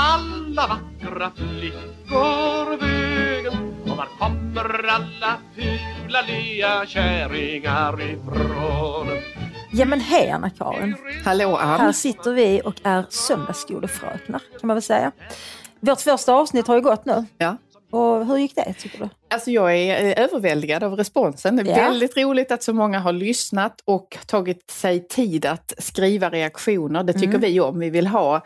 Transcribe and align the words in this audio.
alla 0.00 0.66
vackra 0.66 1.30
flickor 1.36 2.76
vägen? 2.80 3.74
Och 3.82 3.96
var 3.96 4.08
kommer 4.18 4.86
alla 4.88 5.38
fula 5.54 6.22
lea 6.22 6.86
kärringar 6.86 8.00
ifrån? 8.02 9.08
Ja 9.72 9.84
men 9.84 10.00
hej 10.00 10.30
Anna-Karin. 10.30 10.96
Hallå 11.24 11.56
Här 11.56 11.78
Ann. 11.78 11.94
sitter 11.94 12.32
vi 12.32 12.60
och 12.64 12.74
är 12.82 13.04
söndagsskolefröknar 13.08 14.40
kan 14.60 14.66
man 14.66 14.76
väl 14.76 14.82
säga. 14.82 15.12
Vårt 15.80 16.00
första 16.00 16.32
avsnitt 16.34 16.66
har 16.66 16.74
ju 16.74 16.80
gått 16.80 17.04
nu. 17.04 17.24
Ja. 17.38 17.56
Och 17.90 18.26
hur 18.26 18.36
gick 18.38 18.54
det 18.56 18.72
tycker 18.78 18.98
du? 18.98 19.08
Alltså 19.30 19.50
jag 19.50 19.76
är 19.76 20.04
eh, 20.18 20.24
överväldigad 20.24 20.82
av 20.84 20.96
responsen. 20.96 21.56
Det 21.56 21.62
är 21.62 21.66
Ja. 21.78 21.84
väldigt 21.90 22.16
roligt 22.16 22.52
att 22.52 22.62
så 22.62 22.72
många 22.72 22.98
har 23.00 23.12
lyssnat 23.12 23.80
och 23.84 24.18
tagit 24.26 24.70
sig 24.70 25.08
tid 25.08 25.46
att 25.46 25.72
skriva 25.78 26.30
reaktioner. 26.30 27.02
Det 27.02 27.12
tycker 27.12 27.28
Mm. 27.28 27.40
vi 27.40 27.60
om. 27.60 27.78
Vi 27.78 27.90
vill 27.90 28.06
ha 28.06 28.44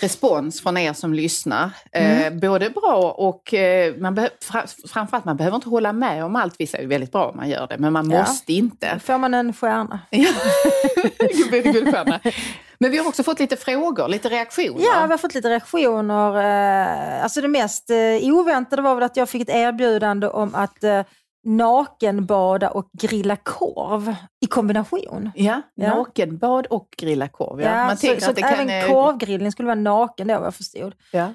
respons 0.00 0.62
från 0.62 0.76
er 0.76 0.92
som 0.92 1.14
lyssnar. 1.14 1.70
Mm. 1.92 2.32
Eh, 2.34 2.40
både 2.40 2.70
bra 2.70 3.12
och 3.18 3.54
eh, 3.54 3.94
man 3.96 4.28
fra, 4.42 4.64
framförallt 4.88 5.24
man 5.24 5.36
behöver 5.36 5.56
inte 5.56 5.68
hålla 5.68 5.92
med 5.92 6.24
om 6.24 6.36
allt. 6.36 6.54
Vissa 6.58 6.78
är 6.78 6.86
väldigt 6.86 7.12
bra 7.12 7.26
om 7.26 7.36
man 7.36 7.48
gör 7.48 7.66
det, 7.66 7.78
men 7.78 7.92
man 7.92 8.10
Ja. 8.10 8.18
måste 8.20 8.52
inte. 8.52 8.98
Får 9.04 9.18
man 9.18 9.34
en 9.34 9.52
stjärna? 9.52 10.00
Ja. 10.10 10.28
Guldstjärna. 11.62 12.20
Men 12.84 12.90
vi 12.90 12.98
har 12.98 13.08
också 13.08 13.22
fått 13.22 13.40
lite 13.40 13.56
frågor, 13.56 14.08
lite 14.08 14.28
reaktioner. 14.28 14.80
Ja, 14.84 15.04
vi 15.06 15.10
har 15.10 15.18
fått 15.18 15.34
lite 15.34 15.48
reaktioner. 15.50 16.36
eh, 16.38 17.22
Alltså 17.22 17.40
det 17.40 17.48
mest 17.48 17.90
eh, 17.90 17.96
oväntade 18.22 18.82
var 18.82 18.94
väl 18.94 19.04
att 19.04 19.16
jag 19.16 19.28
fick 19.28 19.42
ett 19.42 19.54
erbjudande 19.56 20.26
om 20.28 20.54
att 20.54 20.84
eh, 20.84 21.02
nakenbada 21.46 22.70
och 22.70 22.88
grilla 23.00 23.36
korv 23.36 24.14
i 24.44 24.46
kombination. 24.46 25.30
Ja, 25.34 25.62
Ja. 25.74 25.94
nakenbad 25.94 26.66
och 26.66 26.88
grilla 26.98 27.28
korv. 27.28 27.60
Ja. 27.60 27.86
man 27.86 27.96
så, 27.96 28.14
så 28.20 28.30
att 28.30 28.36
kan... 28.38 28.48
även 28.48 28.70
eh, 28.70 28.86
korvgrillning 28.88 29.52
skulle 29.52 29.66
vara 29.66 29.74
naken 29.80 30.26
då 30.28 30.34
vad 30.34 30.46
jag 30.46 30.54
förstod. 30.54 30.94
Ja. 31.12 31.28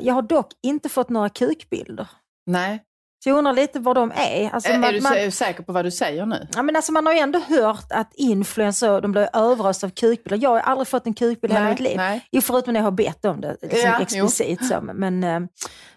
Jag 0.00 0.14
har 0.14 0.22
dock 0.22 0.52
inte 0.62 0.88
fått 0.88 1.08
några 1.08 1.28
kukbilder. 1.28 2.08
Nej. 2.46 2.82
Jag 3.28 3.38
undrar 3.38 3.52
lite 3.52 3.78
vad 3.78 3.96
de 3.96 4.12
är. 4.16 4.50
Alltså, 4.50 4.70
är 4.72 4.78
man, 4.78 4.88
är 4.88 4.92
du 4.92 5.00
man, 5.00 5.12
sä- 5.12 5.30
säker 5.30 5.62
på 5.62 5.72
vad 5.72 5.84
du 5.84 5.90
säger 5.90 6.26
nu? 6.26 6.46
ja, 6.54 6.62
men 6.62 6.76
alltså, 6.76 6.92
man 6.92 7.06
har 7.06 7.12
ju 7.12 7.18
ändå 7.18 7.38
hört 7.38 7.86
att 7.92 8.10
influencers 8.14 9.02
de 9.02 9.12
blir 9.12 9.28
överösta 9.32 9.86
av 9.86 9.90
kukbilder. 9.90 10.44
Jag 10.46 10.50
har 10.50 10.60
aldrig 10.60 10.88
fått 10.88 11.06
en 11.06 11.14
kukbild 11.14 11.52
i 11.52 11.56
hela 11.56 11.70
mitt 11.70 11.80
liv. 11.80 11.96
nej. 11.96 12.26
Jo, 12.30 12.40
förutom 12.40 12.72
när 12.72 12.80
jag 12.80 12.84
har 12.84 12.90
bett 12.90 13.24
om 13.24 13.40
det 13.40 13.56
liksom 13.62 13.80
Ja, 13.90 14.00
explicit. 14.00 14.66
Så, 14.68 14.80
men, 14.94 15.24
eh, 15.24 15.40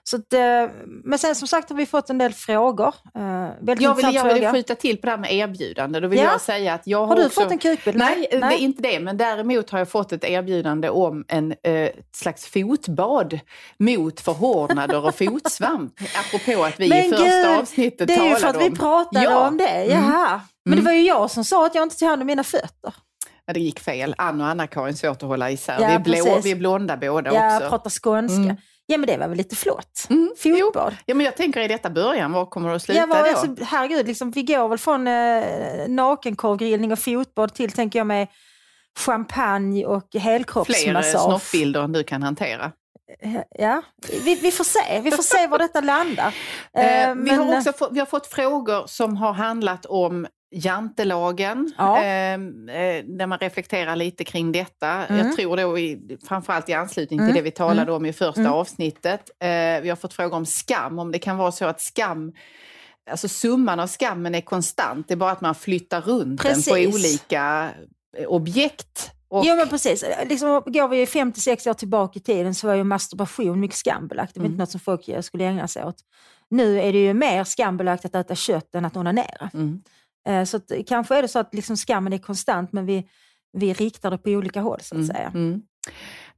så 0.03 0.17
att, 0.17 0.33
eh, 0.33 0.39
men 1.03 1.19
sen 1.19 1.35
som 1.35 1.47
sagt 1.47 1.69
har 1.69 1.75
vi 1.77 1.85
fått 1.85 2.09
en 2.09 2.17
del 2.17 2.33
frågor. 2.33 2.87
Eh, 3.15 3.21
väldigt 3.61 3.81
Jag 3.81 3.95
vill, 3.95 4.15
jag 4.15 4.23
vill 4.23 4.33
fråga. 4.33 4.51
skjuta 4.51 4.75
till 4.75 4.97
på 4.97 5.05
det 5.05 5.11
här 5.11 5.17
med 5.17 5.33
erbjudande. 5.33 5.99
Då 5.99 6.07
vill 6.07 6.19
Ja. 6.19 6.25
jag 6.31 6.41
säga 6.41 6.73
att 6.73 6.87
jag 6.87 6.99
har, 6.99 7.07
Har 7.07 7.15
du 7.15 7.25
också... 7.25 7.41
fått 7.41 7.51
en 7.51 7.57
kukbild? 7.57 7.97
Nej, 7.97 8.27
det 8.31 8.37
är 8.37 8.57
inte 8.57 8.81
det. 8.81 8.99
Men 8.99 9.17
däremot 9.17 9.69
har 9.69 9.79
jag 9.79 9.89
fått 9.89 10.11
ett 10.11 10.23
erbjudande 10.23 10.89
om 10.89 11.25
en 11.27 11.51
eh, 11.63 11.89
slags 12.15 12.45
fotbad 12.45 13.39
mot 13.77 14.19
förhårdnader 14.21 15.05
och 15.05 15.15
fotsvamp. 15.17 15.93
Apropå 16.19 16.63
att 16.63 16.79
vi 16.79 16.89
Men 16.89 17.11
första 17.25 17.59
avsnittet 17.59 18.07
Det 18.07 18.13
är 18.15 18.29
ju 18.29 18.35
för 18.35 18.47
att 18.47 18.61
vi 18.61 18.69
om... 18.69 18.75
pratade 18.75 19.25
Ja. 19.25 19.47
om 19.47 19.57
det. 19.57 19.85
Jaha. 19.85 20.41
Men 20.65 20.71
det 20.71 20.81
Mm. 20.81 20.85
var 20.85 20.91
ju 20.91 21.01
jag 21.01 21.31
som 21.31 21.43
sa 21.45 21.65
att 21.65 21.75
jag 21.75 21.83
inte 21.83 21.95
tog 21.97 22.09
hand 22.09 22.21
om 22.21 22.27
mina 22.27 22.43
fötter. 22.43 22.93
Ja, 23.45 23.53
det 23.53 23.59
gick 23.59 23.79
fel. 23.79 24.15
Ann 24.17 24.41
och 24.41 24.47
Anna-Karin 24.47 24.95
svårt 24.95 25.23
att 25.23 25.29
hålla 25.29 25.51
isär. 25.51 25.77
Ja, 25.81 25.87
vi, 25.87 25.93
är 25.93 25.99
blå, 25.99 26.13
precis. 26.25 26.45
vi 26.45 26.51
är 26.51 26.55
blonda 26.55 26.97
båda 26.97 27.33
Jag 27.33 27.55
också. 27.57 27.69
pratar 27.69 27.89
skånska. 27.89 28.35
Mm. 28.35 28.55
Ja 28.85 28.97
men 28.97 29.07
det 29.07 29.17
var 29.17 29.27
väl 29.27 29.37
lite 29.37 29.55
flott? 29.55 30.07
Mm, 30.09 30.29
Fotbad. 30.37 30.95
Ja, 31.05 31.15
men 31.15 31.25
jag 31.25 31.37
tänker 31.37 31.61
i 31.61 31.67
detta 31.67 31.89
början, 31.89 32.31
var 32.31 32.45
kommer 32.45 32.69
det 32.69 32.75
att 32.75 32.81
sluta 32.81 32.99
Ja, 32.99 33.05
vad, 33.05 33.17
då? 33.25 33.29
alltså, 33.29 33.63
herregud, 33.65 34.07
liksom, 34.07 34.31
vi 34.31 34.43
går 34.43 34.67
väl 34.67 34.77
från 34.77 35.07
eh, 35.07 35.43
nakenkorvgrillning 35.87 36.91
och 36.91 36.99
fotbad 36.99 37.53
till, 37.53 37.71
tänker 37.71 37.99
jag 37.99 38.07
mig, 38.07 38.29
champagne 38.99 39.85
och 39.85 40.07
Fler 40.11 40.19
eh, 40.19 40.23
helkroppsmassage. 40.23 41.21
snoppbilder 41.21 41.81
än 41.83 41.91
du 41.91 42.03
kan 42.03 42.23
hantera. 42.23 42.71
Ja, 43.57 43.81
vi, 44.25 44.35
vi 44.35 44.51
får 44.51 44.63
se. 44.63 45.01
Vi 45.03 45.11
får 45.11 45.23
se 45.23 45.47
var 45.47 45.57
detta 45.57 45.81
landar. 45.81 46.35
Eh, 46.77 47.09
Eh, 47.09 47.15
vi, 47.15 47.29
har 47.29 47.57
också 47.57 47.73
fått, 47.73 47.89
vi 47.91 47.99
har 47.99 48.05
fått 48.05 48.27
frågor 48.27 48.87
som 48.87 49.17
har 49.17 49.33
handlat 49.33 49.85
om 49.85 50.27
jantelagen, 50.51 51.73
Ja. 51.77 51.97
eh, 51.97 52.33
eh, 52.33 53.03
där 53.05 53.27
man 53.27 53.37
reflekterar 53.39 53.95
lite 53.95 54.23
kring 54.23 54.51
detta. 54.51 55.05
Mm. 55.05 55.25
Jag 55.27 55.35
tror 55.35 55.57
då 55.57 55.79
i, 55.79 56.17
framförallt 56.27 56.69
i 56.69 56.73
anslutning 56.73 57.19
till 57.19 57.23
Mm, 57.23 57.35
det 57.35 57.41
vi 57.41 57.51
talade 57.51 57.91
om 57.91 58.05
i 58.05 58.13
första 58.13 58.41
mm. 58.41 58.53
avsnittet. 58.53 59.29
Eh, 59.39 59.81
vi 59.81 59.89
har 59.89 59.95
fått 59.95 60.13
frågor 60.13 60.37
om 60.37 60.45
skam, 60.45 60.99
om 60.99 61.11
det 61.11 61.19
kan 61.19 61.37
vara 61.37 61.51
så 61.51 61.65
att 61.65 61.81
skam 61.81 62.33
Alltså 63.11 63.27
summan 63.27 63.79
av 63.79 63.87
skammen 63.87 64.35
är 64.35 64.41
konstant, 64.41 65.07
det 65.07 65.13
är 65.13 65.15
bara 65.15 65.31
att 65.31 65.41
man 65.41 65.55
flyttar 65.55 66.01
runt 66.01 66.43
den 66.43 66.55
på 66.55 66.71
Precis. 66.71 66.95
olika 66.95 67.69
eh, 68.17 68.25
objekt. 68.27 69.11
Och, 69.31 69.45
Jo 69.45 69.55
men 69.55 69.69
precis. 69.69 70.03
Liksom, 70.25 70.63
går 70.65 70.87
vi 70.87 71.05
56 71.05 71.67
år 71.67 71.73
tillbaka 71.73 72.19
i 72.19 72.21
tiden 72.21 72.55
så 72.55 72.67
var 72.67 72.73
ju 72.73 72.83
masturbation 72.83 73.59
mycket 73.59 73.77
skambelagt. 73.77 74.33
Det 74.33 74.39
var 74.39 74.45
Mm. 74.45 74.53
inte 74.53 74.61
något 74.61 74.71
som 74.71 74.79
folk 74.79 75.09
skulle 75.25 75.45
ägna 75.45 75.67
sig 75.67 75.85
åt. 75.85 75.95
Nu 76.49 76.79
är 76.81 76.93
det 76.93 76.99
ju 76.99 77.13
mer 77.13 77.43
skambelagt 77.43 78.05
att 78.05 78.15
äta 78.15 78.35
kött 78.35 78.75
än 78.75 78.85
att 78.85 78.97
onanera. 78.97 79.49
Mm. 79.53 79.81
Eh, 80.27 80.43
Så 80.45 80.57
att, 80.57 80.71
kanske 80.87 81.15
är 81.17 81.21
det 81.21 81.27
så 81.27 81.39
att 81.39 81.53
liksom 81.53 81.77
skammen 81.77 82.13
är 82.13 82.17
konstant 82.17 82.73
men 82.73 82.85
vi, 82.85 83.07
vi 83.57 83.73
riktar 83.73 84.11
det 84.11 84.17
på 84.17 84.29
olika 84.29 84.61
håll 84.61 84.79
så 84.81 84.99
att 84.99 85.07
säga. 85.07 85.27
Mm. 85.35 85.61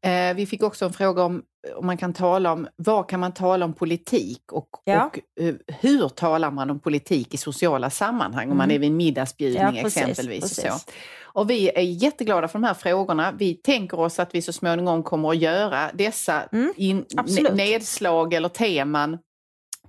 Eh, 0.03 0.35
vi 0.35 0.45
fick 0.45 0.63
också 0.63 0.85
en 0.85 0.93
fråga 0.93 1.23
om, 1.23 1.43
om 1.75 1.85
man 1.85 1.97
kan 1.97 2.13
tala 2.13 2.51
om, 2.53 2.67
vad 2.75 3.09
kan 3.09 3.19
man 3.19 3.33
tala 3.33 3.65
om 3.65 3.73
politik 3.73 4.51
och, 4.51 4.69
Ja. 4.83 5.05
och 5.05 5.19
eh, 5.43 5.55
hur 5.67 6.09
talar 6.09 6.51
man 6.51 6.69
om 6.69 6.79
politik 6.79 7.33
i 7.33 7.37
sociala 7.37 7.89
sammanhang, 7.89 8.51
om 8.51 8.57
man 8.57 8.63
Mm. 8.65 8.75
är 8.75 8.79
vid 8.79 8.89
en 8.89 8.97
middagsbjudning 8.97 9.75
Ja, 9.75 9.83
precis, 9.83 9.97
exempelvis. 9.97 10.43
Och, 10.43 10.49
så. 10.49 10.61
precis. 10.61 10.85
och 11.21 11.49
vi 11.49 11.69
är 11.69 11.81
jätteglada 11.81 12.47
för 12.47 12.59
de 12.59 12.63
här 12.65 12.73
frågorna. 12.73 13.31
Vi 13.31 13.53
tänker 13.53 13.99
oss 13.99 14.19
att 14.19 14.35
vi 14.35 14.41
så 14.41 14.53
småningom 14.53 15.03
kommer 15.03 15.29
att 15.29 15.37
göra 15.37 15.91
dessa 15.93 16.43
Mm, 16.43 16.73
in, 16.77 17.05
nedslag 17.53 18.33
eller 18.33 18.49
teman 18.49 19.17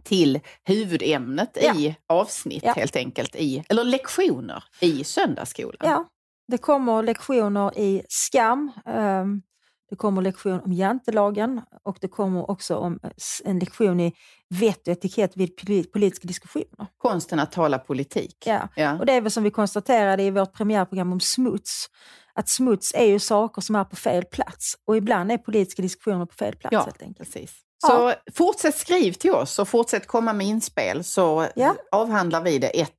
till 0.02 0.40
huvudämnet 0.64 1.58
Ja. 1.62 1.74
i 1.74 1.96
avsnitt 2.08 2.64
helt 2.64 2.96
enkelt, 2.96 3.36
i, 3.36 3.64
eller 3.68 3.84
lektioner 3.84 4.64
i 4.80 5.04
söndagsskolan. 5.04 5.90
Ja, 5.90 6.08
det 6.48 6.58
kommer 6.58 7.02
lektioner 7.02 7.78
i 7.78 8.02
skam. 8.08 8.72
Det 9.90 9.96
kommer 9.96 10.22
lektion 10.22 10.60
om 10.60 10.72
jantelagen 10.72 11.60
och 11.84 11.96
det 12.00 12.08
kommer 12.08 12.50
också 12.50 12.76
om 12.76 12.98
eh, 13.02 13.10
en 13.44 13.58
lektion 13.58 14.00
i 14.00 14.12
vett 14.54 14.88
och 14.88 14.92
etikett 14.92 15.36
vid 15.36 15.58
poli- 15.58 15.90
politiska 15.92 16.28
diskussioner. 16.28 16.86
Konsten 16.98 17.38
att 17.40 17.52
tala 17.52 17.78
politik. 17.78 18.36
Ja. 18.46 18.68
Ja. 18.76 18.98
Och 18.98 19.06
det 19.06 19.12
är 19.12 19.20
väl 19.20 19.30
som 19.32 19.42
vi 19.42 19.50
konstaterade 19.50 20.22
i 20.22 20.30
vårt 20.30 20.52
premiärprogram 20.52 21.12
om 21.12 21.20
smuts, 21.20 21.86
att 22.34 22.48
smuts 22.48 22.94
är 22.94 23.04
ju 23.04 23.18
saker 23.18 23.62
som 23.62 23.76
är 23.76 23.84
på 23.84 23.96
fel 23.96 24.24
plats 24.24 24.74
och 24.86 24.96
ibland 24.96 25.32
är 25.32 25.38
politiska 25.38 25.82
diskussioner 25.82 26.26
på 26.26 26.34
fel 26.34 26.56
plats 26.56 26.72
Ja, 26.72 26.82
helt 26.84 27.02
enkelt. 27.02 27.18
precis. 27.32 27.52
Ja. 27.82 27.88
Så 27.88 28.32
fortsätt 28.32 28.76
skriv 28.76 29.12
till 29.12 29.30
oss 29.32 29.58
och 29.58 29.68
fortsätt 29.68 30.06
komma 30.06 30.32
med 30.32 30.46
inspel 30.46 31.04
så 31.04 31.46
Ja. 31.56 31.74
avhandlar 31.92 32.42
vi 32.42 32.58
det 32.58 32.80
ett 32.80 32.90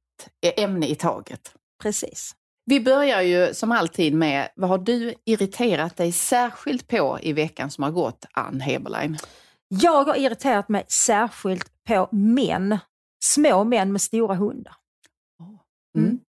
ämne 0.57 0.87
i 0.87 0.95
taget. 0.95 1.53
Precis. 1.81 2.31
Vi 2.65 2.79
börjar 2.79 3.21
ju 3.21 3.53
som 3.53 3.71
alltid 3.71 4.13
med, 4.13 4.49
vad 4.55 4.69
har 4.69 4.77
du 4.77 5.13
irriterat 5.25 5.97
dig 5.97 6.11
särskilt 6.11 6.87
på 6.87 7.19
i 7.21 7.33
veckan 7.33 7.71
som 7.71 7.83
har 7.83 7.91
gått, 7.91 8.25
Ann 8.31 8.61
Heberlein? 8.61 9.17
Jag 9.67 10.03
har 10.03 10.15
irriterat 10.15 10.69
mig 10.69 10.85
särskilt 10.87 11.83
på 11.87 12.09
män, 12.11 12.77
små 13.23 13.63
män 13.63 13.91
med 13.91 14.01
stora 14.01 14.35
hundar. 14.35 14.73
Mm. 15.97 16.19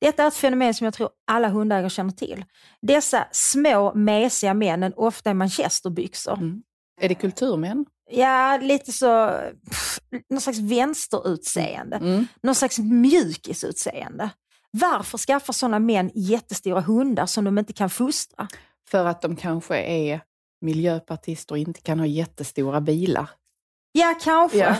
Detta 0.00 0.22
är 0.22 0.28
ett 0.28 0.34
fenomen 0.34 0.74
som 0.74 0.84
jag 0.84 0.94
tror 0.94 1.10
alla 1.30 1.48
hundägare 1.48 1.90
känner 1.90 2.12
till. 2.12 2.44
Dessa 2.82 3.28
små 3.32 3.94
mesiga 3.94 4.54
männen, 4.54 4.92
ofta 4.96 5.30
i 5.30 5.34
manchesterbyxor. 5.34 6.32
Mm. 6.38 6.62
Är 7.00 7.08
det 7.08 7.14
kulturmän? 7.14 7.86
Ja, 8.10 8.58
lite 8.62 8.92
så, 8.92 9.40
pff, 9.70 10.00
någon 10.30 10.40
slags 10.40 10.58
vänsterutseende. 10.58 11.96
Mm. 11.96 12.26
Någon 12.42 12.54
slags 12.54 12.78
mjukisutseende. 12.78 14.30
Varför 14.70 15.18
skaffar 15.18 15.52
sådana 15.52 15.78
män 15.78 16.10
jättestora 16.14 16.80
hundar 16.80 17.26
som 17.26 17.44
de 17.44 17.58
inte 17.58 17.72
kan 17.72 17.90
fostra? 17.90 18.48
För 18.90 19.04
att 19.04 19.22
de 19.22 19.36
kanske 19.36 19.76
är 19.76 20.20
miljöpartister 20.60 21.54
och 21.54 21.58
inte 21.58 21.80
kan 21.80 21.98
ha 21.98 22.06
jättestora 22.06 22.80
bilar. 22.80 23.30
Ja, 23.92 24.14
kanske. 24.22 24.58
Ja. 24.58 24.76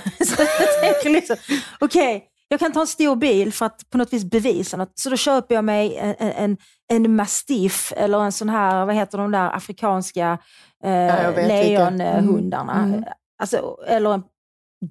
liksom, 1.05 1.37
okej, 1.81 2.31
jag 2.49 2.61
kan 2.61 2.73
ta 2.73 2.81
en 2.81 2.87
stor 2.87 3.17
bil 3.17 3.53
för 3.53 3.67
att 3.67 3.91
på 3.91 3.99
något 3.99 4.13
vis 4.13 4.25
bevisa 4.25 4.77
något. 4.77 4.99
Så 4.99 5.11
då 5.11 5.17
köper 5.17 5.55
jag 5.55 5.65
mig 5.65 5.97
en, 5.97 6.15
en, 6.19 6.57
en 6.89 7.17
mastiff 7.17 7.93
eller 7.97 8.25
en 8.25 8.33
sån 8.33 8.49
här, 8.49 8.87
vad 8.87 8.95
heter 8.95 9.19
de 9.19 9.31
där 9.31 9.57
afrikanska 9.57 10.39
eh, 10.85 10.93
jag 10.93 11.33
vet 11.33 11.49
leonhundarna. 11.49 12.85
vilka. 12.85 12.97
Mm. 12.97 13.05
Alltså, 13.39 13.77
eller 13.87 14.15
en 14.15 14.23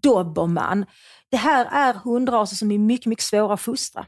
dobermann. 0.04 0.86
Det 1.32 1.38
här 1.38 1.68
är 1.72 1.94
hundraser 1.94 2.56
som 2.56 2.72
är 2.72 2.78
mycket, 2.78 3.06
mycket 3.06 3.26
svåra 3.26 3.54
att 3.54 3.62
fostra. 3.62 4.06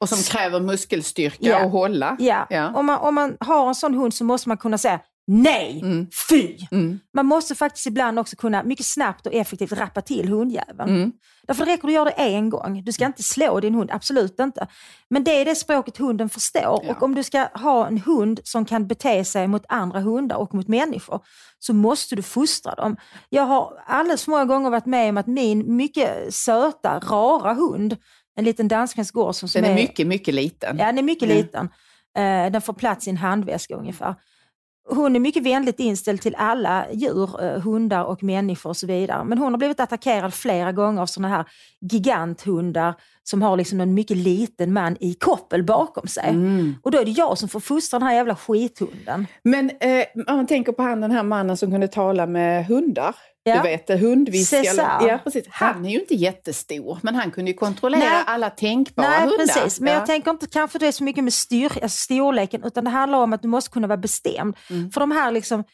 Och 0.00 0.08
som 0.08 0.18
kräver 0.36 0.60
muskelstyrka 0.60 1.36
Ja. 1.40 1.64
och 1.64 1.70
hålla. 1.70 2.16
Ja. 2.18 2.46
Ja. 2.50 2.72
Om, 2.74 2.86
man, 2.86 2.98
om 2.98 3.14
man 3.14 3.36
har 3.40 3.68
en 3.68 3.74
sån 3.74 3.94
hund 3.94 4.14
så 4.14 4.24
måste 4.24 4.48
man 4.48 4.58
kunna 4.58 4.78
säga 4.78 5.00
nej, 5.30 5.80
Mm. 5.82 6.06
fy. 6.30 6.56
Mm. 6.70 7.00
Man 7.14 7.26
måste 7.26 7.54
faktiskt 7.54 7.86
ibland 7.86 8.18
också 8.18 8.36
kunna 8.36 8.62
mycket 8.62 8.86
snabbt 8.86 9.26
och 9.26 9.32
effektivt 9.34 9.72
rappa 9.72 10.00
till 10.00 10.28
hundjäveln. 10.28 10.88
Mm. 10.90 11.12
Därför 11.46 11.66
det 11.66 11.72
räcker 11.72 11.88
att 11.88 11.94
göra 11.94 12.04
det 12.04 12.10
en 12.10 12.50
gång. 12.50 12.84
Du 12.84 12.92
ska 12.92 13.06
inte 13.06 13.22
slå 13.22 13.60
din 13.60 13.74
hund, 13.74 13.90
absolut 13.92 14.40
inte. 14.40 14.66
Men 15.10 15.24
det 15.24 15.30
är 15.40 15.44
det 15.44 15.54
språket 15.54 15.96
hunden 15.96 16.28
förstår. 16.28 16.80
Ja. 16.84 16.90
Och 16.90 17.02
om 17.02 17.14
du 17.14 17.22
ska 17.22 17.48
ha 17.54 17.86
en 17.86 17.98
hund 17.98 18.40
som 18.44 18.64
kan 18.64 18.86
bete 18.86 19.24
sig 19.24 19.48
mot 19.48 19.64
andra 19.68 20.00
hundar 20.00 20.36
och 20.36 20.54
mot 20.54 20.68
människor 20.68 21.20
så 21.58 21.72
måste 21.74 22.16
du 22.16 22.22
fostra 22.22 22.74
dem. 22.74 22.96
Jag 23.28 23.42
har 23.42 23.72
alldeles 23.86 24.24
för 24.24 24.30
många 24.30 24.44
gånger 24.44 24.70
varit 24.70 24.86
med 24.86 25.08
om 25.10 25.16
att 25.16 25.26
min 25.26 25.76
mycket 25.76 26.34
söta, 26.34 26.98
rara 26.98 27.54
hund, 27.54 27.96
en 28.38 28.44
liten 28.44 28.68
danskens 28.68 29.10
gård 29.10 29.34
som, 29.34 29.48
som 29.48 29.62
Den 29.62 29.70
är 29.70 29.74
mycket, 29.74 30.06
mycket 30.06 30.34
liten. 30.34 30.78
Ja, 30.78 30.86
den 30.86 30.98
är 30.98 31.02
mycket 31.02 31.22
Mm. 31.24 31.36
liten. 31.36 31.68
Eh, 32.18 32.52
den 32.52 32.60
får 32.60 32.72
plats 32.72 33.06
i 33.06 33.10
en 33.10 33.16
handväska 33.16 33.74
ungefär. 33.74 34.14
Hon 34.90 35.16
är 35.16 35.20
mycket 35.20 35.42
vänligt 35.42 35.80
inställd 35.80 36.20
till 36.20 36.34
alla 36.34 36.86
djur, 36.92 37.44
eh, 37.44 37.60
hundar 37.60 38.04
och 38.04 38.22
människor 38.22 38.70
och 38.70 38.76
så 38.76 38.86
vidare. 38.86 39.24
Men 39.24 39.38
hon 39.38 39.52
har 39.52 39.58
blivit 39.58 39.80
attackerad 39.80 40.34
flera 40.34 40.72
gånger 40.72 41.02
av 41.02 41.06
sådana 41.06 41.36
här 41.36 41.44
giganthundar 41.80 42.94
som 43.22 43.42
har 43.42 43.56
liksom 43.56 43.80
en 43.80 43.94
mycket 43.94 44.16
liten 44.16 44.72
man 44.72 44.96
i 45.00 45.14
koppel 45.14 45.62
bakom 45.64 46.06
sig. 46.08 46.28
Mm. 46.28 46.74
Och 46.82 46.90
då 46.90 46.98
är 46.98 47.04
det 47.04 47.10
jag 47.10 47.38
som 47.38 47.48
får 47.48 47.60
fostra 47.60 47.98
den 47.98 48.08
här 48.08 48.14
jävla 48.14 48.34
skithunden. 48.36 49.26
Men 49.44 49.70
eh, 49.70 50.04
om 50.26 50.36
man 50.36 50.46
tänker 50.46 50.72
på 50.72 50.82
han 50.82 51.00
den 51.00 51.10
här 51.10 51.22
mannen 51.22 51.56
som 51.56 51.70
kunde 51.70 51.88
tala 51.88 52.26
med 52.26 52.66
hundar. 52.66 53.14
Ja. 53.48 53.62
Du 53.62 53.62
vet, 53.62 54.00
hundviskare. 54.00 54.64
Cesar. 54.64 55.08
Ja, 55.08 55.18
precis. 55.24 55.44
Han 55.50 55.84
är 55.86 55.90
ju 55.90 56.00
inte 56.00 56.14
jättestor, 56.14 56.98
men 57.02 57.14
han 57.14 57.30
kunde 57.30 57.50
ju 57.50 57.56
kontrollera 57.56 58.00
Nej. 58.00 58.22
alla 58.26 58.50
tänkbara 58.50 59.08
Nej, 59.08 59.20
hundar. 59.20 59.36
precis. 59.38 59.80
Men 59.80 59.92
ja. 59.92 59.98
jag 59.98 60.06
tänker 60.06 60.30
inte 60.30 60.46
kanske 60.46 60.78
det 60.78 60.86
är 60.86 60.92
så 60.92 61.04
mycket 61.04 61.24
med 61.24 61.32
styr, 61.32 61.72
alltså 61.82 61.88
storleken, 61.88 62.64
utan 62.64 62.84
det 62.84 62.90
handlar 62.90 63.18
om 63.18 63.32
att 63.32 63.42
du 63.42 63.48
måste 63.48 63.70
kunna 63.70 63.86
vara 63.86 63.96
bestämd. 63.96 64.56
Mm. 64.70 64.90
För 64.90 65.00
de 65.00 65.10
här 65.10 65.30
liksom, 65.30 65.64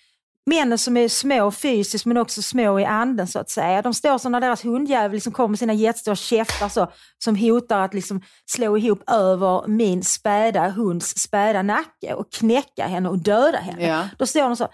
männen 0.47 0.79
som 0.79 0.97
är 0.97 1.09
små 1.09 1.51
fysiskt 1.51 2.07
men 2.07 2.17
också 2.17 2.43
små 2.43 2.81
i 2.81 2.85
anden 2.85 3.27
så 3.27 3.39
att 3.39 3.51
säga, 3.51 3.83
de 3.83 3.95
står 3.95 4.19
som 4.19 4.33
när 4.33 4.41
deras 4.41 4.65
hundjävel 4.65 5.13
liksom 5.13 5.33
kommer 5.33 5.49
med 5.49 5.59
sina 5.59 5.73
jättestora 5.73 6.17
käftar 6.17 6.69
så, 6.69 6.93
som 7.19 7.37
hotar 7.37 7.81
att 7.81 7.95
liksom 7.95 8.23
slå 8.47 8.79
ihop 8.79 9.11
över 9.11 9.69
min 9.69 10.03
späda 10.03 10.69
hunds 10.69 11.15
späda 11.19 11.63
nacke 11.63 12.15
och 12.15 12.33
knäcka 12.33 12.87
henne 12.87 13.09
och 13.09 13.19
döda 13.19 13.59
henne. 13.59 13.87
Ja. 13.87 14.09
Då 14.19 14.27
står 14.27 14.43
de 14.43 14.57
så, 14.57 14.69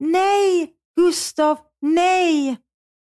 nej 0.00 0.70
Gustav, 0.96 1.58
nej! 1.82 2.58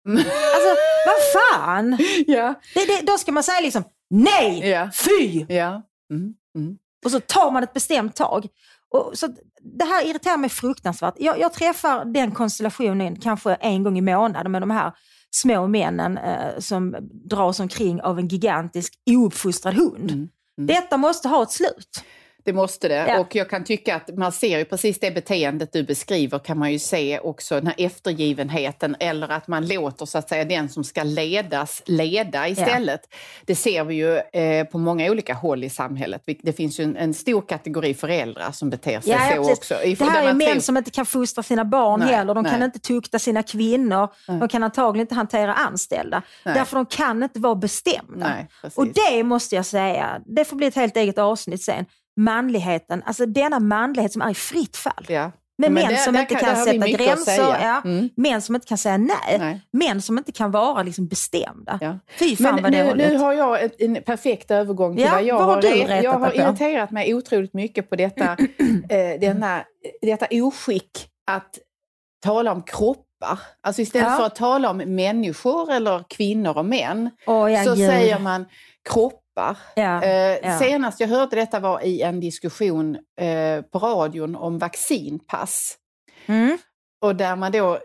Alltså 0.10 0.70
vad 1.06 1.44
fan! 1.54 1.98
ja. 2.28 2.54
Det, 2.74 2.86
det, 2.86 3.02
då 3.06 3.18
ska 3.18 3.32
man 3.32 3.44
säga 3.44 3.60
liksom 3.62 3.84
nej, 4.10 4.70
Ja. 4.70 4.90
fy! 4.96 5.46
ja. 5.50 5.82
Mm. 6.12 6.34
Mm. 6.58 6.78
Och 7.06 7.12
så 7.12 7.20
tar 7.20 7.52
man 7.52 7.64
ett 7.64 7.74
bestämt 7.74 8.16
tag. 8.16 8.48
Och 8.90 9.12
så, 9.14 9.28
det 9.62 9.86
här 9.86 10.06
irriterar 10.06 10.38
mig 10.38 10.50
fruktansvärt. 10.50 11.14
Jag, 11.18 11.40
jag 11.40 11.54
träffar 11.54 12.06
den 12.06 12.32
konstellationen 12.32 13.16
kanske 13.20 13.54
en 13.54 13.84
gång 13.84 13.98
i 13.98 14.02
månaden 14.02 14.52
med 14.52 14.62
de 14.62 14.72
här 14.72 14.92
små 15.32 15.68
männen 15.68 16.18
eh, 16.18 16.60
som 16.60 16.96
dras 17.02 17.60
omkring 17.60 18.02
av 18.02 18.20
en 18.20 18.28
gigantisk 18.28 18.94
ouppfostrad 19.06 19.74
hund. 19.74 20.12
Mm. 20.12 20.30
Mm. 20.58 20.68
Detta 20.68 20.98
måste 20.98 21.28
ha 21.28 21.44
ett 21.44 21.52
slut. 21.52 22.04
Det 22.46 22.54
måste 22.54 22.88
det. 22.88 23.06
Ja. 23.08 23.20
Och 23.20 23.36
jag 23.36 23.50
kan 23.50 23.64
tycka 23.64 23.96
att 23.96 24.18
man 24.18 24.32
ser 24.32 24.58
ju 24.60 24.66
precis 24.66 25.00
det 25.00 25.12
beteendet 25.12 25.74
du 25.74 25.84
beskriver 25.84 26.40
kan 26.40 26.58
man 26.58 26.72
ju 26.72 26.80
se 26.80 27.20
också 27.20 27.56
den 27.56 27.68
här 27.68 27.76
eftergivenheten 27.78 28.96
eller 29.00 29.30
att 29.32 29.48
man 29.48 29.68
låter 29.68 30.06
så 30.06 30.18
att 30.18 30.30
säga 30.30 30.46
den 30.46 30.70
som 30.70 30.84
ska 30.84 31.04
ledas 31.04 31.82
leda 31.86 32.48
istället. 32.48 33.02
Det 33.46 33.56
ser 33.56 33.84
vi 33.84 33.96
ju 33.96 34.18
eh, 34.42 34.66
på 34.66 34.78
många 34.78 35.12
olika 35.12 35.34
håll 35.34 35.64
i 35.64 35.70
samhället. 35.70 36.24
Det 36.44 36.54
finns 36.54 36.80
ju 36.80 36.84
en, 36.84 36.98
en 36.98 37.14
stor 37.14 37.42
kategori 37.42 37.94
föräldrar 37.94 38.52
som 38.52 38.70
beter 38.70 39.02
sig 39.02 39.12
Ja, 39.12 39.18
ja, 39.30 39.36
så 39.36 39.42
precis. 39.44 39.58
också. 39.58 39.84
I- 39.84 39.96
Det 39.96 40.06
här 40.06 40.28
är 40.28 40.34
män 40.34 40.62
som 40.62 40.78
inte 40.78 40.92
kan 40.92 41.06
fostra 41.06 41.44
sina 41.44 41.66
barn 41.66 42.00
Nej, 42.00 42.16
heller. 42.16 42.34
De 42.34 42.44
kan 42.44 42.60
nej. 42.60 42.66
inte 42.66 42.80
tukta 42.80 43.20
sina 43.20 43.44
kvinnor. 43.44 44.08
Nej. 44.28 44.40
De 44.40 44.48
kan 44.50 44.64
antagligen 44.64 45.04
inte 45.04 45.16
hantera 45.16 45.54
anställda. 45.54 46.22
Nej. 46.46 46.56
Därför 46.56 46.76
de 46.76 46.86
kan 46.86 47.24
inte 47.24 47.40
vara 47.40 47.56
bestämda. 47.56 48.36
Och 48.76 48.88
det 48.88 49.24
måste 49.24 49.56
jag 49.56 49.66
säga, 49.66 50.22
det 50.26 50.46
får 50.46 50.56
bli 50.56 50.68
ett 50.68 50.76
helt 50.76 50.98
eget 50.98 51.18
avsnitt 51.18 51.64
sen. 51.64 51.86
Manligheten, 52.18 53.04
alltså 53.06 53.26
denna 53.26 53.60
manlighet 53.60 54.14
som 54.14 54.22
är 54.22 54.30
i 54.32 54.34
fritt 54.34 54.78
fall. 54.78 55.06
ja. 55.08 55.32
Med 55.58 55.72
Men 55.72 55.84
män 55.84 55.94
det- 55.94 55.98
som 56.00 56.14
där 56.14 56.22
inte 56.22 56.36
kan- 56.36 56.56
kan, 56.56 56.64
sätta 56.66 56.88
gränser, 56.88 57.38
ja. 57.62 57.82
Mm. 57.86 58.10
män 58.18 58.42
som 58.42 58.56
inte 58.56 58.68
kan 58.68 58.78
säga 58.78 58.98
nej, 58.98 59.40
Nej. 59.40 59.62
män 59.74 60.02
som 60.02 60.18
inte 60.18 60.32
kan 60.32 60.52
vara 60.52 60.84
liksom 60.84 61.08
bestämda. 61.08 61.78
Ja. 61.82 62.00
Fy 62.20 62.36
fan 62.36 62.54
Men 62.56 62.64
vad 62.64 62.72
nu, 62.72 62.84
dåligt. 62.88 63.08
nu 63.10 63.18
har 63.18 63.34
jag 63.34 63.64
ett, 63.64 63.82
en 63.82 64.04
perfekt 64.06 64.52
övergång 64.52 64.96
till 64.96 65.06
Ja, 65.06 65.12
vad 65.12 65.24
jag 65.24 65.38
vad 65.38 65.46
har 65.48 65.62
du 65.62 65.68
Jag 65.78 66.12
har 66.20 66.30
på? 66.30 66.36
irriterat 66.36 66.92
mig 66.92 67.14
otroligt 67.14 67.54
mycket 67.54 67.90
på 67.90 67.96
detta, 67.96 68.24
eh, 68.90 69.20
denna, 69.22 69.64
detta 70.02 70.28
oskick 70.32 71.08
att 71.32 71.60
tala 72.24 72.52
om 72.52 72.62
kroppar. 72.64 73.40
Alltså 73.62 73.82
istället 73.82 74.08
Ja. 74.12 74.18
för 74.18 74.26
att 74.26 74.36
tala 74.36 74.70
om 74.70 74.78
människor 74.78 75.72
eller 75.72 76.04
kvinnor 76.10 76.58
och 76.58 76.66
män 76.66 77.10
Åh, 77.28 77.52
ja, 77.54 77.64
så 77.64 77.76
gud. 77.76 77.90
säger 77.90 78.20
man 78.20 78.46
kroppar. 79.34 79.58
Ja, 79.76 80.04
Eh, 80.04 80.38
ja. 80.44 80.60
Senast 80.60 81.00
jag 81.00 81.08
hörde 81.08 81.36
detta 81.36 81.60
var 81.60 81.86
i 81.86 82.02
en 82.02 82.20
diskussion 82.20 82.96
eh, 83.20 83.62
på 83.72 83.80
radion 83.80 84.36
om 84.36 84.58
vaccinpass. 84.60 85.76
Mm. 86.26 86.58
Och 87.02 87.16
där 87.16 87.36
man 87.36 87.52
då 87.52 87.80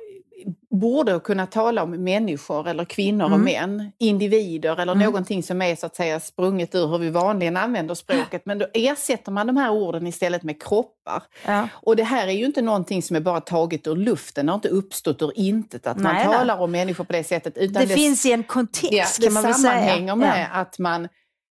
borde 0.70 1.20
kunna 1.20 1.46
tala 1.46 1.82
om 1.82 1.90
människor 2.04 2.68
eller 2.68 2.84
kvinnor 2.84 3.24
och 3.24 3.30
Mm. 3.32 3.44
män, 3.44 3.92
individer 3.98 4.80
eller 4.80 4.92
Mm. 4.92 5.04
någonting 5.04 5.42
som 5.42 5.62
är 5.62 5.76
så 5.76 5.86
att 5.86 5.96
säga 5.96 6.20
sprunget 6.20 6.74
ur 6.74 6.86
hur 6.86 6.98
vi 6.98 7.10
vanligen 7.10 7.56
använder 7.56 7.94
språket. 7.94 8.42
Men 8.46 8.58
då 8.58 8.66
ersätter 8.74 9.32
man 9.32 9.46
de 9.46 9.56
här 9.56 9.70
orden 9.70 10.06
istället 10.06 10.42
med 10.42 10.62
kroppar. 10.62 11.22
Ja. 11.46 11.68
Och 11.72 11.96
det 11.96 12.02
här 12.04 12.26
är 12.28 12.32
ju 12.32 12.44
inte 12.46 12.62
någonting 12.62 13.02
som 13.02 13.16
är 13.16 13.20
bara 13.20 13.40
taget 13.40 13.86
ur 13.86 13.96
luften, 13.96 14.46
det 14.46 14.52
har 14.52 14.56
inte 14.56 14.68
uppstått 14.68 15.22
ur 15.22 15.32
intet 15.34 15.86
att 15.86 15.96
man 16.00 16.14
Nej, 16.14 16.26
nej. 16.26 16.36
talar 16.38 16.58
om 16.60 16.70
människor 16.70 17.04
på 17.04 17.12
det 17.12 17.24
sättet. 17.24 17.56
Utan 17.56 17.86
Det, 17.86 17.94
finns 17.94 18.26
i 18.26 18.32
en 18.32 18.42
kontext 18.42 18.92
ja, 18.92 19.04
kan 19.04 19.28
det 19.28 19.30
man 19.34 19.42
väl 19.42 19.54
säga. 19.54 19.72
sammanhänger 19.72 20.16
med 20.16 20.48
Ja. 20.52 20.60
att 20.60 20.78
man 20.78 21.08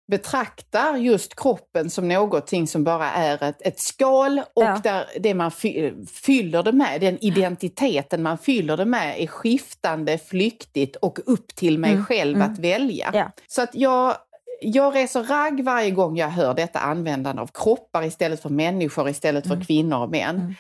betraktar 0.10 0.98
just 0.98 1.36
kroppen 1.36 1.90
som 1.90 2.08
någonting 2.08 2.68
som 2.68 2.84
bara 2.84 3.12
är 3.12 3.44
ett, 3.44 3.62
ett 3.62 3.80
skal 3.80 4.40
och 4.54 4.64
Ja. 4.64 4.80
där 4.84 5.06
det 5.20 5.34
man 5.34 5.52
fy, 5.52 5.92
fyller 6.08 6.64
det 6.64 6.72
med, 6.72 7.02
den 7.02 7.18
identiteten 7.24 8.24
man 8.24 8.38
fyller 8.38 8.78
det 8.78 8.86
med 8.86 9.22
är 9.24 9.28
skiftande, 9.28 10.18
flyktigt 10.18 10.96
och 10.96 11.20
upp 11.26 11.56
till 11.56 11.80
mig 11.80 11.92
Mm, 11.92 12.06
själv 12.06 12.36
mm. 12.36 12.52
att 12.52 12.60
välja. 12.60 13.10
Ja. 13.14 13.32
Så 13.48 13.62
att 13.62 13.76
jag, 13.76 14.16
jag 14.62 14.96
reser 14.96 15.24
ragg 15.24 15.64
varje 15.64 15.92
gång 15.92 16.18
jag 16.18 16.30
hör 16.30 16.54
detta 16.54 16.80
användande 16.80 17.42
av 17.42 17.50
kroppar 17.54 18.04
istället 18.04 18.42
för 18.42 18.50
människor, 18.50 19.10
istället 19.10 19.48
för 19.48 19.54
Mm. 19.54 19.66
kvinnor 19.66 19.98
och 20.04 20.10
män. 20.12 20.56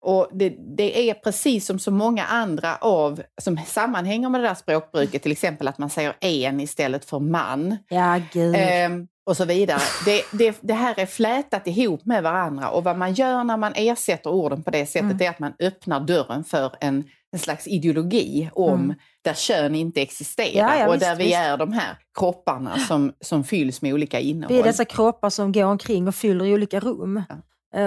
Och 0.00 0.28
det, 0.32 0.48
det 0.76 1.10
är 1.10 1.14
precis 1.14 1.66
som 1.66 1.78
så 1.78 1.90
många 1.90 2.24
andra 2.24 2.76
av, 2.76 3.22
som 3.42 3.58
sammanhänger 3.66 4.28
med 4.28 4.40
det 4.40 4.48
där 4.48 4.54
språkbruket, 4.54 5.22
till 5.22 5.32
exempel 5.32 5.68
att 5.68 5.78
man 5.78 5.90
säger 5.90 6.14
en 6.20 6.60
istället 6.60 7.04
för 7.04 7.18
man. 7.18 7.76
ja, 7.88 8.20
gud. 8.32 8.54
Ehm, 8.58 9.06
och 9.26 9.36
så 9.36 9.44
vidare. 9.44 9.80
Det, 10.04 10.22
det, 10.32 10.58
det 10.60 10.74
här 10.74 10.94
är 10.98 11.06
flätat 11.06 11.66
ihop 11.66 12.04
med 12.04 12.22
varandra 12.22 12.70
och 12.70 12.84
vad 12.84 12.98
man 12.98 13.14
gör 13.14 13.44
när 13.44 13.56
man 13.56 13.72
ersätter 13.76 14.30
orden 14.30 14.62
på 14.62 14.70
det 14.70 14.86
sättet 14.86 15.02
Mm. 15.10 15.20
är 15.22 15.30
att 15.30 15.38
man 15.38 15.52
öppnar 15.60 16.00
dörren 16.00 16.44
för 16.44 16.72
en, 16.80 17.04
en 17.32 17.38
slags 17.38 17.66
ideologi 17.66 18.50
om 18.52 18.80
Mm. 18.84 18.94
där 19.24 19.34
kön 19.34 19.74
inte 19.74 20.02
existerar 20.02 20.68
Ja, 20.68 20.78
ja, 20.78 20.86
och 20.88 20.94
visst, 20.94 21.04
där 21.04 21.16
vi 21.16 21.24
visst. 21.24 21.36
är 21.36 21.56
de 21.56 21.72
här 21.72 21.96
kropparna 22.18 22.78
som, 22.78 23.12
som 23.20 23.44
fylls 23.44 23.82
med 23.82 23.94
olika 23.94 24.20
innehåll. 24.20 24.54
Det 24.56 24.60
är 24.60 24.64
dessa 24.64 24.84
kroppar 24.84 25.30
som 25.30 25.52
går 25.52 25.64
omkring 25.64 26.08
och 26.08 26.14
fyller 26.14 26.44
i 26.44 26.54
olika 26.54 26.80
rum. 26.80 27.16
Eh, 27.16 27.22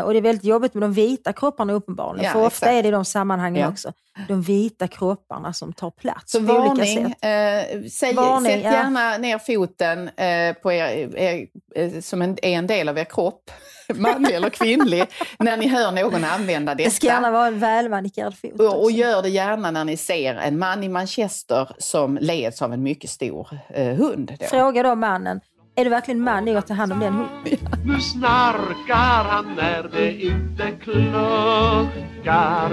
Och 0.04 0.12
det 0.14 0.20
är 0.20 0.22
väldigt 0.22 0.44
jobbigt 0.46 0.74
med 0.74 0.82
de 0.84 0.94
vita 0.94 1.34
kropparna 1.34 1.74
uppenbarligen. 1.74 2.26
Ja, 2.26 2.32
för 2.32 2.40
ofta 2.40 2.48
exakt. 2.66 2.72
är 2.72 2.82
det 2.84 2.88
i 2.88 2.92
de 2.92 3.06
sammanhangen 3.06 3.62
Ja. 3.62 3.68
också. 3.70 3.94
De 4.28 4.42
vita 4.42 4.88
kropparna 4.88 5.54
som 5.54 5.74
tar 5.74 5.92
plats 5.92 6.32
Så 6.32 6.38
på 6.48 6.54
olika 6.54 6.68
varning, 6.68 7.16
sätt. 7.22 7.74
eh, 7.84 7.90
säg, 7.90 8.14
Varning, 8.14 8.52
sätt 8.52 8.64
ja. 8.64 8.72
gärna 8.72 9.18
ner 9.18 9.38
foten 9.38 10.08
eh, 10.08 10.54
på 10.54 10.72
er, 10.72 11.16
er, 11.18 11.48
eh, 11.76 12.00
som 12.02 12.22
en, 12.22 12.38
är 12.42 12.50
en 12.58 12.68
del 12.68 12.90
av 12.90 12.98
er 12.98 13.04
kropp, 13.04 13.52
manlig 13.96 14.36
eller 14.36 14.50
kvinnlig, 14.50 15.04
när 15.40 15.58
ni 15.58 15.68
hör 15.68 15.92
någon 15.92 16.24
använda 16.24 16.76
Det 16.76 16.90
ska 16.92 17.08
gärna 17.08 17.20
detta. 17.22 17.32
vara 17.32 17.48
en 17.48 17.60
välmanikerad 17.60 18.38
fot. 18.38 18.52
Och, 18.60 18.66
och 18.66 18.80
också. 18.84 18.90
gör 18.92 19.22
det 19.22 19.30
gärna 19.30 19.72
när 19.72 19.86
ni 19.86 19.98
ser 19.98 20.36
en 20.36 20.60
man 20.60 20.84
i 20.84 20.90
Manchester 20.90 21.70
som 21.78 22.18
leds 22.22 22.62
av 22.62 22.74
en 22.74 22.84
mycket 22.84 23.10
stor 23.10 23.48
eh, 23.70 23.96
hund. 23.96 24.34
Då. 24.40 24.46
Fråga 24.46 24.84
då 24.84 24.96
mannen, 24.96 25.42
är 25.76 25.84
du 25.84 25.90
verkligen 25.90 26.22
man 26.22 26.46
nog 26.46 26.56
att 26.56 26.68
ta 26.68 26.74
hand 26.74 26.92
om 26.94 27.00
den 27.00 27.14
hunden? 27.14 27.60
Nu 27.86 28.02
snarkar 28.02 29.24
han 29.30 29.56
när 29.56 29.84
det 29.84 30.22
inte 30.22 30.72
kluckar 30.82 32.72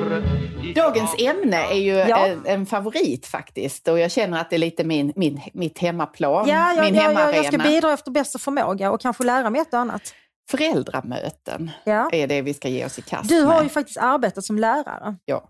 Dagens 0.75 1.15
ämne 1.19 1.57
är 1.57 1.75
ju 1.79 1.93
Ja. 1.95 2.27
en, 2.27 2.47
en 2.47 2.67
favorit 2.67 3.27
faktiskt 3.27 3.89
och 3.89 3.99
jag 3.99 4.11
känner 4.11 4.41
att 4.41 4.51
det 4.51 4.57
är 4.57 4.59
lite 4.59 4.85
min, 4.85 5.13
min, 5.17 5.41
mitt 5.53 5.79
hemmaplan, 5.79 6.49
Ja, 6.49 6.73
jag, 6.73 6.85
min 6.85 6.95
jag, 6.95 7.03
hemmaarena. 7.03 7.37
jag 7.37 7.47
ska 7.47 7.59
bidra 7.59 7.93
efter 7.93 8.11
bästa 8.11 8.39
förmåga 8.39 8.91
och 8.91 9.01
kanske 9.01 9.25
lära 9.25 9.51
mig 9.51 9.61
ett 9.61 9.75
och 9.75 9.81
annat. 9.81 10.15
Föräldramöten 10.51 11.71
Ja. 11.85 12.09
är 12.13 12.27
det 12.27 12.43
vi 12.43 12.55
ska 12.55 12.69
ge 12.69 12.85
oss 12.87 12.99
i 12.99 13.03
kast 13.03 13.29
Du 13.29 13.43
har 13.43 13.55
med. 13.55 13.63
ju 13.63 13.69
faktiskt 13.69 13.99
arbetat 13.99 14.45
som 14.45 14.59
lärare 14.59 15.17
Ja. 15.25 15.49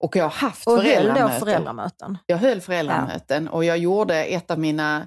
Och 0.00 0.16
jag 0.16 0.24
har 0.24 0.30
haft 0.30 0.66
och 0.66 0.72
höll 0.72 0.82
då 0.84 0.88
föräldramöten. 0.88 1.40
föräldramöten. 1.40 2.18
Jag 2.26 2.36
höll 2.36 2.60
föräldramöten 2.60 3.48
och 3.48 3.64
jag 3.64 3.78
gjorde 3.78 4.24
ett 4.24 4.50
av 4.50 4.58
mina 4.58 5.06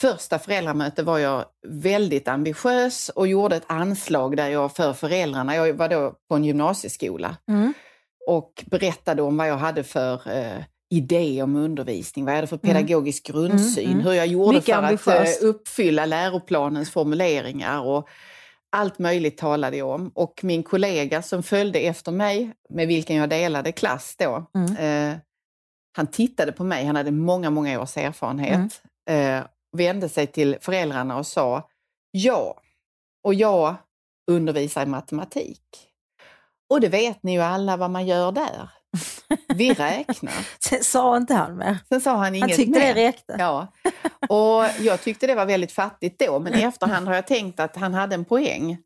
första 0.00 0.38
föräldramöte 0.38 1.02
var 1.02 1.18
jag 1.18 1.44
väldigt 1.66 2.28
ambitiös 2.28 3.08
och 3.08 3.26
gjorde 3.26 3.56
ett 3.56 3.64
anslag 3.66 4.36
där 4.36 4.48
jag 4.48 4.76
för 4.76 4.92
föräldrarna, 4.92 5.56
jag 5.56 5.72
var 5.74 5.88
då 5.88 6.14
på 6.28 6.34
en 6.34 6.44
gymnasieskola, 6.44 7.36
Mm. 7.48 7.72
och 8.26 8.64
berättade 8.66 9.22
om 9.22 9.36
vad 9.36 9.48
jag 9.48 9.56
hade 9.56 9.84
för 9.84 10.30
eh, 10.38 10.62
idé 10.90 11.42
om 11.42 11.56
undervisning, 11.56 12.24
vad 12.24 12.32
jag 12.32 12.36
hade 12.36 12.46
för 12.46 12.60
Mm. 12.62 12.74
pedagogisk 12.76 13.26
grundsyn, 13.26 13.84
Mm, 13.84 13.92
mm. 13.94 14.06
hur 14.06 14.12
jag 14.12 14.26
gjorde 14.26 14.58
Mycket 14.58 14.74
för 14.74 14.82
ambitiöst. 14.82 15.36
att 15.38 15.42
eh, 15.42 15.48
uppfylla 15.48 16.06
läroplanens 16.06 16.90
formuleringar 16.90 17.80
och 17.80 18.08
allt 18.76 18.98
möjligt 18.98 19.38
talade 19.38 19.76
jag 19.76 19.88
om. 19.88 20.10
Och 20.14 20.40
min 20.42 20.62
kollega 20.62 21.22
som 21.22 21.42
följde 21.42 21.78
efter 21.78 22.12
mig, 22.12 22.52
med 22.68 22.88
vilken 22.88 23.16
jag 23.16 23.28
delade 23.30 23.72
klass 23.72 24.14
då, 24.18 24.46
Mm. 24.54 24.76
eh, 25.12 25.18
han 25.96 26.06
tittade 26.06 26.52
på 26.52 26.64
mig, 26.64 26.84
han 26.84 26.96
hade 26.96 27.10
många, 27.10 27.50
många 27.50 27.80
års 27.82 27.96
erfarenhet, 27.96 28.82
Mm. 29.10 29.38
eh, 29.40 29.46
vände 29.76 30.08
sig 30.08 30.26
till 30.26 30.56
föräldrarna 30.60 31.18
och 31.18 31.26
sa 31.26 31.68
ja, 32.10 32.60
och 33.24 33.34
jag 33.34 33.74
undervisar 34.30 34.82
i 34.82 34.86
matematik. 34.86 35.62
Och 36.70 36.80
det 36.80 36.88
vet 36.88 37.22
ni 37.22 37.32
ju 37.32 37.40
alla 37.40 37.76
vad 37.76 37.90
man 37.90 38.06
gör 38.06 38.32
där. 38.32 38.70
Vi 39.54 39.72
räknar. 39.74 40.32
Sen 40.58 40.84
sa 40.84 41.16
inte 41.16 41.34
han 41.34 41.56
mer. 41.56 41.78
Sen 41.88 42.00
sa 42.00 42.16
han 42.16 42.34
inget 42.34 42.50
Han 42.50 42.56
tyckte 42.56 42.78
mer. 42.78 42.94
det 42.94 43.08
räckte. 43.08 43.36
Ja. 43.38 43.66
Och 44.28 44.84
jag 44.84 45.02
tyckte 45.02 45.26
det 45.26 45.34
var 45.34 45.46
väldigt 45.46 45.72
fattigt 45.72 46.18
då, 46.18 46.38
men 46.38 46.54
i 46.54 46.62
efterhand 46.62 47.08
har 47.08 47.14
jag 47.14 47.26
tänkt 47.26 47.60
att 47.60 47.76
han 47.76 47.94
hade 47.94 48.14
en 48.14 48.24
poäng 48.24 48.78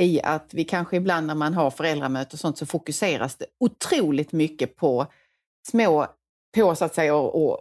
i 0.00 0.22
att 0.22 0.54
vi 0.54 0.64
kanske 0.64 0.96
ibland 0.96 1.26
när 1.26 1.34
man 1.34 1.54
har 1.54 1.70
föräldramöte 1.70 2.36
och 2.36 2.40
sånt 2.40 2.58
så 2.58 2.66
fokuseras 2.66 3.36
det 3.36 3.46
otroligt 3.60 4.32
mycket 4.32 4.76
på 4.76 5.06
små, 5.68 6.06
på 6.54 6.74
så 6.74 6.84
att 6.84 6.94
säga 6.94 7.14
och, 7.14 7.46
och 7.46 7.58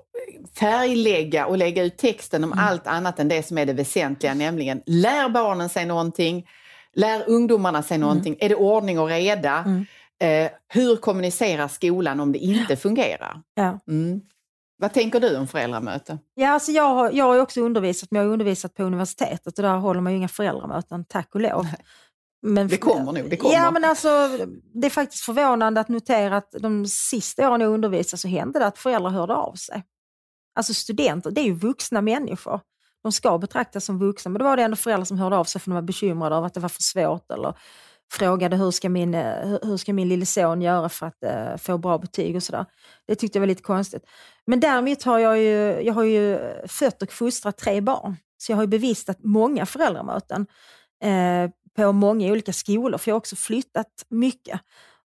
färglägga 0.60 1.46
och 1.46 1.58
lägga 1.58 1.84
ut 1.84 1.98
texten 1.98 2.44
om 2.44 2.52
Mm. 2.52 2.66
allt 2.66 2.88
annat 2.88 3.20
än 3.20 3.28
det 3.28 3.48
som 3.48 3.58
är 3.58 3.66
det 3.66 3.74
väsentliga, 3.74 4.34
nämligen 4.34 4.82
lär 4.86 5.30
barnen 5.30 5.70
sig 5.70 5.86
någonting, 5.86 6.48
lär 6.96 7.30
ungdomarna 7.30 7.84
sig 7.84 7.98
någonting, 7.98 8.38
är 8.40 8.50
det 8.50 8.56
ordning 8.56 9.00
och 9.00 9.08
reda? 9.08 9.64
Mm. 9.66 9.86
Eh, 10.20 10.52
hur 10.68 10.96
kommunicerar 10.96 11.68
skolan 11.68 12.20
om 12.20 12.32
det 12.32 12.40
inte 12.40 12.76
fungerar? 12.76 13.42
Ja. 13.56 13.80
Mm. 13.88 14.22
Vad 14.78 14.94
tänker 14.94 15.20
du 15.20 15.38
om 15.38 15.48
föräldramöte? 15.48 16.18
Ja, 16.36 16.50
alltså 16.50 16.72
jag, 16.72 16.84
har, 16.96 17.12
jag 17.12 17.26
har 17.26 17.40
också 17.40 17.62
undervisat, 17.62 18.12
men 18.12 18.22
jag 18.22 18.28
har 18.30 18.34
undervisat 18.34 18.74
på 18.76 18.84
universitetet 18.84 19.58
och 19.58 19.64
där 19.64 19.78
håller 19.78 20.02
man 20.02 20.12
ju 20.12 20.18
inga 20.18 20.28
föräldramöten, 20.28 21.06
tack 21.06 21.36
och 21.36 21.42
lov. 21.42 21.68
Men, 22.46 22.68
Det 22.68 22.78
kommer 22.78 23.12
nog, 23.12 23.30
det 23.30 23.38
kommer. 23.38 23.56
Ja, 23.56 23.72
men 23.72 23.84
alltså, 23.84 24.10
det 24.74 24.88
är 24.88 24.90
faktiskt 24.90 25.24
förvånande 25.24 25.82
att 25.82 25.90
notera 25.90 26.38
att 26.38 26.52
de 26.52 26.86
sista 26.88 27.50
åren 27.50 27.62
jag 27.62 27.74
undervisade 27.74 28.18
så 28.18 28.28
hände 28.28 28.60
det 28.60 28.66
att 28.68 28.78
föräldrar 28.78 29.10
hörde 29.12 29.36
av 29.36 29.54
sig. 29.54 29.84
Alltså 30.56 30.74
studenter, 30.74 31.32
det 31.32 31.42
är 31.42 31.46
ju 31.46 31.54
vuxna 31.54 32.02
människor. 32.02 32.60
De 33.04 33.12
ska 33.12 33.38
betraktas 33.38 33.86
som 33.86 34.00
vuxna, 34.00 34.32
men 34.32 34.40
då 34.40 34.46
var 34.46 34.58
det 34.58 34.64
ändå 34.64 34.78
föräldrar 34.78 35.06
som 35.06 35.18
hörde 35.20 35.38
av 35.38 35.44
sig 35.44 35.62
för 35.62 35.72
de 35.72 35.76
var 35.76 35.82
bekymrade 35.82 36.36
över 36.36 36.48
att 36.48 36.54
det 36.54 36.60
var 36.60 36.70
för 36.70 36.82
svårt 36.82 37.32
eller 37.32 37.54
frågade 38.12 38.56
hur 38.56 38.72
ska 38.72 38.90
min, 38.90 39.14
hur- 39.14 39.78
ska 39.78 39.94
min 39.94 40.10
lille 40.10 40.26
son 40.26 40.62
göra 40.62 40.90
för 40.90 41.06
att 41.06 41.24
eh, 41.24 41.58
få 41.58 41.78
bra 41.78 41.98
betyg 41.98 42.36
och 42.36 42.44
sådär. 42.44 42.66
Det 43.08 43.16
tyckte 43.16 43.38
jag 43.38 43.42
var 43.42 43.48
lite 43.48 43.62
konstigt. 43.62 44.04
Men 44.46 44.60
däremot 44.60 45.04
har 45.04 45.20
jag 45.20 45.38
ju, 45.40 45.82
jag 45.82 45.94
har 45.94 46.04
ju 46.04 46.40
fött 46.68 47.02
och 47.02 47.12
fostrat 47.12 47.58
tre 47.58 47.82
barn. 47.82 48.16
Så 48.38 48.52
jag 48.52 48.58
har 48.58 48.64
ju 48.64 48.68
bevistat 48.68 49.18
många 49.24 49.66
föräldramöten 49.66 50.48
eh, 51.04 51.50
på 51.76 51.92
många 51.92 52.32
olika 52.32 52.54
skolor, 52.54 52.98
för 52.98 53.12
jag 53.12 53.16
har 53.16 53.20
också 53.20 53.36
flyttat 53.36 54.06
mycket. 54.10 54.60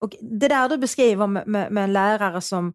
Och 0.00 0.16
det 0.20 0.48
där 0.48 0.68
du 0.68 0.76
beskriver 0.76 1.26
med, 1.26 1.46
med, 1.46 1.72
med 1.72 1.84
en 1.84 1.92
lärare 1.92 2.40
som 2.40 2.72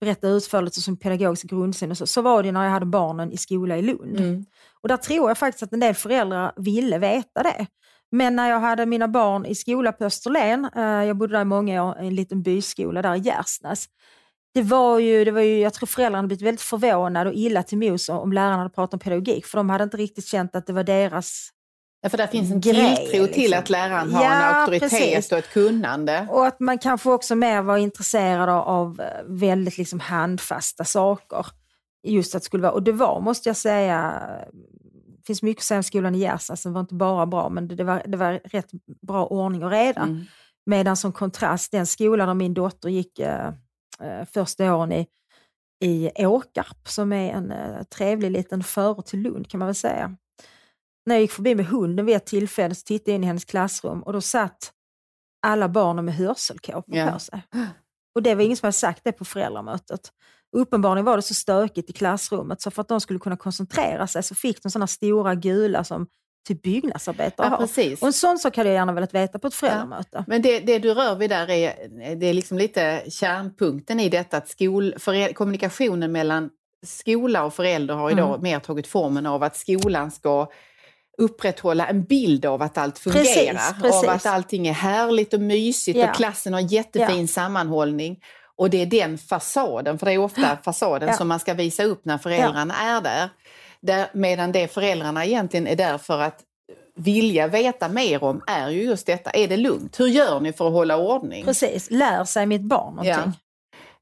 berättar 0.00 0.28
utförligt 0.28 0.76
och 0.76 0.82
som 0.82 0.96
pedagogisk 0.96 1.46
grundsyn, 1.46 1.90
och 1.90 1.98
så, 1.98 2.06
så 2.06 2.22
var 2.22 2.42
det 2.42 2.52
när 2.52 2.64
jag 2.64 2.70
hade 2.70 2.86
barnen 2.86 3.32
i 3.32 3.36
skola 3.36 3.76
i 3.76 3.82
Lund. 3.82 4.20
Mm. 4.20 4.44
Och 4.82 4.88
där 4.88 4.96
tror 4.96 5.30
jag 5.30 5.38
faktiskt 5.38 5.62
att 5.62 5.72
en 5.72 5.80
del 5.80 5.94
föräldrar 5.94 6.52
ville 6.56 6.98
veta 6.98 7.42
det. 7.42 7.66
Men 8.12 8.36
när 8.36 8.50
jag 8.50 8.60
hade 8.60 8.86
mina 8.86 9.08
barn 9.08 9.46
i 9.46 9.54
skola 9.54 9.92
på 9.92 10.04
Österlen, 10.04 10.70
eh, 10.76 10.82
jag 10.82 11.16
bodde 11.16 11.32
där 11.32 11.40
i 11.40 11.44
många 11.44 11.84
år, 11.84 12.02
i 12.02 12.06
en 12.06 12.14
liten 12.14 12.42
byskola 12.42 13.02
där 13.02 13.14
i 13.14 13.18
Gärsnäs. 13.18 13.86
Det 14.54 14.62
var 14.62 14.98
ju, 14.98 15.24
det 15.24 15.30
var 15.30 15.40
ju, 15.40 15.58
jag 15.58 15.74
tror 15.74 15.86
föräldrarna 15.86 16.18
hade 16.18 16.26
blivit 16.26 16.46
väldigt 16.46 16.62
förvånade 16.62 17.30
och 17.30 17.36
illa 17.36 17.62
till 17.62 17.78
mods 17.78 18.08
om 18.08 18.32
lärarna 18.32 18.56
hade 18.56 18.70
pratat 18.70 18.94
om 18.94 19.00
pedagogik, 19.00 19.46
för 19.46 19.58
de 19.58 19.70
hade 19.70 19.84
inte 19.84 19.96
riktigt 19.96 20.26
känt 20.26 20.56
att 20.56 20.66
det 20.66 20.72
var 20.72 20.84
deras 20.84 21.50
Ja, 22.02 22.08
för 22.08 22.18
där 22.18 22.26
finns 22.26 22.50
en 22.50 22.60
Grej, 22.60 22.96
tilltro 22.96 23.26
till 23.26 23.42
liksom. 23.42 23.58
att 23.58 23.70
läraren 23.70 24.12
har 24.14 24.24
Ja, 24.24 24.32
en 24.32 24.54
auktoritet 24.54 24.90
precis. 24.90 25.32
och 25.32 25.38
ett 25.38 25.50
kunnande. 25.52 26.26
Och 26.30 26.46
att 26.46 26.60
man 26.60 26.78
kanske 26.78 27.10
också 27.10 27.34
mer 27.34 27.62
var 27.62 27.76
intresserad 27.76 28.48
av, 28.48 29.00
eh, 29.00 29.06
väldigt 29.26 29.78
liksom 29.78 30.00
handfasta 30.00 30.84
saker. 30.84 31.46
Just 32.06 32.34
att 32.34 32.42
det 32.42 32.46
skulle 32.46 32.62
vara, 32.62 32.72
och 32.72 32.82
det 32.82 32.92
var, 32.92 33.20
måste 33.20 33.48
jag 33.48 33.56
säga, 33.56 34.22
det 35.18 35.26
finns 35.26 35.42
mycket 35.42 35.60
att 35.60 35.64
säga 35.64 35.78
om 35.78 35.82
skolan 35.82 36.14
i 36.14 36.18
Gärsnäs, 36.18 36.62
den 36.62 36.72
var 36.72 36.80
inte 36.80 36.94
bara 36.94 37.26
bra, 37.26 37.48
men 37.48 37.68
det, 37.68 37.74
det, 37.74 37.84
var, 37.84 38.02
det 38.06 38.16
var 38.16 38.40
rätt 38.44 38.70
bra 39.02 39.26
ordning 39.26 39.64
och 39.64 39.70
reda. 39.70 40.00
Mm. 40.02 40.24
Medan 40.66 40.96
som 40.96 41.12
kontrast, 41.12 41.72
den 41.72 41.86
skolan 41.86 42.26
där 42.28 42.34
min 42.34 42.54
dotter 42.54 42.88
gick 42.88 43.18
eh, 43.18 43.46
eh, 44.02 44.24
första 44.32 44.74
åren 44.74 44.92
i, 44.92 45.06
i 45.84 46.10
Åkarp, 46.26 46.88
som 46.88 47.12
är 47.12 47.32
en 47.32 47.50
eh, 47.50 47.82
trevlig 47.82 48.30
liten 48.30 48.62
förort 48.62 49.06
till 49.06 49.20
Lund 49.20 49.50
kan 49.50 49.58
man 49.58 49.68
väl 49.68 49.74
säga. 49.74 50.16
När 51.06 51.14
jag 51.14 51.22
gick 51.22 51.32
förbi 51.32 51.54
med 51.54 51.66
hunden 51.66 52.06
vid 52.06 52.16
ett 52.16 52.26
tillfälle 52.26 52.74
så 52.74 52.82
tittade 52.84 53.10
jag 53.10 53.14
in 53.16 53.24
i 53.24 53.26
hennes 53.26 53.44
klassrum 53.44 54.02
och 54.02 54.12
då 54.12 54.20
satt 54.20 54.72
alla 55.46 55.68
barnen 55.68 56.04
med 56.04 56.14
hörselkåpor 56.14 56.96
Ja. 56.96 57.10
på 57.12 57.18
sig. 57.18 57.42
Och 58.14 58.22
det 58.22 58.34
var 58.34 58.42
ingen 58.42 58.56
som 58.56 58.66
hade 58.66 58.72
sagt 58.72 59.04
det 59.04 59.12
på 59.12 59.24
föräldramötet. 59.24 60.00
Uppenbarligen 60.56 61.04
var 61.04 61.16
det 61.16 61.22
så 61.22 61.34
stökigt 61.34 61.90
i 61.90 61.92
klassrummet 61.92 62.60
så 62.62 62.70
för 62.70 62.80
att 62.82 62.88
de 62.88 63.00
skulle 63.00 63.18
kunna 63.18 63.36
koncentrera 63.36 64.06
sig 64.06 64.22
så 64.22 64.34
fick 64.34 64.62
de 64.62 64.70
sådana 64.70 64.86
stora 64.86 65.34
gula 65.34 65.84
som 65.84 66.06
typ 66.48 66.62
byggnadsarbetare 66.62 67.46
Ja, 67.46 67.50
har. 67.50 67.56
precis. 67.56 68.00
Och 68.02 68.06
en 68.06 68.12
sån 68.12 68.38
sak 68.38 68.56
hade 68.56 68.68
jag 68.68 68.74
gärna 68.76 68.92
velat 68.92 69.14
veta 69.14 69.38
på 69.38 69.46
ett 69.46 69.54
föräldramöte. 69.54 70.24
Men 70.26 70.42
det, 70.42 70.60
det 70.60 70.78
du 70.78 70.94
rör 70.94 71.16
vid 71.16 71.30
där 71.30 71.50
är, 71.50 71.88
det 72.16 72.26
är 72.26 72.34
liksom 72.34 72.58
lite 72.58 73.02
kärnpunkten 73.10 74.00
i 74.00 74.08
detta 74.08 74.36
att 74.36 74.48
skol, 74.48 74.94
förä- 74.98 75.32
kommunikationen 75.32 76.12
mellan 76.12 76.50
skola 76.86 77.44
och 77.44 77.54
förälder 77.54 77.94
har 77.94 78.10
idag 78.10 78.28
Mm. 78.28 78.42
mer 78.42 78.60
tagit 78.60 78.86
formen 78.86 79.26
av 79.26 79.42
att 79.42 79.56
skolan 79.56 80.10
ska 80.10 80.50
upprätthålla 81.20 81.86
en 81.86 82.04
bild 82.04 82.46
av 82.46 82.62
att 82.62 82.78
allt 82.78 82.98
fungerar, 82.98 83.24
Precis, 83.24 83.82
precis. 83.82 84.04
av 84.04 84.08
att 84.10 84.26
allting 84.26 84.68
är 84.68 84.72
härligt 84.72 85.34
och 85.34 85.40
mysigt 85.40 85.98
Ja. 85.98 86.10
och 86.10 86.16
klassen 86.16 86.52
har 86.52 86.60
jättefin 86.60 87.20
Ja. 87.20 87.26
sammanhållning. 87.26 88.20
Och 88.56 88.70
det 88.70 88.82
är 88.82 88.86
den 88.86 89.18
fasaden, 89.18 89.98
för 89.98 90.06
det 90.06 90.12
är 90.12 90.18
ofta 90.18 90.58
fasaden 90.64 91.08
Ja. 91.08 91.16
som 91.16 91.28
man 91.28 91.40
ska 91.40 91.54
visa 91.54 91.84
upp 91.84 92.04
när 92.04 92.18
föräldrarna 92.18 92.74
är 92.74 93.00
där. 93.00 93.28
där. 93.80 94.06
Medan 94.12 94.52
det 94.52 94.68
föräldrarna 94.68 95.24
egentligen 95.26 95.66
är 95.66 95.76
där 95.76 95.98
för 95.98 96.20
att 96.20 96.38
vilja 96.96 97.46
veta 97.46 97.88
mer 97.88 98.24
om 98.24 98.42
är 98.46 98.68
ju 98.70 98.82
just 98.82 99.06
detta, 99.06 99.30
är 99.30 99.48
det 99.48 99.56
lugnt? 99.56 100.00
Hur 100.00 100.06
gör 100.06 100.40
ni 100.40 100.52
för 100.52 100.66
att 100.66 100.72
hålla 100.72 100.96
ordning? 100.96 101.44
Precis, 101.44 101.90
lär 101.90 102.24
sig 102.24 102.46
mitt 102.46 102.62
barn 102.62 102.94
någonting. 102.94 103.32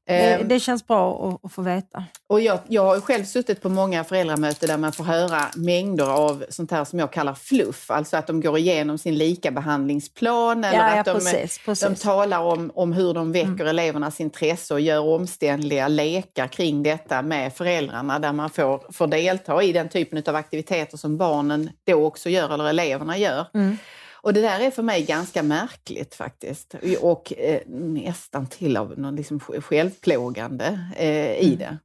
Det, 0.09 0.33
Ehm, 0.33 0.47
det 0.47 0.59
känns 0.59 0.87
bra 0.87 1.29
att, 1.29 1.45
att 1.45 1.51
få 1.53 1.61
veta. 1.61 2.03
Och 2.27 2.41
jag, 2.41 2.59
jag 2.67 2.85
har 2.85 2.99
själv 3.01 3.23
suttit 3.23 3.61
på 3.61 3.69
många 3.69 4.03
föräldramöten 4.03 4.69
där 4.69 4.77
man 4.77 4.91
får 4.91 5.03
höra 5.03 5.41
mängder 5.55 6.05
av 6.11 6.45
sånt 6.49 6.71
här 6.71 6.85
som 6.85 6.99
jag 6.99 7.11
kallar 7.13 7.33
fluff, 7.33 7.91
alltså 7.91 8.17
att 8.17 8.27
de 8.27 8.41
går 8.41 8.57
igenom 8.57 8.97
sin 8.97 9.17
likabehandlingsplan 9.17 10.63
eller 10.63 10.77
Ja, 10.77 10.93
ja 10.93 10.99
att 10.99 11.05
de, 11.05 11.13
precis. 11.13 11.59
precis. 11.65 11.87
de 11.87 11.95
talar 11.95 12.39
om, 12.39 12.71
om 12.75 12.93
hur 12.93 13.13
de 13.13 13.31
väcker 13.31 13.49
Mm. 13.49 13.67
elevernas 13.67 14.19
intresse 14.19 14.73
och 14.73 14.81
gör 14.81 14.99
omständliga 14.99 15.87
lekar 15.87 16.47
kring 16.47 16.83
detta 16.83 17.21
med 17.21 17.53
föräldrarna 17.53 18.19
där 18.19 18.33
man 18.33 18.49
får, 18.49 18.91
får 18.91 19.07
delta 19.07 19.63
i 19.63 19.71
den 19.71 19.89
typen 19.89 20.23
av 20.27 20.35
aktiviteter 20.35 20.97
som 20.97 21.17
barnen 21.17 21.69
då 21.87 22.05
också 22.05 22.29
gör 22.29 22.53
eller 22.53 22.69
eleverna 22.69 23.17
gör. 23.17 23.45
Mm. 23.53 23.77
Och 24.21 24.33
det 24.33 24.41
där 24.41 24.59
är 24.59 24.71
för 24.71 24.83
mig 24.83 25.03
ganska 25.03 25.43
märkligt 25.43 26.15
faktiskt 26.15 26.75
och 27.01 27.33
eh, 27.37 27.61
nästan 27.67 28.47
till 28.47 28.77
av 28.77 28.99
någon 28.99 29.15
liksom 29.15 29.39
självplågande 29.39 30.79
eh, 30.97 31.39
i 31.39 31.55
det. 31.59 31.77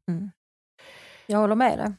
Jag 1.26 1.38
håller 1.38 1.54
med 1.54 1.78
dig. 1.78 1.92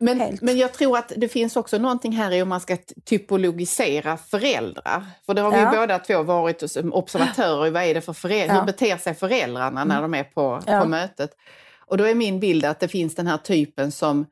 Men, 0.00 0.20
Helt. 0.20 0.42
men 0.42 0.58
jag 0.58 0.72
tror 0.72 0.98
att 0.98 1.12
det 1.16 1.28
finns 1.28 1.56
också 1.56 1.78
någonting 1.78 2.12
här 2.12 2.32
i 2.32 2.42
om 2.42 2.48
man 2.48 2.60
ska 2.60 2.76
typologisera 3.04 4.16
föräldrar. 4.16 5.06
För 5.26 5.34
det 5.34 5.40
har 5.40 5.50
vi 5.50 5.58
Ja. 5.58 5.72
båda 5.76 5.98
två 5.98 6.22
varit 6.22 6.70
som 6.70 6.92
observatörer 6.92 7.66
i 7.66 7.70
vad 7.70 7.82
är 7.82 7.94
det 7.94 8.00
för 8.00 8.12
föräldrar, 8.12 8.54
Ja. 8.54 8.60
hur 8.60 8.66
beter 8.66 8.96
sig 8.96 9.14
föräldrarna 9.14 9.84
när 9.84 10.02
de 10.02 10.14
är 10.14 10.24
på, 10.24 10.62
Ja. 10.66 10.80
på 10.80 10.88
mötet. 10.88 11.30
Och 11.86 11.96
då 11.98 12.04
är 12.04 12.14
min 12.14 12.40
bild 12.40 12.64
att 12.64 12.80
det 12.80 12.88
finns 12.88 13.14
den 13.14 13.26
här 13.26 13.36
typen 13.38 13.92
som 13.92 14.26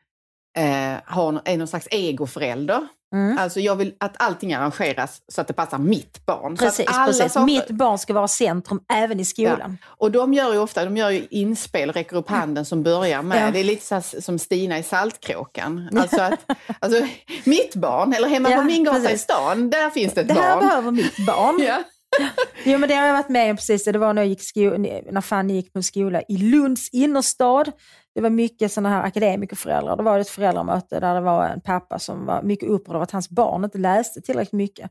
eh, 0.58 0.94
har, 1.04 1.40
är 1.44 1.56
någon 1.56 1.68
slags 1.68 1.88
egoförälder. 1.90 2.88
Mm. 3.14 3.38
Alltså 3.38 3.60
jag 3.60 3.76
vill 3.76 3.94
att 4.00 4.14
allting 4.18 4.54
arrangeras 4.54 5.20
så 5.32 5.40
att 5.40 5.46
det 5.46 5.52
passar 5.52 5.78
mitt 5.78 6.26
barn. 6.26 6.56
Precis, 6.56 6.86
precis. 7.06 7.32
saker- 7.32 7.46
Mitt 7.46 7.70
barn 7.70 7.98
ska 7.98 8.12
vara 8.12 8.28
centrum 8.28 8.80
även 8.92 9.20
i 9.20 9.24
skolan. 9.24 9.78
och 9.84 10.10
de 10.10 10.34
gör 10.34 10.52
ju 10.52 10.58
ofta 10.58 10.84
de 10.84 10.96
gör 10.96 11.10
ju 11.10 11.26
inspel, 11.30 11.92
räcker 11.92 12.16
upp 12.16 12.28
handen 12.30 12.64
som 12.64 12.82
börjar 12.82 13.22
med. 13.22 13.46
Ja. 13.46 13.50
Det 13.50 13.58
är 13.60 13.64
lite 13.64 13.86
så 13.86 13.94
här 13.94 14.20
som 14.20 14.38
Stina 14.38 14.78
i 14.78 14.82
Saltkråkan. 14.82 15.88
Alltså, 15.98 16.20
att, 16.22 16.40
alltså 16.80 17.06
mitt 17.44 17.74
barn, 17.74 18.12
eller 18.12 18.28
hemma 18.28 18.50
Ja, 18.50 18.56
på 18.56 18.62
min 18.64 18.84
gata 18.84 19.12
i 19.12 19.18
stan, 19.18 19.70
där 19.70 19.90
finns 19.90 20.14
det 20.14 20.20
ett 20.20 20.28
Det 20.28 20.34
här 20.34 20.56
barn. 20.56 20.68
behöver 20.68 20.90
mitt 20.90 21.26
barn. 21.26 21.58
Ja. 21.66 21.82
Jo, 22.64 22.78
men 22.78 22.88
det 22.88 22.94
har 22.94 23.06
jag 23.06 23.12
varit 23.14 23.28
med 23.28 23.50
om 23.50 23.56
precis. 23.56 23.84
Det 23.84 23.98
var 23.98 24.14
när, 24.14 24.22
jag 24.22 24.28
gick 24.28 24.42
sko- 24.42 24.76
när 25.10 25.20
Fanny 25.20 25.54
gick 25.54 25.72
på 25.72 25.82
skola 25.82 26.22
i 26.28 26.36
Lunds 26.36 26.88
innerstad. 26.92 27.72
Det 28.18 28.22
var 28.22 28.30
mycket 28.30 28.72
sådana 28.72 28.88
här 28.88 29.02
akademikerföräldrar. 29.02 29.96
Det 29.96 30.02
var 30.02 30.18
ett 30.18 30.28
föräldramöte 30.28 31.00
där 31.00 31.14
det 31.14 31.20
var 31.20 31.44
en 31.48 31.60
pappa 31.60 31.98
som 31.98 32.26
var 32.26 32.42
mycket 32.42 32.68
upprörd 32.68 32.94
över 32.94 33.02
att 33.02 33.10
hans 33.10 33.30
barn 33.30 33.64
inte 33.64 33.78
läste 33.78 34.20
tillräckligt 34.20 34.52
mycket. 34.52 34.90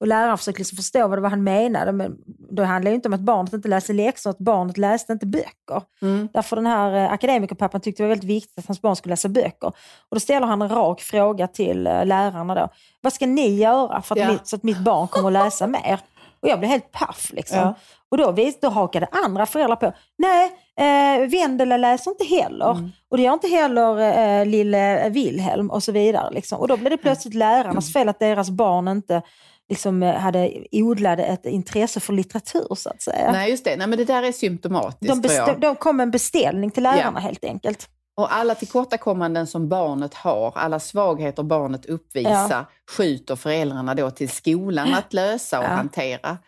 Och 0.00 0.06
läraren 0.06 0.38
försökte 0.38 0.60
liksom 0.60 0.76
förstå 0.76 1.08
vad 1.08 1.18
det 1.18 1.22
var 1.22 1.30
han 1.30 1.44
menade, 1.44 1.92
men 1.92 2.16
då 2.26 2.62
handlade 2.62 2.92
det 2.92 2.94
inte 2.94 3.08
om 3.08 3.14
att 3.14 3.20
barnet 3.20 3.52
inte 3.52 3.68
läste 3.68 3.92
läxor, 3.92 4.30
att 4.30 4.38
barnet 4.38 4.78
läste 4.78 5.12
inte 5.12 5.26
böcker. 5.26 5.82
Mm. 6.02 6.28
Därför 6.32 6.56
den 6.56 6.66
här 6.66 7.04
eh, 7.04 7.12
akademikerpappan 7.12 7.80
tyckte 7.80 8.02
det 8.02 8.04
var 8.06 8.14
väldigt 8.14 8.30
viktigt 8.30 8.58
att 8.58 8.66
hans 8.66 8.82
barn 8.82 8.96
skulle 8.96 9.12
läsa 9.12 9.28
böcker. 9.28 9.68
Och 9.68 10.16
då 10.16 10.20
ställer 10.20 10.46
han 10.46 10.62
en 10.62 10.68
rak 10.68 11.00
fråga 11.00 11.46
till 11.46 11.86
eh, 11.86 12.06
lärarna 12.06 12.54
då. 12.54 12.68
Vad 13.00 13.12
ska 13.12 13.26
ni 13.26 13.56
göra 13.56 14.02
för 14.02 14.14
att 14.14 14.20
Ja. 14.20 14.32
mitt, 14.32 14.46
så 14.46 14.56
att 14.56 14.62
mitt 14.62 14.78
barn 14.78 15.08
kommer 15.08 15.28
att 15.28 15.44
läsa 15.44 15.66
mer? 15.66 16.00
Och 16.42 16.48
jag 16.48 16.58
blev 16.58 16.70
helt 16.70 16.92
paff 16.92 17.30
liksom. 17.32 17.58
Ja. 17.58 17.74
Och 18.10 18.16
då, 18.18 18.32
vis- 18.32 18.60
då 18.60 18.68
hakade 18.68 19.06
andra 19.24 19.46
föräldrar 19.46 19.76
på. 19.76 19.92
Nej, 20.18 20.50
eh, 20.78 21.28
Vendela 21.28 21.76
läser 21.76 22.10
inte 22.10 22.24
heller. 22.24 22.70
Mm. 22.70 22.90
Och 23.10 23.16
det 23.16 23.22
gör 23.22 23.32
inte 23.32 23.48
heller 23.48 23.98
eh, 24.40 24.46
lille 24.46 25.08
Wilhelm 25.08 25.70
och 25.70 25.82
så 25.82 25.92
vidare. 25.92 26.30
Liksom. 26.34 26.58
Och 26.60 26.68
då 26.68 26.76
blev 26.76 26.90
det 26.90 26.96
plötsligt 26.96 27.34
lärarnas 27.34 27.92
fel 27.92 28.08
att 28.08 28.18
deras 28.18 28.50
barn 28.50 28.88
inte 28.88 29.22
liksom, 29.68 30.02
eh, 30.02 30.14
hade 30.14 30.52
odlade 30.72 31.24
ett 31.24 31.46
intresse 31.46 32.00
för 32.00 32.12
litteratur 32.12 32.74
så 32.74 32.90
att 32.90 33.02
säga. 33.02 33.32
Nej, 33.32 33.50
just 33.50 33.64
det. 33.64 33.76
Nej, 33.76 33.86
men 33.86 33.98
det 33.98 34.04
där 34.04 34.22
är 34.22 34.32
symptomatiskt 34.32 35.22
de, 35.22 35.28
tror 35.28 35.48
jag. 35.48 35.60
de 35.60 35.76
kom 35.76 35.96
med 35.96 36.04
en 36.04 36.10
beställning 36.10 36.70
till 36.70 36.82
lärarna 36.82 37.12
Ja. 37.14 37.20
helt 37.20 37.44
enkelt. 37.44 37.88
Och 38.18 38.34
alla 38.34 38.54
tillkortakommanden 38.54 39.46
som 39.46 39.68
barnet 39.68 40.14
har, 40.14 40.52
alla 40.56 40.80
svagheter 40.80 41.42
barnet 41.42 41.86
uppvisar, 41.86 42.64
skjuter 42.96 43.36
föräldrarna 43.36 43.94
då 43.94 44.10
till 44.10 44.28
skolan 44.28 44.94
att 44.94 45.12
lösa 45.12 45.58
och 45.58 45.64
Ja. 45.64 45.68
hantera. 45.68 46.38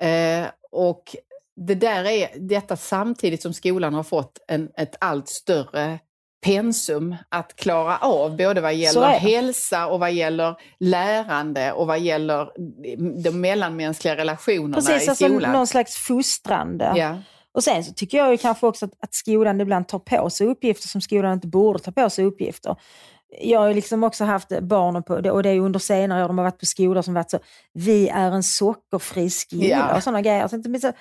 Eh, 0.00 0.46
och 0.72 1.16
det 1.56 1.74
där 1.74 2.04
är 2.04 2.28
detta 2.38 2.76
samtidigt 2.76 3.42
som 3.42 3.52
skolan 3.54 3.94
har 3.94 4.02
fått 4.02 4.38
en, 4.48 4.68
ett 4.76 4.96
allt 5.00 5.28
större 5.28 5.98
pensum 6.44 7.16
att 7.28 7.56
klara 7.56 7.96
av, 7.98 8.36
både 8.36 8.60
vad 8.60 8.74
gäller 8.74 9.08
hälsa 9.08 9.86
och 9.86 10.00
vad 10.00 10.12
gäller 10.12 10.54
lärande 10.80 11.72
och 11.72 11.86
vad 11.86 11.98
gäller 12.00 12.48
de 13.22 13.30
mellanmänskliga 13.40 14.16
relationerna 14.16 14.74
Precis, 14.74 15.06
i 15.06 15.10
alltså 15.10 15.24
skolan. 15.24 15.52
någon 15.52 15.66
slags 15.66 15.96
fostrande. 15.96 16.92
Ja. 16.96 17.16
Och 17.56 17.64
sen 17.64 17.84
så 17.84 17.92
tycker 17.92 18.18
jag 18.18 18.30
ju 18.30 18.38
kanske 18.38 18.66
också 18.66 18.84
att, 18.84 18.92
att 19.00 19.14
skolan 19.14 19.60
ibland 19.60 19.88
tar 19.88 19.98
på 19.98 20.30
sig 20.30 20.46
uppgifter 20.46 20.88
som 20.88 21.00
skolan 21.00 21.32
inte 21.32 21.46
borde 21.46 21.78
ta 21.78 21.92
på 21.92 22.10
sig 22.10 22.24
uppgifter. 22.24 22.76
Jag 23.40 23.60
har 23.60 23.74
liksom 23.74 24.04
också 24.04 24.24
haft 24.24 24.60
barnen 24.60 25.02
på, 25.02 25.14
och 25.14 25.42
det 25.42 25.50
är 25.50 25.60
under 25.60 25.78
senare 25.78 26.24
år 26.24 26.28
de 26.28 26.38
har 26.38 26.44
varit 26.44 26.58
på 26.60 26.66
skolor 26.66 27.02
som 27.02 27.14
varit 27.14 27.30
så, 27.30 27.38
vi 27.74 28.08
är 28.08 28.30
en 28.32 28.42
sockerfri 28.42 29.30
skola 29.30 29.64
Ja. 29.66 29.96
och 29.96 30.02
sådana 30.02 30.20
grejer. 30.22 30.48
Tänkte, 30.48 30.68
men 30.70 30.80
så, 30.80 30.92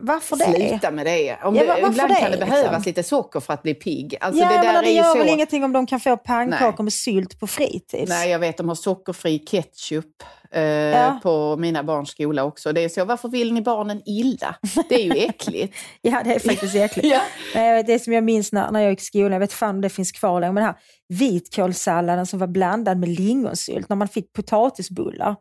varför 0.00 0.36
det? 0.36 0.68
Sluta 0.68 0.90
med 0.90 1.06
det. 1.06 1.36
Om 1.42 1.54
Ja, 1.56 1.62
det 1.62 1.68
va- 1.68 1.74
varför 1.82 1.88
ibland 1.92 2.10
det, 2.10 2.14
kan 2.20 2.30
det 2.30 2.36
behövas 2.38 2.64
liksom? 2.72 2.82
lite 2.86 3.02
socker 3.02 3.40
för 3.40 3.52
att 3.54 3.62
bli 3.62 3.74
pigg. 3.74 4.16
Alltså 4.20 4.42
ja, 4.42 4.48
det 4.62 4.72
men 4.72 4.84
det 4.84 4.90
gör 4.92 5.04
så... 5.12 5.18
väl 5.18 5.28
ingenting 5.28 5.64
om 5.64 5.72
de 5.72 5.86
kan 5.86 6.00
få 6.00 6.16
pannkakor 6.16 6.74
Nej. 6.78 6.84
med 6.84 6.92
sylt 6.92 7.40
på 7.40 7.46
fritids? 7.46 8.08
Nej, 8.08 8.30
jag 8.30 8.38
vet 8.38 8.56
de 8.56 8.68
har 8.68 8.74
sockerfri 8.74 9.38
ketchup 9.38 10.06
eh, 10.52 10.62
Ja. 10.62 11.20
på 11.22 11.56
mina 11.56 11.82
barns 11.82 12.10
skola 12.10 12.44
också. 12.44 12.72
Det 12.72 12.80
är 12.84 12.88
så, 12.88 13.04
varför 13.04 13.28
vill 13.28 13.52
ni 13.52 13.62
barnen 13.62 14.02
illa? 14.06 14.54
Det 14.88 14.94
är 14.94 15.14
ju 15.14 15.24
äckligt. 15.24 15.76
Ja, 16.02 16.20
det 16.24 16.34
är 16.34 16.38
faktiskt 16.38 16.74
äckligt. 16.74 17.08
ja. 17.54 17.82
Det 17.82 17.98
som 17.98 18.12
jag 18.12 18.24
minns 18.24 18.52
när, 18.52 18.70
när 18.70 18.80
jag 18.80 18.90
gick 18.90 19.00
i 19.00 19.04
skolan, 19.04 19.32
jag 19.32 19.40
vet 19.40 19.52
fan 19.52 19.70
om 19.74 19.80
det 19.80 19.88
finns 19.88 20.12
kvar 20.12 20.40
längre, 20.40 20.52
men 20.52 20.62
den 20.62 20.72
här 20.74 20.76
vitkålssalladen 21.18 22.26
som 22.26 22.38
var 22.38 22.46
blandad 22.46 22.98
med 22.98 23.08
lingonsylt, 23.08 23.88
när 23.88 23.96
man 23.96 24.08
fick 24.08 24.32
potatisbullar, 24.32 25.36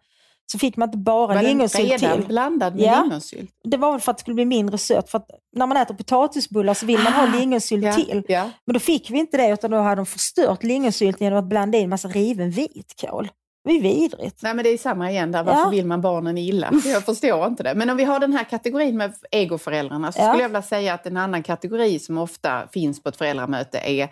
så 0.52 0.60
fick 0.60 0.78
man 0.78 0.88
inte 0.90 0.98
bara 0.98 1.28
Var 1.28 1.36
den 1.36 1.44
lingonsylt 1.44 1.92
redan 2.04 2.18
till. 2.18 2.28
blandad 2.28 2.76
med 2.76 2.84
Ja. 2.86 3.02
lingonsylt? 3.02 3.52
Det 3.64 3.78
var 3.78 3.92
väl 3.92 4.02
för 4.02 4.12
att 4.12 4.18
det 4.18 4.22
skulle 4.22 4.36
bli 4.36 4.46
mindre 4.46 4.78
sött, 4.78 5.10
för 5.10 5.22
när 5.56 5.68
man 5.68 5.78
äter 5.78 5.96
potatisbullar 5.96 6.74
så 6.74 6.86
vill 6.86 7.00
man 7.00 7.14
ha 7.14 7.26
lingonsylt 7.40 7.86
Ah, 7.86 7.88
Ja, 7.88 7.94
till. 7.96 8.24
ja. 8.28 8.50
Men 8.66 8.74
då 8.74 8.80
fick 8.80 9.12
vi 9.12 9.20
inte 9.20 9.38
det, 9.38 9.48
utan 9.50 9.72
då 9.72 9.78
hade 9.78 9.96
de 9.96 10.06
förstört 10.06 10.64
lingonsylten 10.64 11.26
genom 11.26 11.40
att 11.40 11.46
blanda 11.50 11.78
in 11.78 11.90
massa 11.90 12.08
riven 12.08 12.52
vitkål. 12.52 13.30
Det 13.64 13.72
är 13.72 13.82
vidrigt. 13.82 14.40
Nej 14.44 14.54
men 14.54 14.64
det 14.64 14.70
är 14.70 14.78
samma 14.78 15.12
igen 15.12 15.32
där, 15.32 15.44
varför 15.44 15.62
Ja. 15.62 15.70
vill 15.70 15.86
man 15.86 16.02
barnen 16.02 16.38
illa? 16.38 16.72
Jag 16.86 17.04
förstår 17.06 17.48
inte 17.48 17.64
det. 17.64 17.74
Men 17.76 17.90
om 17.90 17.98
vi 17.98 18.04
har 18.04 18.20
den 18.20 18.34
här 18.34 18.44
kategorin 18.44 18.98
med 18.98 19.14
egoföräldrarna 19.32 20.12
så 20.12 20.20
Ja. 20.22 20.28
skulle 20.30 20.42
jag 20.44 20.50
vilja 20.50 20.62
säga 20.62 20.94
att 20.94 21.06
en 21.06 21.18
annan 21.18 21.44
kategori 21.44 22.00
som 22.00 22.18
ofta 22.18 22.68
finns 22.74 23.04
på 23.04 23.10
ett 23.10 23.16
föräldramöte 23.18 23.78
är 23.78 24.10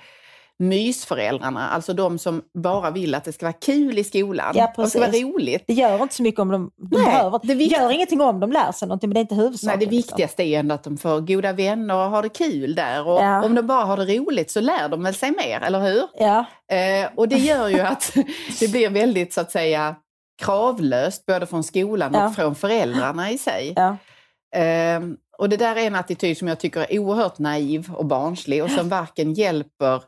mysföräldrarna, 0.59 1.69
alltså 1.69 1.93
de 1.93 2.17
som 2.19 2.41
bara 2.53 2.91
vill 2.91 3.15
att 3.15 3.23
det 3.23 3.31
ska 3.33 3.45
vara 3.45 3.53
kul 3.53 3.97
i 3.97 4.03
skolan. 4.03 4.51
Ja, 4.55 4.73
och 4.77 4.83
det 4.83 4.89
ska 4.89 4.99
vara 4.99 5.09
precis. 5.09 5.25
roligt. 5.25 5.63
Det 5.67 5.73
gör 5.73 6.01
inte 6.01 6.15
så 6.15 6.23
mycket 6.23 6.39
om 6.39 6.51
de, 6.51 6.71
de 6.77 6.97
Nej, 6.97 7.05
behöver. 7.05 7.39
det 7.43 7.53
vikt- 7.55 7.71
gör 7.73 7.91
ingenting 7.91 8.21
om 8.21 8.39
de 8.39 8.51
lär 8.51 8.71
sig 8.71 8.87
någonting, 8.87 9.09
men 9.09 9.13
det 9.13 9.19
är 9.19 9.21
inte 9.21 9.35
huvudsaken. 9.35 9.79
Nej, 9.79 9.87
det 9.87 9.95
liksom. 9.95 10.11
viktigaste 10.11 10.43
är 10.43 10.59
ändå 10.59 10.75
att 10.75 10.83
de 10.83 10.97
får 10.97 11.19
goda 11.21 11.53
vänner 11.53 11.95
och 11.95 12.01
har 12.11 12.23
det 12.23 12.29
kul 12.29 12.75
där. 12.75 13.07
Och 13.07 13.21
Ja. 13.21 13.43
om 13.45 13.55
de 13.55 13.61
bara 13.67 13.83
har 13.85 13.97
det 13.97 14.17
roligt 14.17 14.51
så 14.51 14.61
lär 14.61 14.89
de 14.89 15.03
väl 15.03 15.13
sig 15.13 15.31
mer, 15.31 15.61
eller 15.61 15.79
hur? 15.79 16.03
Ja, 16.19 16.45
Eh, 16.71 17.09
och 17.15 17.27
det 17.27 17.37
gör 17.37 17.67
ju 17.67 17.79
att 17.79 18.13
det 18.59 18.67
blir 18.71 18.89
väldigt 18.89 19.33
så 19.33 19.41
att 19.41 19.51
säga 19.51 19.95
kravlöst 20.41 21.25
både 21.25 21.45
från 21.45 21.63
skolan 21.63 22.11
Ja. 22.13 22.27
och 22.27 22.35
från 22.35 22.55
föräldrarna 22.55 23.31
i 23.31 23.37
sig. 23.37 23.73
ja. 23.75 23.97
Eh, 24.59 25.01
och 25.37 25.49
det 25.49 25.57
där 25.57 25.75
är 25.75 25.87
en 25.87 25.95
attityd 25.95 26.37
som 26.37 26.47
jag 26.47 26.59
tycker 26.59 26.79
är 26.93 26.99
oerhört 26.99 27.39
naiv 27.39 27.91
och 27.93 28.05
barnslig 28.05 28.63
och 28.63 28.71
som 28.71 28.89
varken 28.89 29.33
hjälper 29.33 30.01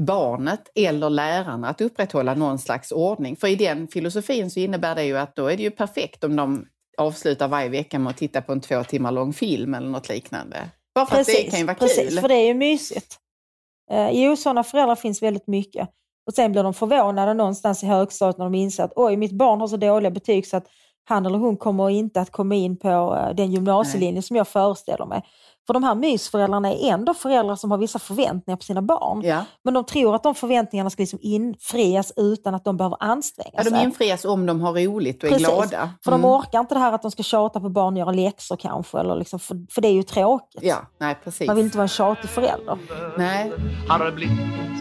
barnet 0.00 0.70
eller 0.74 1.10
lärarna 1.10 1.68
att 1.68 1.80
upprätthålla 1.80 2.34
någon 2.34 2.58
slags 2.58 2.92
ordning. 2.92 3.36
För 3.36 3.48
i 3.48 3.56
den 3.56 3.88
filosofin 3.88 4.50
så 4.50 4.60
innebär 4.60 4.94
det 4.94 5.04
ju 5.04 5.18
att 5.18 5.36
då 5.36 5.46
är 5.46 5.56
det 5.56 5.62
ju 5.62 5.70
perfekt 5.70 6.24
om 6.24 6.36
de 6.36 6.66
avslutar 6.98 7.48
varje 7.48 7.68
vecka 7.68 7.98
med 7.98 8.10
att 8.10 8.16
titta 8.16 8.42
på 8.42 8.52
en 8.52 8.60
två 8.60 8.84
timmar 8.84 9.12
lång 9.12 9.32
film 9.32 9.74
eller 9.74 9.88
något 9.88 10.08
liknande. 10.08 10.70
Bara 10.94 11.06
för 11.06 11.20
att 11.20 11.26
det 11.26 11.50
kan 11.50 11.58
ju 11.58 11.66
vara 11.66 11.74
precis, 11.74 12.08
kul. 12.08 12.20
för 12.20 12.28
det 12.28 12.34
är 12.34 12.46
ju 12.46 12.54
mysigt. 12.54 13.18
Eh, 13.90 14.10
jo, 14.10 14.36
sådana 14.36 14.64
föräldrar 14.64 14.96
finns 14.96 15.22
väldigt 15.22 15.46
mycket. 15.46 15.88
Och 16.26 16.34
sen 16.34 16.52
blir 16.52 16.62
de 16.62 16.74
förvånade 16.74 17.34
någonstans 17.34 17.82
i 17.82 17.86
högstadiet 17.86 18.38
när 18.38 18.44
de 18.44 18.54
inser 18.54 18.84
att 18.84 18.92
oj, 18.96 19.16
mitt 19.16 19.32
barn 19.32 19.60
har 19.60 19.68
så 19.68 19.76
dåliga 19.76 20.10
betyg 20.10 20.46
så 20.46 20.56
att 20.56 20.66
han 21.04 21.26
eller 21.26 21.38
hon 21.38 21.56
kommer 21.56 21.90
inte 21.90 22.20
att 22.20 22.30
komma 22.30 22.54
in 22.54 22.76
på 22.76 22.88
eh, 22.88 23.34
den 23.34 23.52
gymnasielinje 23.52 24.22
som 24.22 24.36
jag 24.36 24.48
föreställer 24.48 25.06
mig. 25.06 25.22
För 25.66 25.74
de 25.74 25.82
här 25.84 25.94
mysföräldrarna 25.94 26.72
är 26.72 26.90
ändå 26.92 27.14
föräldrar 27.14 27.56
som 27.56 27.70
har 27.70 27.78
vissa 27.78 27.98
förväntningar 27.98 28.56
på 28.56 28.62
sina 28.64 28.82
barn. 28.82 29.22
Ja. 29.24 29.44
Men 29.64 29.74
de 29.74 29.84
tror 29.84 30.14
att 30.14 30.22
de 30.22 30.34
förväntningarna 30.34 30.90
ska 30.90 31.02
liksom 31.02 31.18
infrias 31.22 32.12
utan 32.16 32.54
att 32.54 32.64
de 32.64 32.76
behöver 32.76 32.96
anstränga 33.00 33.50
Ja, 33.52 33.62
de 33.64 33.70
sig. 33.70 33.82
infrias 33.84 34.24
om 34.24 34.46
de 34.46 34.60
har 34.60 34.72
roligt 34.72 35.22
och 35.22 35.28
är 35.28 35.32
Precis, 35.32 35.46
glada. 35.48 35.90
För 36.04 36.10
Mm. 36.12 36.22
de 36.22 36.28
orkar 36.28 36.60
inte 36.60 36.74
det 36.74 36.78
här 36.80 36.92
att 36.92 37.02
de 37.02 37.10
ska 37.10 37.22
tjata 37.22 37.60
på 37.60 37.68
barn 37.68 37.96
göra 37.96 38.10
läxor 38.12 38.56
kanske, 38.56 38.98
eller 39.00 39.16
liksom, 39.16 39.38
för, 39.38 39.56
för 39.74 39.80
det 39.82 39.88
är 39.88 39.92
ju 39.92 40.02
tråkigt. 40.02 40.62
Ja, 40.62 40.76
nej 41.00 41.16
precis. 41.24 41.46
Man 41.46 41.56
vill 41.56 41.64
inte 41.64 41.76
vara 41.78 41.84
en 41.84 41.88
tjatig 41.88 42.30
förälder. 42.30 42.78
Nej. 43.18 43.52
Har 43.88 44.10
blivit 44.10 44.38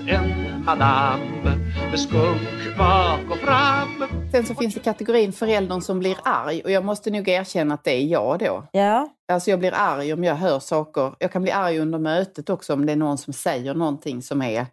en 0.07 0.63
madame 0.65 1.70
skunk 1.97 2.77
bak 2.77 3.19
och 3.31 3.37
fram 3.37 4.03
Sen 4.31 4.45
så 4.45 4.55
finns 4.55 4.73
det 4.73 4.79
kategorin 4.79 5.33
föräldern 5.33 5.81
som 5.81 5.99
blir 5.99 6.17
arg 6.23 6.61
och 6.61 6.71
jag 6.71 6.85
måste 6.85 7.11
nog 7.11 7.27
erkänna 7.27 7.73
att 7.73 7.83
det 7.83 7.91
är 7.91 8.05
jag 8.05 8.39
då. 8.39 8.63
Ja, 8.71 9.09
Alltså 9.31 9.49
jag 9.49 9.59
blir 9.59 9.73
arg 9.75 10.13
om 10.13 10.23
jag 10.23 10.35
hör 10.35 10.59
saker. 10.59 11.13
Jag 11.19 11.31
kan 11.31 11.41
bli 11.41 11.51
arg 11.51 11.79
under 11.79 11.99
mötet 11.99 12.49
också 12.49 12.73
om 12.73 12.85
det 12.85 12.91
är 12.91 12.95
någon 12.95 13.17
som 13.17 13.33
säger 13.33 13.73
någonting 13.73 14.21
som 14.21 14.41
är 14.41 14.65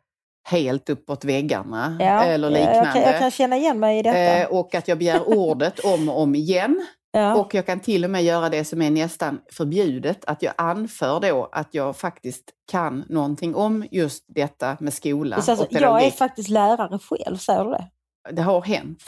helt 0.49 0.91
uppåt 0.91 1.25
väggarna 1.25 1.97
ja. 2.01 2.23
eller 2.25 2.51
Jag, 2.51 2.59
liknande. 2.59 2.93
kan, 2.93 3.03
jag 3.03 3.19
kan 3.19 3.31
känna 3.31 3.57
igen 3.57 3.81
mig 3.81 3.99
i 3.99 4.03
detta. 4.03 4.19
Eh, 4.19 4.47
och 4.49 4.75
att 4.75 4.89
jag 4.89 4.99
begär 4.99 5.29
ordet 5.29 5.79
om 5.79 6.09
och 6.09 6.23
om 6.23 6.35
igen. 6.35 6.87
Ja. 7.13 7.35
Och 7.35 7.55
jag 7.55 7.67
kan 7.67 7.81
till 7.81 8.05
och 8.05 8.11
med 8.11 8.25
göra 8.25 8.49
det 8.49 8.65
som 8.65 8.83
är 8.83 8.91
nästan 8.91 9.41
förbjudet, 9.53 10.25
att 10.25 10.43
jag 10.43 10.55
anför 10.59 11.21
då 11.21 11.49
att 11.53 11.69
jag 11.71 11.97
faktiskt 11.97 12.45
kan 12.71 13.05
någonting 13.09 13.55
om 13.55 13.87
just 13.91 14.25
detta 14.29 14.77
med 14.81 14.95
skola 14.95 15.37
Det 15.37 15.51
alltså, 15.51 15.65
och 15.65 15.73
jag 15.73 15.81
är 15.83 15.87
pedagogik. 15.87 16.15
faktiskt 16.15 16.49
lärare 16.49 16.99
själv, 16.99 17.37
säger 17.37 17.65
du 17.65 17.71
det? 17.71 17.85
Det 18.33 18.43
har 18.43 18.63
hänt. 18.63 19.03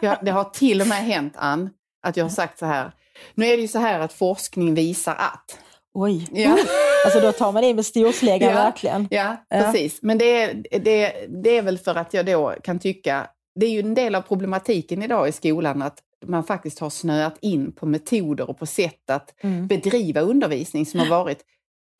Ja, 0.00 0.16
det 0.22 0.30
har 0.30 0.44
till 0.44 0.80
och 0.80 0.86
med 0.86 0.98
hänt, 1.04 1.34
Ann, 1.36 1.70
att 2.06 2.16
jag 2.16 2.24
har 2.24 2.30
sagt 2.30 2.58
så 2.58 2.66
här. 2.66 2.92
Nu 3.34 3.46
är 3.46 3.56
det 3.56 3.62
ju 3.62 3.68
så 3.68 3.78
här 3.78 4.00
att 4.00 4.12
forskning 4.12 4.74
visar 4.74 5.12
att. 5.14 5.58
Oj, 5.94 6.28
Ja, 6.32 6.56
alltså 7.04 7.20
då 7.20 7.32
tar 7.32 7.52
man 7.52 7.64
in 7.64 7.76
med 7.76 7.86
storsläggan 7.86 8.50
Ja. 8.50 8.54
verkligen. 8.56 9.08
ja 9.10 9.36
Ja. 9.48 9.58
precis. 9.60 9.98
Men 10.02 10.18
det 10.18 10.42
är, 10.42 10.54
det, 10.80 11.26
det 11.42 11.56
är 11.58 11.62
väl 11.62 11.78
för 11.78 11.94
att 11.94 12.14
jag 12.14 12.26
då 12.26 12.54
kan 12.64 12.78
tycka, 12.78 13.26
det 13.60 13.66
är 13.66 13.70
ju 13.70 13.80
en 13.80 13.94
del 13.94 14.14
av 14.14 14.22
problematiken 14.22 15.02
idag 15.02 15.28
i 15.28 15.32
skolan 15.32 15.82
att 15.82 15.98
man 16.22 16.44
faktiskt 16.44 16.78
har 16.78 16.90
snöat 16.90 17.38
in 17.40 17.72
på 17.72 17.86
metoder 17.86 18.50
och 18.50 18.58
på 18.58 18.66
sätt 18.66 19.10
att 19.10 19.34
Mm. 19.42 19.66
bedriva 19.66 20.20
undervisning 20.20 20.86
som 20.86 21.00
har 21.00 21.06
varit 21.24 21.38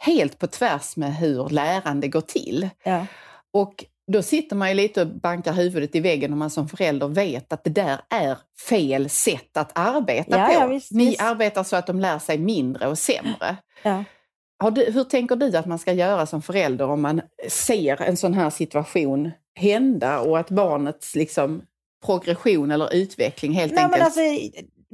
helt 0.05 0.39
på 0.39 0.47
tvärs 0.47 0.97
med 0.97 1.17
hur 1.17 1.49
lärande 1.49 2.09
går 2.09 2.21
till. 2.21 2.69
Ja. 2.85 3.07
Och 3.53 3.85
då 4.13 4.23
sitter 4.23 4.57
man 4.57 4.69
ju 4.69 4.75
lite 4.75 5.01
och 5.03 5.07
bankar 5.09 5.53
huvudet 5.53 5.95
i 5.95 6.01
väggen 6.01 6.33
om 6.33 6.39
man 6.39 6.51
som 6.51 6.69
förälder 6.69 7.09
vet 7.09 7.53
att 7.53 7.65
det 7.65 7.71
där 7.71 8.01
är 8.11 8.39
fel 8.69 9.09
sätt 9.11 9.57
att 9.57 9.79
arbeta 9.79 10.39
Ja, 10.39 10.47
på. 10.47 10.53
ja, 10.53 10.67
visst, 10.67 10.91
Ni 10.93 11.07
visst. 11.07 11.23
arbetar 11.23 11.63
så 11.63 11.77
att 11.77 11.87
de 11.87 12.01
lär 12.01 12.19
sig 12.19 12.39
mindre 12.39 12.87
och 12.89 12.99
sämre. 12.99 13.57
Ja. 13.83 14.05
Du, 14.71 14.85
hur 14.93 15.05
tänker 15.05 15.37
du 15.37 15.57
att 15.57 15.67
man 15.67 15.79
ska 15.79 15.93
göra 15.93 16.27
som 16.27 16.43
förälder 16.43 16.87
om 16.91 17.03
man 17.03 17.21
ser 17.49 18.03
en 18.03 18.17
sån 18.17 18.35
här 18.35 18.51
situation 18.51 19.31
hända 19.55 20.21
och 20.21 20.39
att 20.39 20.51
barnets 20.51 21.15
liksom, 21.15 21.63
progression 22.03 22.71
eller 22.71 22.95
utveckling 22.95 23.53
helt 23.53 23.75
Nej, 23.75 23.85
enkelt... 23.85 23.99
men 23.99 24.07
alltså, 24.07 24.21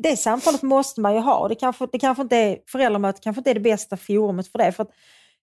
det 0.02 0.16
samtalet 0.16 0.62
måste 0.62 1.00
man 1.00 1.14
ju 1.14 1.20
ha. 1.20 1.48
Det 1.48 1.54
kanske, 1.54 1.86
det 1.92 1.98
kanske 1.98 2.22
inte 2.22 2.36
är, 2.36 2.58
föräldramötet 2.66 3.22
kanske 3.22 3.40
inte 3.40 3.50
är 3.50 3.54
det 3.54 3.60
bästa 3.60 3.96
forumet 3.96 4.48
för 4.48 4.58
det. 4.58 4.72
För 4.72 4.86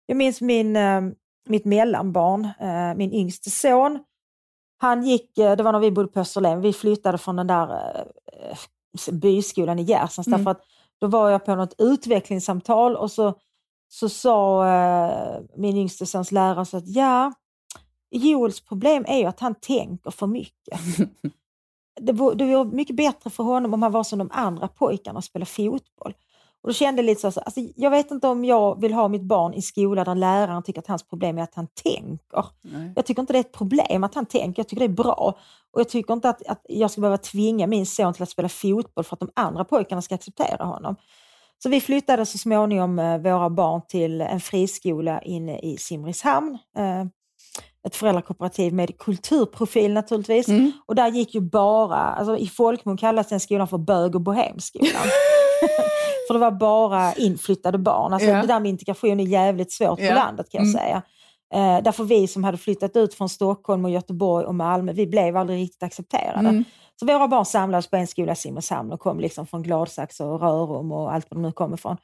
jag 0.06 0.18
minns 0.18 0.42
min, 0.42 0.76
eh, 0.76 1.02
mitt 1.50 1.66
mellanbarn, 1.66 2.46
eh, 2.60 2.98
min 2.98 3.14
yngste 3.14 3.50
son, 3.50 4.00
han 4.78 5.04
gick, 5.04 5.38
eh, 5.38 5.56
det 5.56 5.64
var 5.64 5.72
när 5.72 5.80
vi 5.80 5.92
bodde 5.92 6.08
på 6.08 6.20
Österlen, 6.20 6.62
vi 6.62 6.74
flyttade 6.74 7.18
från 7.18 7.36
den 7.36 7.48
där 7.48 8.06
byskolan 9.12 9.80
i 9.80 9.84
Gärsnäs, 9.84 10.28
mm. 10.28 10.40
därför 10.40 10.52
att 10.52 10.62
då 11.00 11.08
var 11.08 11.30
jag 11.30 11.46
på 11.46 11.56
något 11.56 11.76
utvecklingssamtal 11.78 12.96
och 12.96 13.12
så, 13.12 13.34
så 13.88 14.10
sa 14.10 14.66
min 15.58 15.78
yngste 15.78 16.06
sons 16.06 16.32
lärare 16.32 16.66
så 16.66 16.78
att 16.78 16.88
ja, 16.88 17.34
Joels 18.12 18.62
problem 18.62 19.06
är 19.08 19.18
ju 19.18 19.26
att 19.26 19.40
han 19.40 19.56
tänker 19.56 20.12
för 20.12 20.28
mycket. 20.28 20.80
det, 22.02 22.12
vore, 22.12 22.66
mycket 22.66 22.96
bättre 22.96 23.30
för 23.30 23.44
honom 23.44 23.74
om 23.74 23.84
han 23.84 23.92
var 23.92 24.04
som 24.04 24.20
de 24.20 24.30
andra 24.34 24.68
pojkarna 24.68 25.18
och 25.18 25.24
spelade 25.24 25.52
fotboll. 25.52 26.14
Och 26.66 26.70
då 26.70 26.74
kände 26.74 27.02
jag 27.02 27.06
lite 27.06 27.32
så, 27.32 27.40
alltså, 27.40 27.62
jag 27.76 27.92
vet 27.92 28.12
inte 28.12 28.28
om 28.28 28.46
jag 28.46 28.82
vill 28.82 28.94
ha 28.94 29.08
mitt 29.08 29.22
barn 29.22 29.54
i 29.54 29.62
skola 29.62 30.04
där 30.04 30.16
läraren 30.16 30.64
tycker 30.64 30.80
att 30.80 30.88
hans 30.88 31.04
problem 31.04 31.38
är 31.38 31.42
att 31.42 31.56
han 31.56 31.68
tänker. 31.84 32.46
Nej. 32.62 32.94
Jag 32.96 33.06
tycker 33.06 33.22
inte 33.22 33.34
det 33.34 33.40
är 33.40 33.42
ett 33.42 33.52
problem 33.52 34.04
att 34.04 34.16
han 34.16 34.26
tänker, 34.26 34.60
jag 34.60 34.68
tycker 34.68 34.88
det 34.88 34.94
är 34.94 35.04
bra. 35.04 35.38
Och 35.72 35.80
jag 35.80 35.90
tycker 35.90 36.14
inte 36.14 36.30
att, 36.30 36.48
att 36.48 36.66
jag 36.70 36.92
ska 36.92 37.02
behöva 37.02 37.18
tvinga 37.18 37.68
min 37.68 37.86
son 37.86 38.14
till 38.14 38.24
att 38.24 38.30
spela 38.30 38.50
fotboll 38.50 39.04
för 39.04 39.16
att 39.16 39.20
de 39.20 39.30
andra 39.34 39.66
pojkarna 39.66 40.02
ska 40.02 40.16
acceptera 40.16 40.66
honom. 40.66 40.96
Så 41.64 41.70
vi 41.70 41.82
flyttade 41.82 42.26
så 42.26 42.38
småningom 42.38 43.00
eh, 43.00 43.18
våra 43.18 43.50
barn 43.50 43.82
till 43.88 44.22
en 44.22 44.40
friskola 44.40 45.22
inne 45.22 45.60
i 45.60 45.78
Simrishamn. 45.78 46.58
Ett 47.86 47.96
föräldrakooperativ 47.96 48.74
med 48.74 48.98
kulturprofil 48.98 49.94
naturligtvis. 49.94 50.48
Mm. 50.48 50.72
Och 50.86 50.96
där 50.96 51.08
gick 51.12 51.36
ju 51.36 51.42
bara, 51.42 51.98
alltså 51.98 52.38
i 52.38 52.48
folkmun 52.48 52.98
kallas 52.98 53.30
den 53.30 53.40
skolan 53.40 53.68
för 53.68 53.78
bög 53.78 54.16
och 54.16 54.22
bohemskolan. 54.22 54.92
för 56.28 56.34
det 56.34 56.40
var 56.40 56.52
bara 56.52 57.14
inflyttade 57.14 57.78
barn. 57.78 58.14
Alltså 58.14 58.30
ja. 58.30 58.42
Det 58.42 58.48
där 58.48 58.60
med 58.60 58.70
integration 58.70 59.20
är 59.20 59.24
jävligt 59.24 59.72
svårt 59.72 60.00
ja. 60.00 60.10
på 60.10 60.16
landet 60.16 60.50
kan 60.50 60.66
jag 60.66 60.70
mm. 60.70 60.82
säga. 60.82 61.02
Eh, 61.54 61.84
därför 61.84 62.04
vi 62.04 62.28
som 62.28 62.44
hade 62.44 62.58
flyttat 62.58 62.96
ut 62.96 63.14
från 63.14 63.30
Stockholm 63.30 63.86
och 63.86 63.92
Göteborg 63.92 64.46
och 64.46 64.56
Malmö, 64.56 64.94
vi 64.94 65.08
blev 65.08 65.38
aldrig 65.38 65.60
riktigt 65.60 65.84
accepterade. 65.84 66.50
Mm. 66.50 66.64
Så 67.00 67.06
våra 67.06 67.28
barn 67.28 67.46
samlades 67.46 67.88
på 67.88 67.96
en 67.96 68.08
skola 68.08 68.32
i 68.32 68.36
Simrishamn 68.36 68.92
och 68.92 69.00
kom 69.00 69.20
liksom 69.20 69.48
från 69.48 69.64
Gladsax 69.64 70.20
och 70.20 70.42
Rörum 70.42 70.92
och 70.92 71.14
allt 71.14 71.28
vad 71.30 71.38
de 71.38 71.42
nu 71.42 71.52
kommer 71.52 71.78
ifrån. 71.78 71.98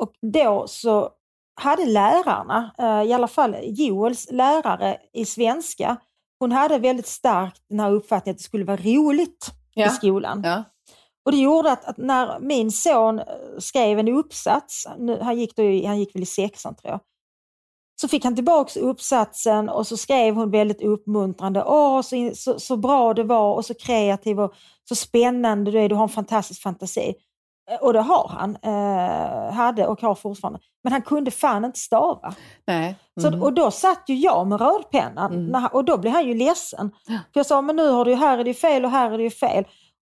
Och 0.00 0.12
då 0.32 0.64
så 0.68 1.10
hade 1.56 1.86
lärarna, 1.86 2.70
eh, 2.78 3.10
i 3.10 3.12
alla 3.12 3.28
fall 3.28 3.56
Joels 3.62 4.30
lärare 4.30 4.98
i 5.12 5.24
svenska, 5.24 5.96
hon 6.38 6.52
hade 6.52 6.78
väldigt 6.78 7.06
starkt 7.06 7.62
den 7.68 7.80
här 7.80 7.92
uppfattningen 7.92 8.34
att 8.34 8.38
det 8.38 8.44
skulle 8.44 8.64
vara 8.64 8.76
roligt 8.76 9.50
ja. 9.74 9.86
i 9.86 9.90
skolan. 9.90 10.42
Ja. 10.44 10.64
Och 11.24 11.32
Det 11.32 11.38
gjorde 11.38 11.72
att, 11.72 11.84
att, 11.84 11.96
när 11.96 12.38
min 12.38 12.72
son 12.72 13.18
eh, 13.18 13.24
skrev 13.58 13.98
en 13.98 14.08
uppsats, 14.08 14.86
nu, 14.98 15.20
han, 15.20 15.38
gick 15.38 15.56
då, 15.56 15.62
han 15.62 15.98
gick 15.98 16.14
väl 16.14 16.22
i 16.22 16.26
sexan 16.26 16.74
tror 16.74 16.90
jag, 16.90 17.00
så 18.00 18.08
fick 18.08 18.24
han 18.24 18.34
tillbaks 18.34 18.76
uppsatsen 18.76 19.68
och 19.68 19.86
så 19.86 19.96
skrev 19.96 20.34
hon 20.34 20.50
väldigt 20.50 20.82
uppmuntrande, 20.82 21.64
åh 21.64 22.02
så, 22.02 22.30
så, 22.34 22.60
så 22.60 22.76
bra 22.76 23.14
det 23.14 23.24
var 23.24 23.54
och 23.54 23.64
så 23.64 23.74
kreativ 23.74 24.40
och 24.40 24.54
så 24.88 24.94
spännande 24.94 25.70
du 25.70 25.80
är, 25.80 25.88
du 25.88 25.94
har 25.94 26.02
en 26.02 26.08
fantastisk 26.08 26.62
fantasi. 26.62 27.14
Eh, 27.70 27.76
och 27.76 27.92
det 27.92 28.00
har 28.00 28.28
han, 28.28 28.56
eh, 28.62 29.54
hade 29.54 29.86
och 29.86 30.00
har 30.00 30.14
fortfarande. 30.14 30.60
Men 30.84 30.92
han 30.92 31.02
kunde 31.02 31.30
fan 31.30 31.64
inte 31.64 31.78
stava. 31.78 32.34
Nej. 32.66 32.96
Mm. 33.20 33.40
Så, 33.40 33.44
och 33.44 33.52
då 33.52 33.70
satt 33.70 34.02
ju 34.06 34.14
jag 34.14 34.46
med 34.46 34.60
rödpennan 34.60 35.32
mm. 35.32 35.66
och 35.72 35.84
då 35.84 35.98
blev 35.98 36.12
han 36.12 36.26
ju 36.26 36.34
ledsen. 36.34 36.90
För 37.06 37.40
jag 37.40 37.46
sa, 37.46 37.62
men 37.62 37.76
nu 37.76 37.88
har 37.88 38.04
du, 38.04 38.14
här 38.14 38.38
är 38.38 38.44
det 38.44 38.54
fel 38.54 38.84
och 38.84 38.90
här 38.90 39.10
är 39.10 39.18
det 39.18 39.30
fel. 39.30 39.64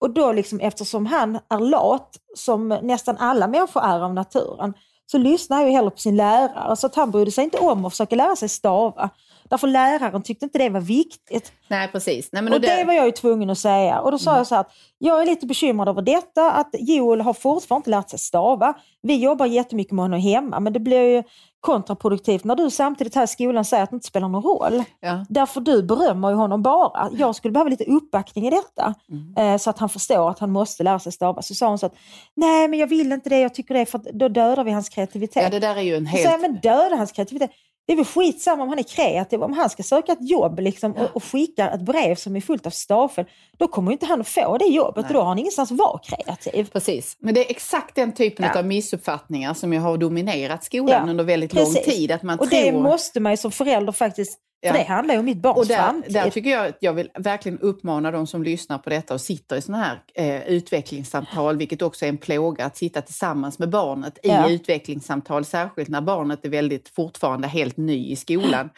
Och 0.02 0.10
då 0.10 0.32
liksom, 0.32 0.60
eftersom 0.60 1.06
han 1.06 1.40
är 1.50 1.60
lat, 1.60 2.18
som 2.36 2.68
nästan 2.68 3.18
alla 3.18 3.48
människor 3.48 3.82
är 3.84 4.00
av 4.00 4.14
naturen, 4.14 4.74
så 5.12 5.18
lyssnar 5.18 5.58
han 5.58 5.66
ju 5.66 5.72
hellre 5.72 5.92
på 5.92 5.98
sin 5.98 6.16
lärare. 6.16 6.76
Så 6.76 6.88
att 6.88 6.96
han 6.96 7.12
brydde 7.12 7.32
sig 7.32 7.44
inte 7.44 7.58
om 7.58 7.86
att 7.86 7.94
försöka 7.94 8.16
lära 8.16 8.36
sig 8.36 8.50
stava. 8.50 9.10
Därför 9.52 9.68
läraren 9.68 10.22
tyckte 10.22 10.46
inte 10.46 10.58
det 10.58 10.70
var 10.70 10.82
viktigt. 10.82 11.52
Nej, 11.68 11.88
precis. 11.88 12.30
Nej, 12.32 12.42
men 12.42 12.54
och 12.54 12.62
det... 12.62 12.76
det 12.76 12.84
var 12.84 12.94
jag 12.94 13.06
ju 13.06 13.12
tvungen 13.12 13.50
att 13.50 13.58
säga. 13.58 14.00
Och 14.00 14.12
då 14.12 14.18
sa 14.18 14.30
mm. 14.30 14.38
jag 14.38 14.48
så 14.48 14.56
här, 14.56 14.62
att 14.62 14.72
jag 14.98 15.22
är 15.22 15.26
lite 15.26 15.46
bekymrad 15.46 15.90
över 15.90 16.02
detta, 16.02 16.52
att 16.52 16.70
Joel 16.74 17.22
har 17.22 17.34
fortfarande 17.34 17.80
inte 17.80 17.90
lärt 17.90 18.10
sig 18.10 18.20
stava. 18.20 18.74
Vi 19.02 19.16
jobbar 19.16 19.46
jättemycket 19.46 19.92
med 19.92 20.04
honom 20.04 20.20
hemma, 20.20 20.60
men 20.60 20.74
det 20.74 20.80
blir 20.80 21.02
ju 21.02 21.24
kontraproduktivt 21.60 22.44
när 22.44 22.56
du 22.56 22.70
samtidigt 22.70 23.16
här 23.16 23.24
i 23.24 23.28
skolan 23.28 23.66
säger 23.66 23.84
att 23.84 23.90
det 23.90 23.96
inte 23.96 24.08
spelar 24.08 24.28
någon 24.28 24.44
roll. 24.44 24.84
Ja. 25.00 25.26
Därför 25.30 25.62
du 25.62 25.84
berömmer 25.84 26.30
ju 26.30 26.36
honom 26.36 26.62
bara. 26.62 27.10
Jag 27.14 27.36
skulle 27.36 27.52
behöva 27.52 27.70
lite 27.70 27.84
uppbackning 27.84 28.48
i 28.48 28.50
detta. 28.50 28.94
Mm. 29.10 29.54
Eh, 29.54 29.58
så 29.58 29.70
att 29.70 29.80
han 29.80 29.90
förstår 29.90 30.30
att 30.30 30.40
han 30.40 30.52
måste 30.52 30.84
lära 30.84 31.00
sig 31.00 31.12
stava. 31.12 31.42
Så 31.42 31.56
sa 31.56 31.68
hon 31.68 31.78
så 31.78 31.86
att, 31.86 31.96
nej 32.36 32.68
men 32.68 32.80
jag 32.80 32.88
vill 32.88 33.12
inte 33.12 33.30
det, 33.30 33.40
jag 33.40 33.54
tycker 33.54 33.74
det, 33.74 33.86
för 33.86 34.02
då 34.14 34.28
dödar 34.28 34.64
vi 34.64 34.72
hans 34.72 34.90
kreativitet. 34.90 35.44
Ja, 35.44 35.50
det 35.50 35.60
där 35.60 35.76
är 35.76 35.82
ju 35.82 35.96
en 35.96 36.06
helt... 36.06 36.32
Så 36.32 36.38
men 36.38 36.60
döda 36.60 36.96
hans 36.96 37.12
kreativitet 37.12 37.52
det 37.92 37.96
är 37.96 37.98
väl 37.98 38.06
skitsamma 38.06 38.64
om 38.64 38.70
han 38.70 38.80
är 38.80 38.84
kreativ. 38.84 39.44
Om 39.44 39.54
han 39.54 39.70
ska 39.70 39.84
söka 39.84 40.12
ett 40.12 40.30
jobb 40.30 40.60
liksom, 40.60 40.92
och, 40.92 41.16
och 41.16 41.24
skicka 41.24 41.70
ett 41.70 41.82
brev 41.82 42.16
som 42.16 42.36
är 42.36 42.42
fullt 42.42 42.66
av 42.66 42.70
stavfel, 42.70 43.26
då 43.58 43.68
kommer 43.68 43.92
inte 43.92 44.06
han 44.06 44.22
att 44.22 44.28
få 44.28 44.58
det 44.58 44.66
jobbet 44.66 45.06
och 45.06 45.14
då 45.14 45.20
har 45.20 45.28
han 45.28 45.40
ingenstans 45.40 45.72
att 45.72 45.78
vara 45.78 46.00
kreativ. 46.00 46.70
Precis, 46.74 47.18
men 47.20 47.34
det 47.34 47.46
är 47.46 47.52
exakt 47.52 47.96
den 47.96 48.12
typen 48.12 48.50
ja. 48.54 48.60
av 48.60 48.66
missuppfattningar 48.66 49.54
som 49.54 49.74
jag 49.74 49.82
har 49.82 49.98
dominerat 49.98 50.64
skolan 50.64 51.04
ja. 51.06 51.10
under 51.10 51.24
väldigt 51.24 51.52
Precis. 51.54 51.76
lång 51.76 51.84
tid. 51.84 52.12
Att 52.12 52.24
man 52.24 52.40
och 52.40 52.50
tror... 52.50 52.62
det 52.62 52.72
måste 52.72 53.20
man 53.20 53.34
ju 53.34 53.38
som 53.38 53.52
förälder 53.52 53.92
faktiskt 53.92 54.40
för 54.70 54.74
det 54.74 54.84
handlar 54.84 55.14
ju 55.14 55.20
om 55.20 55.26
mitt 55.26 55.38
barns 55.38 55.58
och 55.58 55.66
där, 55.66 55.78
framtid. 55.78 56.14
Där 56.14 56.30
tycker 56.30 56.50
jag 56.50 56.68
att 56.68 56.78
jag 56.80 56.94
vill 56.94 57.10
verkligen 57.18 57.60
uppmana 57.60 58.12
de 58.12 58.28
som 58.28 58.44
lyssnar 58.44 58.78
på 58.78 58.90
detta 58.90 59.14
och 59.14 59.22
sitter 59.22 59.56
i 59.56 59.62
sådana 59.62 59.84
här 59.84 60.02
eh, 60.14 60.48
utvecklingssamtal, 60.48 61.58
vilket 61.58 61.82
också 61.82 62.06
är 62.06 62.10
en 62.10 62.18
plåga 62.18 62.66
att 62.66 62.78
sitta 62.78 63.02
tillsammans 63.02 63.60
med 63.60 63.70
barnet 63.70 64.18
i 64.24 64.30
ja. 64.30 64.50
utvecklingssamtal, 64.50 65.46
särskilt 65.46 65.90
när 65.90 66.02
barnet 66.02 66.46
är 66.46 66.50
väldigt 66.50 66.90
fortfarande 66.90 67.48
helt 67.48 67.78
ny 67.78 68.12
i 68.12 68.16
skolan. 68.16 68.70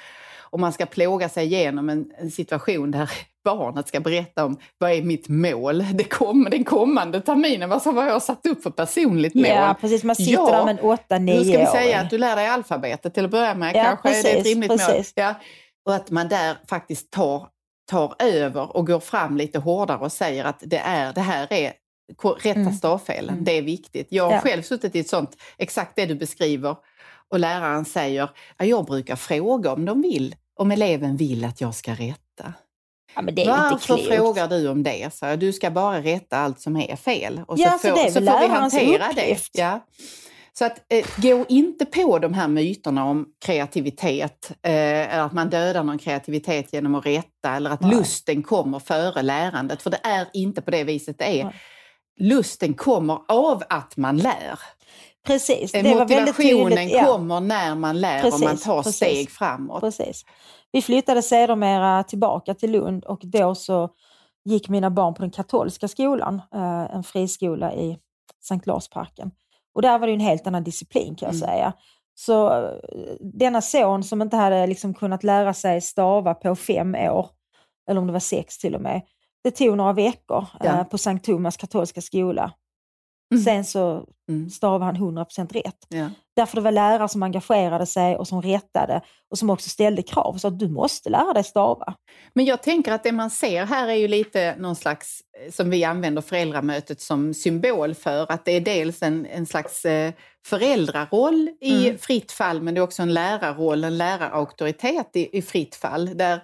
Och 0.54 0.60
man 0.60 0.74
ska 0.74 0.86
plåga 0.86 1.30
sig 1.30 1.46
igenom 1.46 1.90
en, 1.90 2.12
en 2.18 2.32
situation 2.32 2.92
där 2.92 3.10
barnet 3.44 3.88
ska 3.88 4.00
berätta 4.00 4.46
om 4.46 4.58
vad 4.78 4.92
är 4.92 5.02
mitt 5.02 5.30
mål 5.30 5.86
det 5.94 6.04
kom, 6.04 6.48
den 6.52 6.64
kommande 6.64 7.22
terminen, 7.22 7.70
vad 7.70 7.84
har 7.84 8.08
jag 8.08 8.22
satt 8.22 8.46
upp 8.46 8.64
för 8.64 8.70
personligt 8.70 9.36
mål? 9.36 9.46
Ja, 9.46 9.76
precis. 9.82 10.04
Man 10.04 10.16
sitter 10.16 10.32
ja, 10.32 10.52
där 10.52 10.66
med 10.66 10.80
en 10.80 10.86
8-9 10.86 11.20
Nu 11.20 11.44
ska 11.44 11.60
vi 11.60 11.66
säga 11.66 12.00
att 12.00 12.10
du 12.10 12.18
lär 12.18 12.36
dig 12.36 12.48
alfabetet 12.48 13.14
till 13.14 13.26
att 13.26 13.32
börja 13.32 13.56
med, 13.56 13.76
ja, 13.76 13.84
kanske 13.84 14.10
precis, 14.10 14.26
är 14.26 14.34
det 14.34 14.40
ett 14.40 14.46
rimligt 14.46 14.72
precis. 14.72 15.14
mål. 15.18 15.26
Ja. 15.26 15.36
Och 15.86 15.96
att 15.96 16.12
man 16.12 16.28
där 16.28 16.58
faktiskt 16.68 17.12
tar, 17.12 17.48
tar 17.90 18.16
över 18.20 18.78
och 18.78 18.88
går 18.88 19.00
fram 19.00 19.38
lite 19.38 19.60
hårdare 19.60 20.00
och 20.00 20.12
säger 20.12 20.46
att 20.46 20.64
det, 20.66 20.78
är, 20.78 21.14
det 21.14 21.22
här 21.22 21.48
är 21.54 21.74
rätta 22.24 22.60
mm. 22.60 22.74
stavfelen, 22.74 23.34
mm. 23.34 23.44
det 23.44 23.52
är 23.52 23.62
viktigt. 23.62 24.08
Jag 24.10 24.24
har 24.24 24.34
ja. 24.34 24.42
själv 24.42 24.62
suttit 24.62 24.96
i 24.96 25.00
ett 25.00 25.10
sånt, 25.10 25.38
exakt 25.58 25.96
det 25.96 26.06
du 26.06 26.16
beskriver, 26.16 26.76
och 27.30 27.40
läraren 27.40 27.86
säger, 27.86 28.30
att 28.58 28.68
jag 28.68 28.86
brukar 28.86 29.16
fråga 29.16 29.72
om 29.74 29.86
de 29.86 30.02
vill, 30.02 30.36
om 30.56 30.72
eleven 30.72 31.18
vill 31.18 31.46
att 31.46 31.62
jag 31.62 31.76
ska 31.76 31.92
rätta. 31.92 32.54
Ja, 33.16 33.22
Varför 33.48 33.98
frågar 33.98 34.48
du 34.48 34.68
om 34.68 34.84
det? 34.84 35.14
Så 35.14 35.36
du 35.36 35.54
ska 35.54 35.72
bara 35.72 36.02
rätta 36.02 36.38
allt 36.38 36.62
som 36.62 36.76
är 36.76 36.96
fel. 36.96 37.42
Och 37.48 37.58
så, 37.58 37.64
ja, 37.64 37.72
får, 37.72 37.90
så, 37.90 38.14
så 38.14 38.26
får 38.26 38.40
vi 38.40 38.48
hantera 38.48 39.14
det. 39.16 39.38
Ja. 39.54 39.80
Så 40.58 40.66
att, 40.66 40.82
eh, 40.90 41.06
gå 41.18 41.46
inte 41.50 41.86
på 41.86 42.20
de 42.20 42.34
här 42.34 42.48
myterna 42.48 43.06
om 43.06 43.26
kreativitet, 43.46 44.52
eh, 44.62 45.24
att 45.24 45.34
man 45.34 45.50
dödar 45.50 45.84
någon 45.84 45.98
kreativitet 45.98 46.74
genom 46.74 46.96
att 46.96 47.06
rätta 47.06 47.56
eller 47.56 47.70
att 47.70 47.82
Nej. 47.82 47.92
lusten 47.92 48.44
kommer 48.44 48.80
före 48.80 49.22
lärandet, 49.22 49.82
för 49.82 49.90
det 49.90 50.00
är 50.04 50.28
inte 50.34 50.62
på 50.62 50.72
det 50.72 50.84
viset 50.84 51.18
det 51.18 51.40
är. 51.40 51.44
Nej. 51.44 51.54
Lusten 52.20 52.74
kommer 52.74 53.20
av 53.28 53.64
att 53.70 53.98
man 53.98 54.18
lär. 54.18 54.60
Precis. 55.26 55.74
Eh, 55.74 55.84
det 55.84 55.96
Motivationen 55.96 56.90
ja. 56.90 57.06
kommer 57.06 57.40
när 57.40 57.76
man 57.76 58.02
lär 58.02 58.22
precis, 58.22 58.42
och 58.42 58.48
man 58.48 58.58
tar 58.58 58.84
precis, 58.84 58.96
steg 58.96 59.32
framåt. 59.32 59.82
Precis. 59.82 60.26
Vi 60.72 60.82
flyttade 60.82 61.22
sedermera 61.22 62.04
tillbaka 62.04 62.54
till 62.54 62.72
Lund 62.72 63.06
och 63.06 63.20
då 63.24 63.56
så 63.56 63.90
gick 64.46 64.70
mina 64.70 64.90
barn 64.90 65.14
på 65.14 65.22
den 65.22 65.32
katolska 65.32 65.88
skolan, 65.88 66.42
eh, 66.54 66.96
en 66.96 67.04
friskola 67.04 67.74
i 67.74 67.98
Sankt 68.42 68.68
Larsparken. 68.68 69.32
Och 69.74 69.82
där 69.82 70.00
var 70.00 70.08
det 70.08 70.14
en 70.14 70.20
helt 70.20 70.48
annan 70.48 70.64
disciplin 70.64 71.16
kan 71.16 71.28
jag 71.28 71.36
mm. 71.36 71.48
säga. 71.48 71.74
Så 72.16 72.66
eh, 72.66 72.72
denna 73.20 73.62
son 73.62 74.04
som 74.04 74.22
inte 74.22 74.38
hade 74.38 74.68
liksom 74.68 74.94
kunnat 74.94 75.24
lära 75.24 75.54
sig 75.54 75.82
stava 75.82 76.34
på 76.34 76.56
fem 76.56 76.96
år, 76.96 77.30
eller 77.90 78.02
om 78.02 78.08
det 78.08 78.14
var 78.14 78.20
sex 78.20 78.58
till 78.58 78.76
och 78.76 78.82
med, 78.82 79.02
det 79.44 79.52
tog 79.52 79.78
några 79.78 79.94
veckor 79.94 80.46
ja. 80.60 80.66
eh, 80.66 80.84
på 80.84 80.98
Sankt 80.98 81.26
Thomas 81.26 81.58
katolska 81.58 82.02
skola. 82.02 82.52
Mm. 83.34 83.44
Sen 83.44 83.66
så 83.66 84.06
mm. 84.30 84.50
stavade 84.50 84.86
han 84.86 84.96
100% 84.96 85.54
rätt. 85.54 85.86
Ja. 85.88 86.10
Därför 86.36 86.56
det 86.56 86.62
var 86.62 86.72
lärare 86.72 87.10
som 87.10 87.24
engagerade 87.24 87.86
sig 87.86 88.16
och 88.16 88.28
som 88.28 88.42
rättade 88.42 89.02
och 89.32 89.38
som 89.38 89.50
också 89.50 89.70
ställde 89.70 90.02
krav. 90.02 90.38
Så 90.38 90.48
att 90.48 90.60
du 90.60 90.70
måste 90.70 91.10
lära 91.10 91.34
dig 91.34 91.44
stava. 91.44 91.94
Men 92.34 92.46
jag 92.46 92.64
tänker 92.64 92.92
att 92.92 93.04
det 93.04 93.12
man 93.12 93.30
ser 93.30 93.66
här 93.66 93.88
är 93.88 93.94
ju 93.94 94.08
lite 94.08 94.56
någon 94.58 94.76
slags, 94.76 95.22
eh, 95.46 95.52
som 95.52 95.70
vi 95.70 95.84
använder 95.84 96.22
föräldramötet 96.22 97.02
som 97.02 97.34
symbol 97.34 97.96
för, 97.96 98.32
att 98.32 98.46
det 98.46 98.52
är 98.52 98.62
dels 98.62 99.02
en, 99.02 99.26
en 99.26 99.46
slags 99.46 99.86
eh, 99.86 100.14
föräldraroll 100.46 101.50
i 101.62 101.88
mm. 101.88 101.98
fritt 101.98 102.32
fall, 102.32 102.62
men 102.62 102.74
det 102.74 102.80
är 102.80 102.84
också 102.84 103.02
en 103.02 103.14
lärarroll, 103.14 103.84
en 103.84 103.98
lärarauktoritet 103.98 105.10
i, 105.14 105.38
i 105.38 105.42
fritt 105.42 105.76
fall. 105.76 106.18
Där 106.18 106.42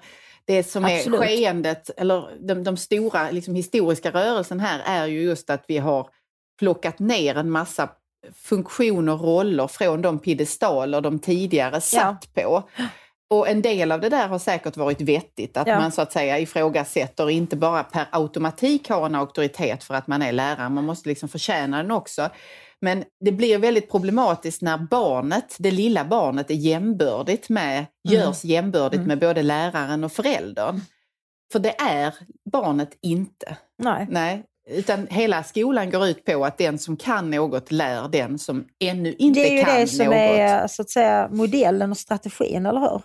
det 0.49 0.63
som 0.63 0.85
Absolut. 0.85 1.21
är 1.21 1.25
skeendet, 1.25 1.89
eller 1.97 2.47
de, 2.47 2.63
de 2.63 2.77
stora 2.77 3.31
liksom, 3.31 3.55
historiska 3.55 4.11
rörelsen 4.11 4.59
här 4.59 4.81
är 4.85 5.07
ju 5.07 5.21
just 5.21 5.49
att 5.49 5.63
vi 5.67 5.77
har 5.77 6.09
plockat 6.59 6.99
ner 6.99 7.35
en 7.35 7.51
massa 7.51 7.89
funktioner 8.33 9.13
och 9.13 9.21
roller 9.21 9.67
från 9.67 10.01
de 10.01 10.19
piedestaler 10.19 11.01
de 11.01 11.19
tidigare 11.19 11.81
satt 11.81 12.27
ja. 12.33 12.43
på. 12.43 12.63
Och 13.29 13.47
en 13.47 13.61
del 13.61 13.91
av 13.91 14.01
det 14.01 14.09
där 14.09 14.27
har 14.27 14.39
säkert 14.39 14.77
varit 14.77 15.01
vettigt, 15.01 15.57
att 15.57 15.67
ja. 15.67 15.79
man 15.79 15.91
så 15.91 16.01
att 16.01 16.11
säga 16.11 16.39
ifrågasätter 16.39 17.23
och 17.23 17.31
inte 17.31 17.55
bara 17.55 17.83
per 17.83 18.05
automatik 18.11 18.89
har 18.89 19.05
en 19.05 19.15
auktoritet 19.15 19.83
för 19.83 19.93
att 19.93 20.07
man 20.07 20.21
är 20.21 20.31
lärare, 20.31 20.69
man 20.69 20.85
måste 20.85 21.09
liksom 21.09 21.29
förtjäna 21.29 21.77
den 21.77 21.91
också. 21.91 22.29
Men 22.81 23.03
det 23.25 23.31
blir 23.31 23.57
väldigt 23.57 23.91
problematiskt 23.91 24.61
när 24.61 24.77
barnet, 24.77 25.55
det 25.59 25.71
lilla 25.71 26.05
barnet, 26.05 26.51
är 26.51 26.55
jämbördigt 26.55 27.49
med, 27.49 27.77
mm. 27.77 27.87
görs 28.03 28.43
jämbördigt 28.45 28.95
mm. 28.95 29.07
med 29.07 29.19
både 29.19 29.43
läraren 29.43 30.03
och 30.03 30.11
föräldern. 30.11 30.81
För 31.51 31.59
det 31.59 31.81
är 31.81 32.13
barnet 32.51 32.97
inte. 33.01 33.57
Nej. 33.77 34.07
Nej. 34.09 34.43
Utan 34.69 35.07
hela 35.07 35.43
skolan 35.43 35.89
går 35.89 36.07
ut 36.07 36.25
på 36.25 36.45
att 36.45 36.57
den 36.57 36.79
som 36.79 36.97
kan 36.97 37.31
något 37.31 37.71
lär 37.71 38.07
den 38.07 38.39
som 38.39 38.65
ännu 38.79 39.15
inte 39.19 39.39
kan 39.43 39.53
något. 39.53 39.65
Det 39.65 39.71
är 39.71 39.79
ju 39.79 39.81
det 39.81 39.87
som 39.87 40.05
något. 40.05 40.15
är 40.15 40.67
så 40.67 40.81
att 40.81 40.89
säga, 40.89 41.29
modellen 41.31 41.91
och 41.91 41.97
strategin, 41.97 42.65
eller 42.65 42.79
hur? 42.79 43.01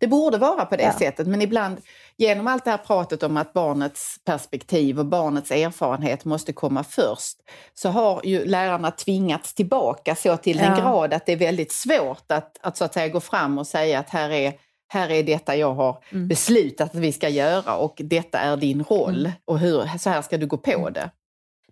Det 0.00 0.06
borde 0.06 0.38
vara 0.38 0.64
på 0.64 0.76
det 0.76 0.82
ja. 0.82 0.92
sättet, 0.92 1.26
men 1.26 1.42
ibland 1.42 1.76
genom 2.16 2.46
allt 2.46 2.64
det 2.64 2.70
här 2.70 2.78
pratet 2.78 3.22
om 3.22 3.36
att 3.36 3.52
barnets 3.52 4.16
perspektiv 4.24 4.98
och 4.98 5.06
barnets 5.06 5.50
erfarenhet 5.50 6.24
måste 6.24 6.52
komma 6.52 6.84
först, 6.84 7.36
så 7.74 7.88
har 7.88 8.20
ju 8.24 8.44
lärarna 8.44 8.90
tvingats 8.90 9.54
tillbaka 9.54 10.14
så 10.14 10.36
till 10.36 10.56
den 10.56 10.80
grad 10.80 11.14
att 11.14 11.26
det 11.26 11.32
är 11.32 11.36
väldigt 11.36 11.72
svårt 11.72 12.32
att, 12.32 12.58
att 12.60 12.76
så 12.76 12.84
att 12.84 12.94
säga 12.94 13.08
gå 13.08 13.20
fram 13.20 13.58
och 13.58 13.66
säga 13.66 13.98
att 13.98 14.10
här 14.10 14.30
är 14.30 14.52
här 14.94 15.10
är 15.10 15.22
detta 15.22 15.56
jag 15.56 15.74
har 15.74 16.02
mm. 16.12 16.28
beslutat 16.28 16.94
att 16.94 17.00
vi 17.00 17.12
ska 17.12 17.28
göra 17.28 17.76
och 17.76 18.00
detta 18.04 18.38
är 18.38 18.56
din 18.56 18.84
roll 18.84 19.20
mm. 19.20 19.32
och 19.44 19.58
hur, 19.58 19.98
så 19.98 20.10
här 20.10 20.22
ska 20.22 20.38
du 20.38 20.46
gå 20.46 20.56
på 20.56 20.70
mm. 20.70 20.92
det. 20.92 21.10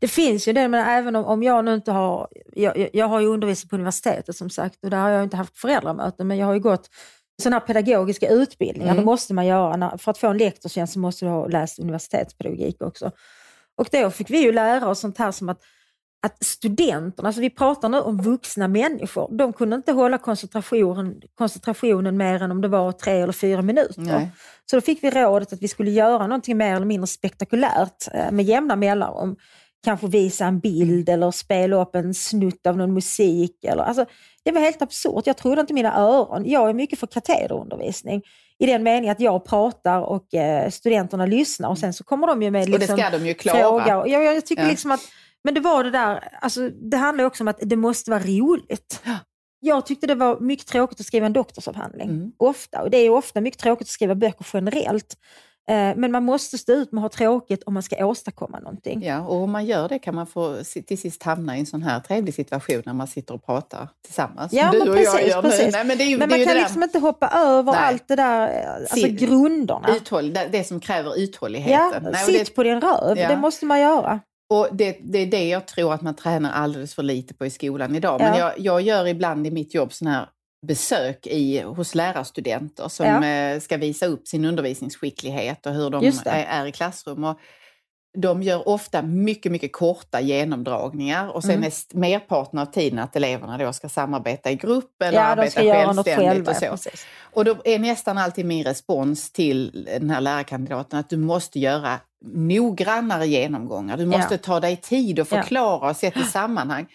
Det 0.01 0.09
finns 0.09 0.49
ju 0.49 0.53
det, 0.53 0.69
men 0.69 0.87
även 0.87 1.17
om, 1.17 1.25
om 1.25 1.43
jag 1.43 1.65
nu 1.65 1.75
inte 1.75 1.93
har... 1.93 2.29
Jag, 2.53 2.89
jag 2.93 3.07
har 3.07 3.21
ju 3.21 3.27
undervisat 3.27 3.71
på 3.71 3.77
universitetet 3.77 4.37
som 4.37 4.51
sagt 4.51 4.85
och 4.85 4.91
där 4.91 4.99
har 4.99 5.11
jag 5.11 5.23
inte 5.23 5.37
haft 5.37 5.59
föräldramöten, 5.59 6.29
men 6.29 6.37
jag 6.37 6.47
har 6.47 6.55
ju 6.55 6.61
gått 6.61 6.91
sådana 7.43 7.59
här 7.59 7.67
pedagogiska 7.67 8.29
utbildningar, 8.29 8.93
mm. 8.93 8.97
det 8.97 9.05
måste 9.05 9.35
man 9.35 9.47
göra. 9.47 9.99
För 9.99 10.11
att 10.11 10.19
få 10.19 10.29
en 10.29 10.39
lektorstjänst 10.39 10.93
så 10.93 10.99
måste 10.99 11.25
du 11.25 11.29
ha 11.29 11.47
läst 11.47 11.79
universitetspedagogik 11.79 12.83
också. 12.83 13.11
Och 13.77 13.89
då 13.93 14.11
fick 14.11 14.31
vi 14.31 14.43
ju 14.43 14.53
lära 14.53 14.89
oss 14.89 15.01
sånt 15.01 15.19
här 15.19 15.33
som 15.33 15.49
att, 15.49 15.63
att 16.27 16.45
studenterna, 16.45 17.29
alltså 17.29 17.41
vi 17.41 17.51
pratar 17.51 17.89
nu 17.89 18.01
om 18.01 18.23
vuxna 18.23 18.69
människor, 18.69 19.37
de 19.39 19.53
kunde 19.53 19.77
inte 19.77 19.93
hålla 19.93 20.19
koncentrationen, 20.19 21.23
koncentrationen 21.35 22.17
mer 22.17 22.43
än 22.43 22.51
om 22.51 22.61
det 22.61 22.69
var 22.69 22.93
tre 22.93 23.21
eller 23.21 23.33
fyra 23.33 23.63
minuter. 23.63 24.01
Nej. 24.01 24.31
Så 24.71 24.77
då 24.77 24.81
fick 24.81 25.05
vi 25.05 25.11
rådet 25.11 25.53
att 25.53 25.63
vi 25.63 25.69
skulle 25.69 25.91
göra 25.91 26.27
någonting 26.27 26.57
mer 26.57 26.77
eller 26.77 26.87
mindre 26.87 27.07
spektakulärt 27.07 28.09
eh, 28.13 28.31
med 28.31 28.45
jämna 28.45 28.77
mellanrum 28.77 29.37
kanske 29.85 30.07
visa 30.07 30.47
en 30.47 30.59
bild 30.59 31.09
eller 31.09 31.31
spela 31.31 31.83
upp 31.83 31.95
en 31.95 32.15
snutt 32.15 32.67
av 32.67 32.77
någon 32.77 32.95
musik. 32.95 33.65
Eller, 33.65 33.83
alltså, 33.83 34.07
det 34.45 34.53
var 34.53 34.61
helt 34.61 34.83
absurt. 34.83 35.27
Jag 35.27 35.37
trodde 35.37 35.61
inte 35.61 35.75
mina 35.75 35.97
öron. 36.01 36.43
Jag 36.47 36.69
är 36.69 36.75
mycket 36.75 36.99
för 36.99 37.07
katederundervisning 37.07 38.23
i 38.59 38.67
den 38.67 38.83
meningen 38.83 39.13
att 39.13 39.21
jag 39.21 39.45
pratar 39.45 40.01
och 40.01 40.35
eh, 40.35 40.71
studenterna 40.71 41.27
lyssnar 41.27 41.69
och 41.69 41.79
sen 41.79 41.93
så 41.93 42.05
kommer 42.05 42.27
de 42.27 42.43
ju 42.43 42.51
med 42.51 42.61
liksom, 42.61 42.75
och 42.75 42.79
det 42.79 42.87
liksom 42.87 42.99
ska 42.99 43.19
de 43.19 43.27
ju 43.27 43.35
klara. 43.35 43.59
frågor. 43.59 44.09
Jag, 44.09 44.25
jag 44.25 44.47
tycker 44.47 44.63
ja. 44.63 44.69
liksom 44.69 44.91
att, 44.91 45.01
men 45.45 45.55
det 45.55 45.61
var 45.61 45.85
det 45.85 45.91
där, 45.91 46.29
alltså, 46.41 46.69
det 46.69 46.97
handlar 46.97 47.25
också 47.25 47.45
om 47.45 47.49
att 47.49 47.59
det 47.63 47.77
måste 47.77 48.11
vara 48.11 48.23
roligt. 48.23 49.03
Jag 49.65 49.87
tyckte 49.87 50.07
det 50.07 50.15
var 50.15 50.41
mycket 50.41 50.67
tråkigt 50.67 51.01
att 51.01 51.07
skriva 51.07 51.27
en 51.27 51.33
doktorsavhandling, 51.33 52.09
mm. 52.09 52.33
ofta. 52.37 52.83
Och 52.83 52.91
det 52.91 52.97
är 52.97 53.11
ofta 53.11 53.41
mycket 53.41 53.61
tråkigt 53.61 53.87
att 53.87 53.91
skriva 53.93 54.15
böcker 54.15 54.47
generellt. 54.53 55.17
Eh, 55.69 55.97
men 55.97 56.13
man 56.13 56.25
måste 56.25 56.59
stå 56.59 56.73
ut 56.73 56.93
med 56.93 57.05
att 57.05 57.15
ha 57.15 57.19
tråkigt 57.19 57.63
om 57.63 57.75
man 57.75 57.83
ska 57.83 58.07
åstadkomma 58.07 58.59
någonting. 58.59 59.03
Ja, 59.03 59.21
och 59.21 59.37
om 59.37 59.51
man 59.51 59.67
gör 59.67 59.89
det 59.89 59.99
kan 59.99 60.15
man 60.15 60.27
få 60.27 60.57
till 60.87 60.99
sist 60.99 61.23
hamna 61.23 61.57
i 61.57 61.61
en 61.61 61.67
sån 61.67 61.83
här 61.83 62.01
trevlig 62.01 62.35
situation 62.35 62.83
när 62.87 62.93
man 62.93 63.07
sitter 63.07 63.35
och 63.35 63.47
pratar 63.47 63.89
tillsammans. 64.05 64.53
Ja, 64.53 64.71
du 64.73 64.81
och 64.81 64.87
precis, 64.87 65.15
jag 65.15 65.29
gör 65.29 65.43
precis. 65.43 65.73
Nej, 65.73 65.85
men, 65.85 65.99
ju, 65.99 66.19
men 66.19 66.29
man 66.29 66.45
kan 66.45 66.55
liksom 66.55 66.83
inte 66.83 66.99
hoppa 66.99 67.29
över 67.29 67.73
Nej. 67.73 67.81
allt 67.81 68.09
det 68.09 68.17
där, 68.17 68.67
alltså 68.67 68.97
Sitt, 68.97 69.21
grunderna. 69.21 69.97
Uthåll, 69.97 70.33
det 70.33 70.67
som 70.67 70.81
kräver 70.81 71.19
uthålligheten. 71.19 72.05
Ja, 72.05 72.11
Nej, 72.11 72.25
sitt 72.25 72.47
det, 72.47 72.55
på 72.55 72.63
din 72.63 72.81
röv, 72.81 73.19
ja. 73.19 73.29
det 73.29 73.37
måste 73.37 73.67
man 73.67 73.81
göra. 73.81 74.21
Och 74.53 74.69
det, 74.73 74.99
det, 75.03 75.19
är 75.19 75.27
det 75.27 75.49
jag 75.49 75.67
tror 75.67 75.95
att 75.95 76.03
man 76.03 76.15
tränar 76.15 76.53
alldeles 76.53 76.95
för 76.95 77.03
lite 77.03 77.35
på 77.35 77.47
i 77.47 77.51
skolan 77.51 77.95
idag. 77.95 78.21
Men 78.21 78.39
ja. 78.39 78.39
jag, 78.39 78.59
jag 78.59 78.81
gör 78.81 79.07
ibland 79.07 79.47
i 79.47 79.51
mitt 79.51 79.75
jobb 79.75 79.93
sån 79.93 80.09
här 80.09 80.29
besök 80.67 81.27
i, 81.27 81.61
hos 81.61 81.95
lärarstudenter 81.95 82.89
som 82.89 83.07
ja. 83.07 83.27
Eh, 83.27 83.61
ska 83.61 83.77
visa 83.77 84.07
upp 84.07 84.29
sin 84.29 84.45
undervisningsskicklighet 84.45 85.67
och 85.67 85.73
hur 85.73 85.91
de 85.91 86.05
är, 86.05 86.27
är, 86.27 86.67
i 86.67 86.73
klassrum. 86.73 87.25
Och 87.25 87.39
de 88.15 88.43
gör 88.43 88.69
ofta 88.69 89.03
mycket, 89.03 89.53
mycket 89.53 89.73
korta 89.73 90.21
genomdragningar 90.21 91.29
och 91.29 91.43
sen 91.43 91.51
mm. 91.51 91.65
är 91.65 91.97
merparten 91.97 92.59
av 92.59 92.67
tiden 92.67 92.99
att 92.99 93.17
eleverna 93.17 93.59
då 93.59 93.73
ska 93.73 93.89
samarbeta 93.89 94.51
i 94.51 94.55
grupp 94.55 95.03
eller 95.03 95.19
ja, 95.19 95.25
arbeta 95.25 95.61
självständigt. 95.61 96.49
Själva, 96.49 96.73
och, 96.73 96.81
så. 96.81 96.91
Ja, 96.93 96.99
och 97.33 97.45
då 97.45 97.57
är 97.65 97.79
nästan 97.79 98.19
alltid 98.19 98.47
min 98.47 98.65
respons 98.65 99.33
till 99.33 99.89
den 100.01 100.11
här 100.11 100.21
lärarkandidaten 100.21 100.99
att 100.99 101.11
du 101.11 101.17
måste 101.17 101.59
göra 101.59 102.01
noggrannare 102.25 103.27
genomgångar. 103.27 103.97
Du 103.97 104.07
måste 104.07 104.35
ja. 104.35 104.39
ta 104.39 104.61
dig 104.61 104.77
tid 104.77 105.21
och 105.21 105.29
förklara 105.29 105.91
och 105.91 105.97
sätta 105.97 106.21
sammanhang. 106.21 106.87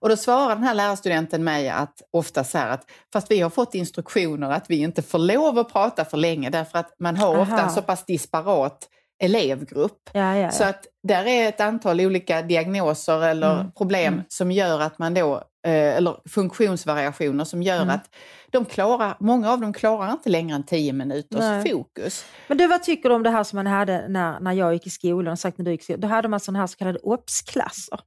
Och 0.00 0.08
då 0.08 0.16
svarar 0.16 0.54
den 0.54 0.64
här 0.64 0.74
lärarstudenten 0.74 1.44
mig 1.44 1.68
att 1.68 2.02
ofta 2.10 2.44
så 2.44 2.58
här 2.58 2.68
att 2.68 2.90
fast 3.12 3.30
vi 3.30 3.40
har 3.40 3.50
fått 3.50 3.74
instruktioner 3.74 4.50
att 4.50 4.70
vi 4.70 4.76
inte 4.76 5.02
får 5.02 5.18
lov 5.18 5.58
att 5.58 5.72
prata 5.72 6.04
för 6.04 6.16
länge 6.16 6.50
därför 6.50 6.78
att 6.78 6.94
man 6.98 7.16
har 7.16 7.34
Aha. 7.34 7.42
ofta 7.42 7.62
en 7.62 7.70
så 7.70 7.82
pass 7.82 8.04
disparat 8.04 8.88
elevgrupp. 9.22 10.10
Ja, 10.12 10.36
ja. 10.36 10.50
Så 10.50 10.64
att 10.64 10.86
där 11.02 11.26
är 11.26 11.48
ett 11.48 11.60
antal 11.60 12.00
olika 12.00 12.42
diagnoser 12.42 13.22
eller 13.22 13.54
mm. 13.54 13.72
problem 13.72 14.14
mm. 14.14 14.24
som 14.28 14.50
gör 14.50 14.80
att 14.80 14.98
man 14.98 15.14
då, 15.14 15.34
eh, 15.66 15.96
eller 15.96 16.16
funktionsvariationer 16.28 17.44
som 17.44 17.62
gör 17.62 17.82
mm. 17.82 17.94
att 17.94 18.14
de 18.50 18.64
klarar, 18.64 19.16
många 19.20 19.50
av 19.52 19.60
dem 19.60 19.72
klarar 19.72 20.12
inte 20.12 20.28
längre 20.28 20.56
än 20.56 20.62
tio 20.62 20.92
minuters 20.92 21.40
Nej. 21.40 21.70
fokus. 21.70 22.24
Men 22.48 22.58
du, 22.58 22.66
vad 22.66 22.82
tycker 22.82 23.08
du 23.08 23.14
om 23.14 23.22
det 23.22 23.30
här 23.30 23.44
som 23.44 23.56
man 23.56 23.66
hade 23.66 24.08
när, 24.08 24.40
när 24.40 24.52
jag 24.52 24.72
gick 24.72 24.86
i 24.86 24.90
skolan? 24.90 25.36
Sagt 25.36 25.58
när 25.58 25.64
du 25.64 25.70
gick 25.70 25.80
i 25.80 25.84
skolan, 25.84 26.00
då 26.00 26.08
hade 26.08 26.28
man 26.28 26.40
sådana 26.40 26.58
här 26.58 26.66
så 26.66 26.76
kallade 26.76 26.98
OBS-klasser. 27.02 28.00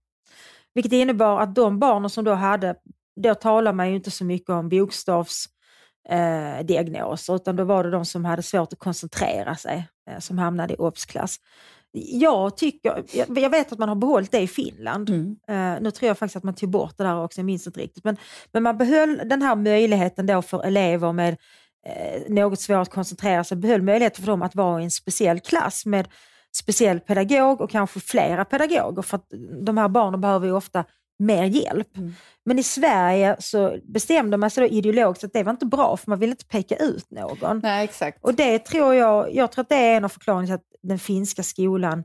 Vilket 0.74 0.94
innebar 0.94 1.42
att 1.42 1.56
de 1.56 1.80
barnen 1.80 2.10
som 2.10 2.24
då 2.24 2.34
hade, 2.34 2.76
då 3.22 3.36
talar 3.36 3.74
man 3.74 3.90
ju 3.90 3.96
inte 3.96 4.12
så 4.12 4.26
mycket 4.26 4.50
om 4.50 4.70
bokstavsdiagnoser, 4.70 5.57
eh, 6.10 7.36
utan 7.36 7.56
då 7.56 7.64
var 7.64 7.84
det 7.84 7.92
de 7.92 8.06
som 8.06 8.26
hade 8.26 8.44
svårt 8.44 8.74
att 8.74 8.80
koncentrera 8.80 9.56
sig 9.56 9.88
eh, 10.10 10.20
som 10.20 10.38
hamnade 10.38 10.74
i 10.74 10.78
obs-klass. 10.78 11.38
Jag, 11.92 12.58
tycker, 12.58 13.04
jag, 13.14 13.38
jag 13.38 13.50
vet 13.50 13.72
att 13.72 13.80
man 13.80 13.90
har 13.90 13.96
behållit 13.96 14.32
det 14.32 14.40
i 14.40 14.48
Finland. 14.48 15.10
Mm. 15.10 15.36
Uh, 15.50 15.82
nu 15.82 15.92
tror 15.92 16.08
jag 16.08 16.18
faktiskt 16.18 16.36
att 16.36 16.44
man 16.44 16.56
tog 16.56 16.70
bort 16.70 16.98
det 16.98 17.04
där 17.04 17.24
också, 17.24 17.40
jag 17.40 17.46
minns 17.46 17.68
inte 17.68 17.80
riktigt. 17.80 18.04
Men, 18.04 18.18
men 18.52 18.64
man 18.64 18.78
behöll 18.78 19.22
den 19.26 19.42
här 19.42 19.56
möjligheten 19.56 20.26
då 20.26 20.42
för 20.42 20.64
elever 20.64 21.14
med 21.14 21.38
eh, 21.88 22.22
något 22.30 22.60
svårt 22.60 22.82
att 22.88 22.90
koncentrera 22.90 23.44
sig, 23.44 23.58
behöll 23.58 23.82
möjligheten 23.82 24.24
för 24.26 24.32
dem 24.32 24.42
att 24.42 24.56
vara 24.56 24.82
i 24.82 24.84
en 24.84 24.92
speciell 24.92 25.40
klass 25.40 25.86
med 25.86 26.08
speciell 26.56 27.00
pedagog 27.00 27.62
och 27.62 27.70
kanske 27.70 28.00
flera 28.00 28.46
pedagoger 28.46 29.02
för 29.02 29.18
att 29.18 29.26
de 29.66 29.78
här 29.78 29.88
barnen 29.88 30.22
behöver 30.22 30.48
ju 30.48 30.54
ofta 30.54 30.84
mer 31.20 31.44
hjälp. 31.44 31.98
Mm. 31.98 32.14
Men 32.46 32.60
i 32.60 32.64
Sverige 32.64 33.36
så 33.40 33.78
bestämde 33.84 34.38
man 34.38 34.52
sig 34.52 34.70
då 34.70 34.76
ideologiskt 34.76 35.24
att 35.24 35.34
det 35.34 35.44
var 35.44 35.52
inte 35.52 35.66
bra 35.66 35.98
för 35.98 36.12
man 36.12 36.20
ville 36.20 36.32
inte 36.32 36.46
peka 36.46 36.76
ut 36.76 37.12
någon. 37.12 37.60
Nej, 37.64 37.84
exakt. 37.84 38.24
Och 38.24 38.34
det 38.34 38.60
tror 38.60 38.96
jag, 38.96 39.36
jag 39.36 39.52
tror 39.52 39.62
att 39.62 39.70
det 39.70 39.76
är 39.76 39.98
en 39.98 40.06
av 40.06 40.10
förklaringarna 40.10 40.48
till 40.48 40.54
att 40.56 40.80
den 40.82 41.00
finska 41.00 41.44
skolan 41.44 42.04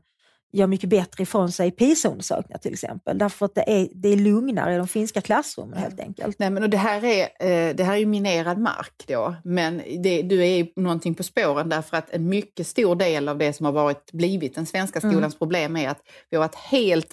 gör 0.53 0.67
mycket 0.67 0.89
bättre 0.89 1.23
ifrån 1.23 1.51
sig 1.51 1.67
i 1.67 1.71
PISA-undersökningar 1.71 2.57
till 2.57 2.73
exempel. 2.73 3.17
Därför 3.17 3.45
att 3.45 3.55
det 3.55 3.63
är, 3.67 3.87
det 3.95 4.09
är 4.09 4.17
lugnare 4.17 4.73
i 4.73 4.77
de 4.77 4.87
finska 4.87 5.21
klassrummen 5.21 5.79
helt 5.79 5.99
enkelt. 5.99 6.39
Nej, 6.39 6.49
men 6.49 6.63
och 6.63 6.69
det, 6.69 6.77
här 6.77 7.05
är, 7.05 7.21
eh, 7.21 7.75
det 7.75 7.83
här 7.83 7.97
är 7.97 8.05
minerad 8.05 8.57
mark 8.57 9.03
då, 9.07 9.35
men 9.43 9.81
det, 10.03 10.21
du 10.21 10.45
är 10.45 10.81
någonting 10.81 11.15
på 11.15 11.23
spåren 11.23 11.69
därför 11.69 11.97
att 11.97 12.09
en 12.09 12.29
mycket 12.29 12.67
stor 12.67 12.95
del 12.95 13.29
av 13.29 13.37
det 13.37 13.53
som 13.53 13.65
har 13.65 13.73
varit, 13.73 14.11
blivit 14.11 14.55
den 14.55 14.65
svenska 14.65 14.99
skolans 14.99 15.21
mm. 15.21 15.39
problem 15.39 15.77
är 15.77 15.89
att 15.89 16.01
vi 16.29 16.37
har 16.37 16.43
varit 16.43 16.55
helt 16.55 17.09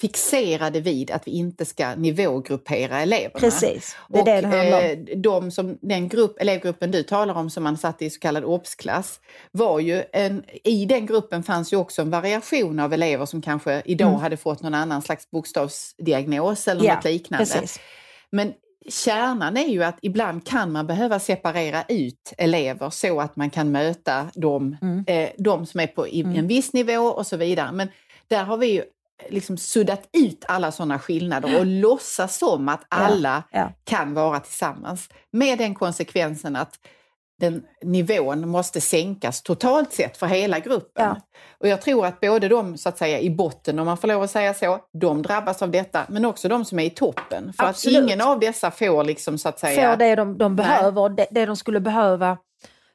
fixerade 0.00 0.80
vid 0.80 1.10
att 1.10 1.26
vi 1.26 1.30
inte 1.30 1.64
ska 1.64 1.94
nivågruppera 1.94 3.00
eleverna. 3.00 3.40
Precis, 3.40 3.96
det 4.08 4.18
är 4.18 4.20
och, 4.20 4.26
det 4.26 4.40
det 4.40 4.46
handlar 4.46 4.78
om. 4.78 4.84
Eh, 4.84 5.18
de 5.18 5.50
som, 5.50 5.78
den 5.80 6.08
grupp, 6.08 6.40
elevgruppen 6.40 6.90
du 6.90 7.02
talar 7.02 7.34
om 7.34 7.50
som 7.50 7.62
man 7.62 7.76
satte 7.76 8.04
i 8.04 8.10
så 8.10 8.20
kallad 8.20 8.44
OBS-klass, 8.44 9.20
var 9.50 9.80
ju 9.80 10.02
en, 10.12 10.44
i 10.64 10.84
den 10.84 11.06
gruppen 11.06 11.42
fanns 11.42 11.72
ju 11.72 11.76
också 11.76 12.02
en 12.02 12.10
variation 12.10 12.80
av 12.80 12.92
elever 12.92 13.26
som 13.26 13.42
kanske 13.42 13.82
idag 13.84 14.08
mm. 14.08 14.20
hade 14.20 14.36
fått 14.36 14.62
någon 14.62 14.74
annan 14.74 15.02
slags 15.02 15.30
bokstavsdiagnos 15.30 16.68
eller 16.68 16.84
ja, 16.84 16.94
något 16.94 17.04
liknande. 17.04 17.46
Precis. 17.46 17.80
Men 18.32 18.52
kärnan 18.88 19.56
är 19.56 19.68
ju 19.68 19.84
att 19.84 19.98
ibland 20.02 20.46
kan 20.46 20.72
man 20.72 20.86
behöva 20.86 21.18
separera 21.18 21.84
ut 21.88 22.32
elever 22.38 22.90
så 22.90 23.20
att 23.20 23.36
man 23.36 23.50
kan 23.50 23.72
möta 23.72 24.26
dem, 24.34 24.76
mm. 24.82 25.04
eh, 25.06 25.30
de 25.38 25.66
som 25.66 25.80
är 25.80 25.86
på 25.86 26.08
i, 26.08 26.20
mm. 26.20 26.36
en 26.36 26.46
viss 26.46 26.72
nivå 26.72 27.02
och 27.02 27.26
så 27.26 27.36
vidare. 27.36 27.72
Men 27.72 27.88
där 28.28 28.44
har 28.44 28.56
vi 28.56 28.66
ju 28.66 28.82
liksom 29.28 29.56
suddat 29.56 30.08
ut 30.12 30.44
alla 30.48 30.72
sådana 30.72 30.98
skillnader 30.98 31.58
och 31.58 31.66
låtsas 31.66 32.38
som 32.38 32.68
att 32.68 32.84
alla 32.88 33.42
ja, 33.50 33.58
ja. 33.58 33.72
kan 33.84 34.14
vara 34.14 34.40
tillsammans. 34.40 35.08
Med 35.32 35.58
den 35.58 35.74
konsekvensen 35.74 36.56
att 36.56 36.78
den 37.40 37.62
nivån 37.82 38.48
måste 38.48 38.80
sänkas 38.80 39.42
totalt 39.42 39.92
sett 39.92 40.16
för 40.16 40.26
hela 40.26 40.58
gruppen. 40.58 41.04
Ja. 41.04 41.20
Och 41.58 41.68
jag 41.68 41.82
tror 41.82 42.06
att 42.06 42.20
både 42.20 42.48
de 42.48 42.78
så 42.78 42.88
att 42.88 42.98
säga 42.98 43.20
i 43.20 43.30
botten, 43.30 43.78
om 43.78 43.86
man 43.86 43.96
får 43.96 44.08
lov 44.08 44.22
att 44.22 44.30
säga 44.30 44.54
så, 44.54 44.78
de 45.00 45.22
drabbas 45.22 45.62
av 45.62 45.70
detta, 45.70 46.06
men 46.08 46.24
också 46.24 46.48
de 46.48 46.64
som 46.64 46.78
är 46.78 46.84
i 46.84 46.90
toppen. 46.90 47.52
För 47.52 47.64
Absolut. 47.64 47.98
att 47.98 48.04
ingen 48.04 48.20
av 48.20 48.40
dessa 48.40 48.70
får 48.70 49.04
liksom 49.04 49.38
så 49.38 49.48
att 49.48 49.58
säga... 49.58 49.90
Får 49.90 49.96
det 49.96 50.14
de, 50.14 50.38
de 50.38 50.56
behöver, 50.56 51.08
det, 51.08 51.26
det 51.30 51.46
de 51.46 51.56
skulle 51.56 51.80
behöva 51.80 52.38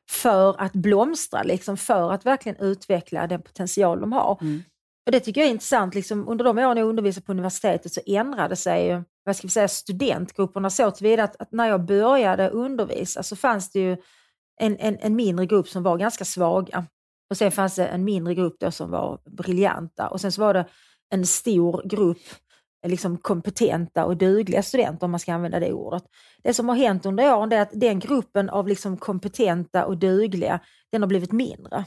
för 0.09 0.61
att 0.61 0.73
blomstra, 0.73 1.43
liksom, 1.43 1.77
för 1.77 2.11
att 2.11 2.25
verkligen 2.25 2.57
utveckla 2.59 3.27
den 3.27 3.41
potential 3.41 4.01
de 4.01 4.11
har. 4.11 4.37
Mm. 4.41 4.63
Och 5.05 5.11
Det 5.11 5.19
tycker 5.19 5.41
jag 5.41 5.47
är 5.47 5.51
intressant. 5.51 5.95
Liksom, 5.95 6.27
under 6.27 6.45
de 6.45 6.57
åren 6.57 6.77
jag 6.77 6.87
undervisade 6.87 7.25
på 7.25 7.31
universitetet 7.31 7.93
så 7.93 8.01
ändrade 8.05 8.55
sig 8.55 8.87
ju, 8.87 9.03
vad 9.23 9.35
ska 9.35 9.47
vi 9.47 9.51
säga, 9.51 9.67
studentgrupperna 9.67 10.69
så 10.69 10.91
tillvida 10.91 11.23
att, 11.23 11.41
att 11.41 11.51
när 11.51 11.69
jag 11.69 11.85
började 11.85 12.49
undervisa 12.49 13.23
så 13.23 13.35
fanns 13.35 13.71
det 13.71 13.79
ju 13.79 13.97
en, 14.61 14.77
en, 14.79 14.97
en 15.01 15.15
mindre 15.15 15.45
grupp 15.45 15.67
som 15.67 15.83
var 15.83 15.97
ganska 15.97 16.25
svaga. 16.25 16.85
Och 17.29 17.37
sen 17.37 17.51
fanns 17.51 17.75
det 17.75 17.87
en 17.87 18.03
mindre 18.03 18.35
grupp 18.35 18.55
då 18.59 18.71
som 18.71 18.91
var 18.91 19.19
briljanta. 19.25 20.07
Och 20.07 20.21
sen 20.21 20.31
så 20.31 20.41
var 20.41 20.53
det 20.53 20.65
en 21.09 21.25
stor 21.25 21.81
grupp 21.85 22.23
liksom 22.87 23.17
kompetenta 23.17 24.05
och 24.05 24.17
dugliga 24.17 24.63
studenter, 24.63 25.05
om 25.05 25.11
man 25.11 25.19
ska 25.19 25.33
använda 25.33 25.59
det 25.59 25.73
ordet. 25.73 26.03
Det 26.43 26.53
som 26.53 26.69
har 26.69 26.75
hänt 26.75 27.05
under 27.05 27.35
åren 27.35 27.51
är 27.51 27.61
att 27.61 27.69
den 27.73 27.99
gruppen 27.99 28.49
av 28.49 28.67
liksom 28.67 28.97
kompetenta 28.97 29.85
och 29.85 29.97
dugliga, 29.97 30.59
den 30.91 31.01
har 31.01 31.07
blivit 31.07 31.31
mindre. 31.31 31.85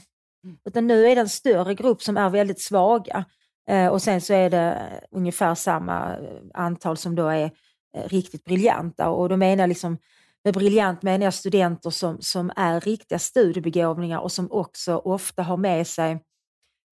Utan 0.65 0.87
nu 0.87 1.07
är 1.07 1.15
det 1.15 1.21
en 1.21 1.29
större 1.29 1.73
grupp 1.73 2.01
som 2.01 2.17
är 2.17 2.29
väldigt 2.29 2.61
svaga. 2.61 3.25
Eh, 3.69 3.87
och 3.87 4.01
sen 4.01 4.21
så 4.21 4.33
är 4.33 4.49
det 4.49 4.91
ungefär 5.11 5.55
samma 5.55 6.17
eh, 6.17 6.41
antal 6.53 6.97
som 6.97 7.15
då 7.15 7.27
är 7.27 7.51
eh, 7.97 8.07
riktigt 8.09 8.45
briljanta. 8.45 9.09
Och 9.09 9.29
då 9.29 9.37
menar 9.37 9.63
jag 9.63 9.67
liksom, 9.67 9.97
med 10.43 10.53
briljant 10.53 11.01
menar 11.01 11.25
jag 11.25 11.33
studenter 11.33 11.89
som, 11.89 12.21
som 12.21 12.51
är 12.55 12.81
riktiga 12.81 13.19
studiebegåvningar 13.19 14.19
och 14.19 14.31
som 14.31 14.51
också 14.51 14.97
ofta 14.97 15.43
har 15.43 15.57
med 15.57 15.87
sig 15.87 16.19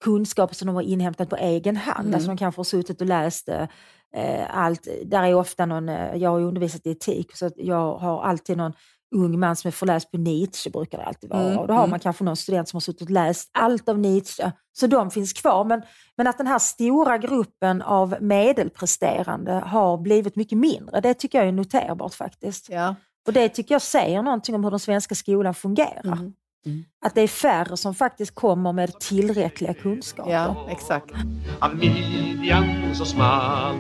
kunskaper 0.04 0.56
som 0.56 0.66
de 0.66 0.76
har 0.76 0.84
inhämtat 0.84 1.30
på 1.30 1.36
egen 1.36 1.78
hand. 1.78 2.06
Mm. 2.06 2.14
Alltså 2.14 2.28
de 2.28 2.38
kanske 2.38 2.60
har 2.60 2.64
suttit 2.64 3.02
och 3.02 3.08
läst 3.08 3.50
eh, 3.50 3.68
allt. 4.50 4.88
Där 5.06 5.24
är 5.24 5.34
ofta 5.34 5.66
någon, 5.66 5.88
jag 5.88 6.30
har 6.30 6.42
undervisat 6.42 6.86
i 6.86 6.92
etik, 6.92 7.36
så 7.36 7.52
jag 7.56 7.98
har 7.98 8.24
alltid 8.24 8.58
någon 8.58 8.74
ung 9.16 9.40
man 9.40 9.56
som 9.56 9.68
är 9.68 9.72
förläst 9.72 10.12
på 10.12 10.18
Nietzsche, 10.18 10.70
brukar 10.70 10.98
det 10.98 11.04
alltid 11.04 11.30
vara. 11.30 11.44
Mm, 11.44 11.58
Och 11.58 11.68
då 11.68 11.74
har 11.74 11.80
mm. 11.80 11.90
man 11.90 12.00
kanske 12.00 12.24
någon 12.24 12.36
student 12.36 12.70
som 12.70 12.78
har 12.78 12.82
suttit 12.82 13.02
och 13.02 13.10
läst 13.10 13.50
allt 13.54 13.90
av 13.90 14.00
Nietzsche, 14.00 14.52
så 14.74 14.88
de 14.88 15.12
finns 15.12 15.34
kvar. 15.34 15.64
Men, 15.64 15.82
men 16.18 16.28
att 16.28 16.38
den 16.38 16.48
här 16.48 16.60
stora 16.60 17.18
gruppen 17.18 17.82
av 17.82 18.16
medelpresterande 18.22 19.52
har 19.52 19.98
blivit 19.98 20.36
mycket 20.36 20.58
mindre, 20.58 21.02
det 21.02 21.14
tycker 21.14 21.38
jag 21.38 21.48
är 21.48 21.52
noterbart 21.52 22.14
faktiskt. 22.14 22.70
Ja. 22.70 22.96
Och 23.28 23.34
det 23.34 23.50
tycker 23.50 23.76
jag 23.76 23.82
säger 23.82 24.22
någonting 24.22 24.56
om 24.56 24.64
hur 24.64 24.72
den 24.72 24.80
svenska 24.80 25.16
skolan 25.16 25.54
fungerar. 25.54 26.06
Mm. 26.06 26.34
Mm. 26.66 26.84
Att 27.06 27.16
det 27.16 27.22
är 27.22 27.28
färre 27.28 27.78
som 27.78 27.96
faktiskt 27.96 28.36
kommer 28.36 28.74
med 28.74 29.00
tillräckliga 29.00 29.74
kunskaper. 29.74 30.32
ja, 30.32 30.68
exakt. 30.70 31.12
Av 31.60 31.76
midjan 31.76 32.96
så 32.96 33.06
smal 33.06 33.76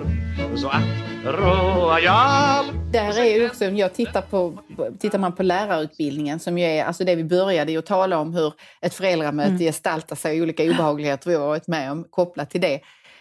Så 0.55 0.67
att 0.67 0.83
royal 1.25 2.65
Där 2.91 3.19
är 3.19 3.39
ju 3.39 3.45
också, 3.49 3.67
om 3.67 3.77
jag 3.77 3.93
tittar 3.93 4.21
på, 4.21 4.53
tittar 4.99 5.19
man 5.19 5.35
på 5.35 5.43
lärarutbildningen 5.43 6.39
som 6.39 6.57
ju 6.57 6.65
är, 6.65 6.83
alltså 6.85 7.03
det 7.03 7.15
vi 7.15 7.23
började 7.23 7.71
ju 7.71 7.81
tala 7.81 8.17
om 8.17 8.33
hur 8.33 8.53
ett 8.81 8.93
föräldramöte 8.93 9.47
Mm. 9.49 9.59
gestaltar 9.59 10.15
sig 10.15 10.41
olika 10.41 10.63
obehagligheter 10.63 11.29
vi 11.29 11.35
har 11.35 11.47
varit 11.47 11.67
med 11.67 11.91
om 11.91 12.03
kopplat 12.09 12.49
till 12.49 12.61
det. 12.61 12.79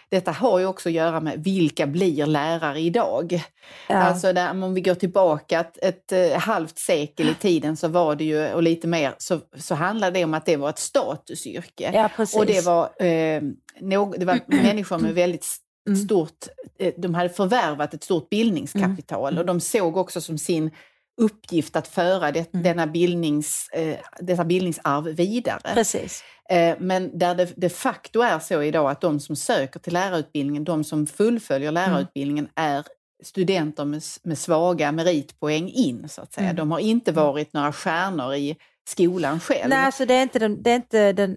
Detta 0.09 0.31
har 0.31 0.59
ju 0.59 0.65
också 0.65 0.89
att 0.89 0.93
göra 0.93 1.19
med 1.19 1.43
vilka 1.43 1.87
blir 1.87 2.25
lärare 2.25 2.79
idag? 2.79 3.43
Ja. 3.89 3.95
Alltså 3.95 4.33
där, 4.33 4.63
om 4.63 4.73
vi 4.73 4.81
går 4.81 4.95
tillbaka 4.95 5.59
ett, 5.59 5.77
ett 5.83 6.11
eh, 6.11 6.39
halvt 6.39 6.77
sekel 6.79 7.29
i 7.29 7.33
tiden 7.33 7.77
så 7.77 7.87
var 7.87 8.15
det 8.15 8.23
ju, 8.23 8.53
och 8.53 8.63
lite 8.63 8.87
mer, 8.87 9.15
så, 9.17 9.39
så 9.57 9.75
handlade 9.75 10.19
det 10.19 10.23
om 10.23 10.33
att 10.33 10.45
det 10.45 10.55
var 10.57 10.69
ett 10.69 10.79
statusyrke. 10.79 11.91
ja. 11.93 12.09
Och 12.39 12.45
det 12.45 12.65
var, 12.65 13.05
eh, 13.05 13.41
någ- 13.81 14.19
det 14.19 14.25
var 14.25 14.39
människor 14.63 14.97
med 14.97 15.13
väldigt 15.15 15.45
Mm. 15.87 15.99
stort, 15.99 16.47
eh, 16.79 16.93
de 16.97 17.15
hade 17.15 17.29
förvärvat 17.29 17.93
ett 17.93 18.03
stort 18.03 18.29
bildningskapital 18.29 19.33
Mm. 19.33 19.39
och 19.39 19.45
de 19.45 19.59
såg 19.59 19.97
också 19.97 20.21
som 20.21 20.37
sin 20.37 20.71
uppgift 21.17 21.75
att 21.75 21.87
föra 21.87 22.31
det, 22.31 22.53
Mm. 22.53 22.63
denna 22.63 22.87
bildnings, 22.87 23.69
eh, 23.69 23.97
detta 24.19 24.43
bildningsarv 24.45 25.03
vidare. 25.03 25.73
Precis. 25.73 26.23
Eh, 26.49 26.75
men 26.79 27.17
där 27.19 27.35
det 27.35 27.53
de 27.57 27.69
facto 27.69 28.21
är 28.21 28.39
så 28.39 28.61
idag 28.63 28.89
att 28.91 29.01
de 29.01 29.19
som 29.19 29.35
söker 29.35 29.79
till 29.79 29.93
lärarutbildningen, 29.93 30.63
de 30.63 30.83
som 30.83 31.07
fullföljer 31.07 31.69
Mm. 31.69 31.73
lärarutbildningen 31.89 32.49
är 32.55 32.83
studenter 33.23 33.85
med, 33.85 34.01
med 34.23 34.37
svaga 34.37 34.91
meritpoäng 34.91 35.69
in, 35.69 36.09
så 36.09 36.21
att 36.21 36.33
säga. 36.33 36.45
Mm. 36.45 36.55
De 36.55 36.71
har 36.71 36.79
inte 36.79 37.11
varit 37.11 37.53
några 37.53 37.73
stjärnor 37.73 38.33
i 38.35 38.55
skolan 38.89 39.39
själv. 39.39 39.69
Nej, 39.69 39.85
alltså 39.85 40.05
det 40.05 40.13
är 40.13 40.21
inte 40.23 40.39
den, 40.39 40.63
det 40.63 40.71
är 40.71 40.75
inte 40.75 41.13
den 41.13 41.35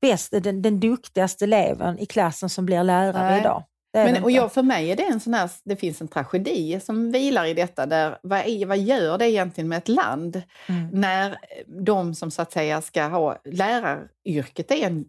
bästa, 0.00 0.40
den, 0.40 0.62
den 0.62 0.80
duktigaste 0.80 1.44
eleven 1.44 1.98
i 1.98 2.06
klassen 2.06 2.48
som 2.48 2.66
blir 2.66 2.82
lärare 2.84 3.30
Nej. 3.30 3.40
idag. 3.40 3.62
Men, 4.04 4.22
och 4.24 4.30
jag, 4.30 4.52
för 4.52 4.62
mig 4.62 4.90
är 4.90 4.96
det 4.96 5.02
en 5.02 5.20
sån 5.20 5.34
här, 5.34 5.50
det 5.64 5.76
finns 5.76 6.00
en 6.00 6.08
tragedi 6.08 6.80
som 6.80 7.12
vilar 7.12 7.44
i 7.44 7.54
detta. 7.54 7.86
Där, 7.86 8.18
vad, 8.22 8.38
är, 8.46 8.66
vad 8.66 8.78
gör 8.78 9.18
det 9.18 9.30
egentligen 9.30 9.68
med 9.68 9.78
ett 9.78 9.88
land 9.88 10.42
Mm. 10.68 10.88
när 10.92 11.38
de 11.84 12.14
som 12.14 12.30
så 12.30 12.42
att 12.42 12.52
säga 12.52 12.82
ska 12.82 13.02
ha 13.02 13.38
läraryrket 13.44 14.70
är 14.70 14.86
en 14.86 15.04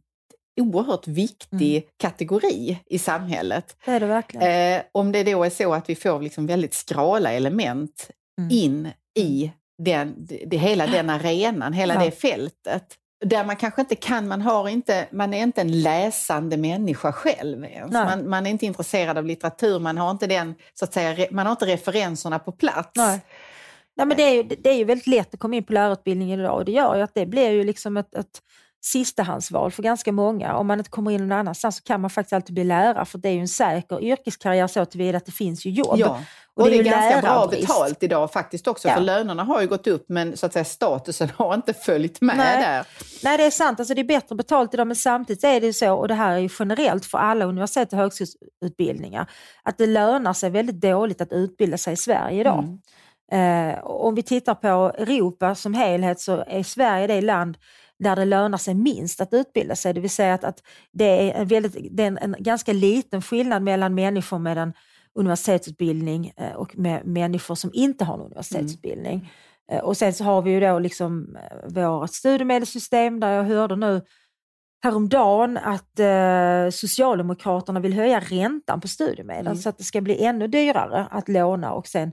oerhört 0.62 1.08
viktig 1.08 1.78
Mm. 1.78 1.90
kategori 1.98 2.80
i 2.86 3.00
samhället. 3.00 3.78
Det 3.86 3.92
är 3.92 4.00
det 4.00 4.06
verkligen. 4.06 4.76
Eh, 4.78 4.82
om 4.92 5.12
det 5.12 5.24
då 5.24 5.44
är 5.44 5.50
så 5.50 5.74
att 5.74 5.90
vi 5.90 5.96
får 5.96 6.22
liksom 6.22 6.48
väldigt 6.48 6.74
skrala 6.74 7.32
element 7.34 8.10
Mm. 8.40 8.52
in 8.52 8.90
i 9.20 9.52
den, 9.84 10.16
det, 10.18 10.44
det, 10.48 10.58
hela 10.58 10.88
den 10.88 11.10
arenan, 11.10 11.74
hela 11.74 11.94
Ja. 11.94 12.00
det 12.06 12.12
fältet. 12.12 12.84
Där 13.26 13.44
man 13.44 13.56
kanske 13.56 13.82
inte 13.82 13.96
kan, 13.96 14.28
man, 14.28 14.42
har 14.42 14.70
inte, 14.70 15.08
man 15.12 15.34
är 15.34 15.44
inte 15.44 15.62
en 15.62 15.82
läsande 15.82 16.58
människa 16.58 17.12
själv 17.12 17.66
ens. 17.66 17.94
Man, 17.94 18.30
man 18.30 18.46
är 18.46 18.50
inte 18.50 18.66
intresserad 18.66 19.18
av 19.18 19.26
litteratur, 19.26 19.80
man 19.80 19.98
har 19.98 20.12
inte, 20.12 20.28
den, 20.28 20.56
så 20.74 20.86
att 20.86 20.94
säga, 20.94 21.28
man 21.32 21.46
har 21.46 21.52
inte 21.52 21.66
referenserna 21.66 22.40
på 22.40 22.52
plats. 22.52 22.92
Nej. 22.96 23.22
Nej, 23.98 24.08
men 24.08 24.18
det, 24.18 24.24
är 24.24 24.34
ju, 24.34 24.44
det 24.44 24.70
är 24.70 24.76
ju 24.76 24.84
väldigt 24.84 25.08
lätt 25.08 25.34
att 25.34 25.40
komma 25.40 25.56
in 25.56 25.64
på 25.64 25.74
lärarutbildningen 25.74 26.40
idag 26.40 26.56
och 26.56 26.66
det 26.66 26.72
gör 26.72 26.96
ju 26.96 27.02
att 27.02 27.14
det 27.14 27.26
blir 27.26 27.50
ju 27.50 27.64
liksom 27.64 27.98
ett, 27.98 28.16
ett 28.16 28.42
sistahandsval 28.92 29.72
för 29.72 29.84
ganska 29.84 30.12
många. 30.12 30.56
Om 30.56 30.68
man 30.68 30.80
inte 30.80 30.90
kommer 30.90 31.12
in 31.12 31.28
någon 31.28 31.40
annanstans 31.40 31.78
så 31.78 31.84
kan 31.84 32.02
man 32.02 32.10
faktiskt 32.10 32.34
alltid 32.34 32.54
bli 32.54 32.64
lärare 32.64 33.06
för 33.06 33.18
det 33.18 33.30
är 33.30 33.34
ju 33.34 33.40
en 33.40 33.48
säker 33.48 34.04
yrkeskarriär 34.04 34.68
så 34.68 34.86
tillvida 34.86 35.18
att 35.18 35.26
det 35.26 35.32
finns 35.32 35.66
ju 35.66 35.70
jobb. 35.70 35.98
Ja. 36.00 36.22
Och 36.56 36.64
Och, 36.64 36.70
det 36.70 36.78
är 36.78 36.84
det 36.84 36.90
är, 36.90 37.12
ganska 37.12 37.22
bra 37.22 37.48
betalt 37.48 38.04
idag 38.04 38.32
faktiskt 38.34 38.68
också, 38.68 38.88
Ja. 38.88 38.94
för 38.94 39.02
lönerna 39.02 39.44
har 39.44 39.62
ju 39.62 39.68
gått 39.68 39.88
upp 39.88 40.06
men 40.10 40.38
så 40.38 40.46
att 40.46 40.54
säga 40.54 40.66
statusen 40.66 41.30
har 41.36 41.54
inte 41.54 41.74
följt 41.74 42.22
med 42.22 42.38
Nej. 42.38 42.62
där. 42.62 42.88
Nej, 43.24 43.38
det 43.38 43.44
är 43.44 43.52
sant. 43.52 43.80
Alltså, 43.80 43.94
det 43.94 44.02
är 44.02 44.06
bättre 44.06 44.36
betalt 44.36 44.74
idag, 44.74 44.88
men 44.88 44.96
samtidigt 44.96 45.44
är 45.44 45.60
det 45.62 45.66
ju 45.68 45.74
så, 45.74 45.94
och 45.94 46.08
det 46.08 46.14
här 46.14 46.32
är 46.32 46.38
ju 46.38 46.50
generellt 46.60 47.06
för 47.06 47.18
alla 47.18 47.46
universitet 47.46 47.94
och 47.94 48.00
högskoleutbildningar, 48.00 49.30
att 49.64 49.78
det 49.78 49.86
lönar 49.88 50.34
sig 50.34 50.50
väldigt 50.50 50.82
dåligt 50.82 51.22
att 51.22 51.32
utbilda 51.32 51.78
sig 51.78 51.94
i 51.94 51.98
Sverige 51.98 52.42
idag. 52.42 52.64
Mm. 52.64 52.80
Eh, 53.32 53.84
om 53.84 54.16
vi 54.16 54.24
tittar 54.24 54.56
på 54.56 54.68
Europa 54.98 55.56
som 55.56 55.74
helhet 55.74 56.20
så 56.20 56.44
är 56.48 56.64
Sverige 56.64 57.08
det 57.08 57.22
land 57.22 57.58
där 58.00 58.16
det 58.16 58.26
lönar 58.26 58.58
sig 58.58 58.74
minst 58.74 59.22
att 59.22 59.34
utbilda 59.34 59.76
sig. 59.76 59.94
Det 59.94 60.00
vill 60.00 60.10
säga 60.10 60.34
att, 60.34 60.44
att 60.44 60.64
det 60.92 61.06
är, 61.06 61.42
en, 61.42 61.48
väldigt, 61.48 61.98
det 61.98 62.04
är 62.04 62.08
en, 62.08 62.18
en 62.18 62.36
ganska 62.40 62.74
liten 62.74 63.22
skillnad 63.22 63.64
mellan 63.64 63.96
människor 63.96 64.40
med 64.40 64.58
en 64.58 64.74
universitetsutbildning 65.16 66.34
eh, 66.38 66.54
och 66.54 66.78
med 66.78 67.06
människor 67.06 67.56
som 67.56 67.70
inte 67.74 68.06
har 68.06 68.14
en 68.14 68.22
universitetsutbildning. 68.22 69.32
Eh, 69.72 69.80
och 69.80 69.98
sen 69.98 70.14
så 70.14 70.24
har 70.24 70.42
vi 70.42 70.52
ju 70.52 70.60
då 70.60 70.80
liksom 70.80 71.38
eh, 71.38 71.90
vårt 71.90 72.14
studiemedelssystem 72.14 73.20
där 73.20 73.32
jag 73.32 73.44
hörde 73.44 73.76
nu 73.76 74.02
häromdagen 74.84 75.58
att 75.58 76.00
eh, 76.00 76.70
Socialdemokraterna 76.72 77.80
vill 77.80 77.94
höja 77.94 78.20
räntan 78.20 78.82
på 78.82 78.88
studiemedel 78.88 79.48
Mm. 79.48 79.58
så 79.58 79.70
att 79.70 79.78
det 79.78 79.84
ska 79.84 80.02
bli 80.02 80.24
ännu 80.24 80.48
dyrare 80.48 81.08
att 81.12 81.30
låna 81.30 81.72
och 81.74 81.88
sen 81.88 82.12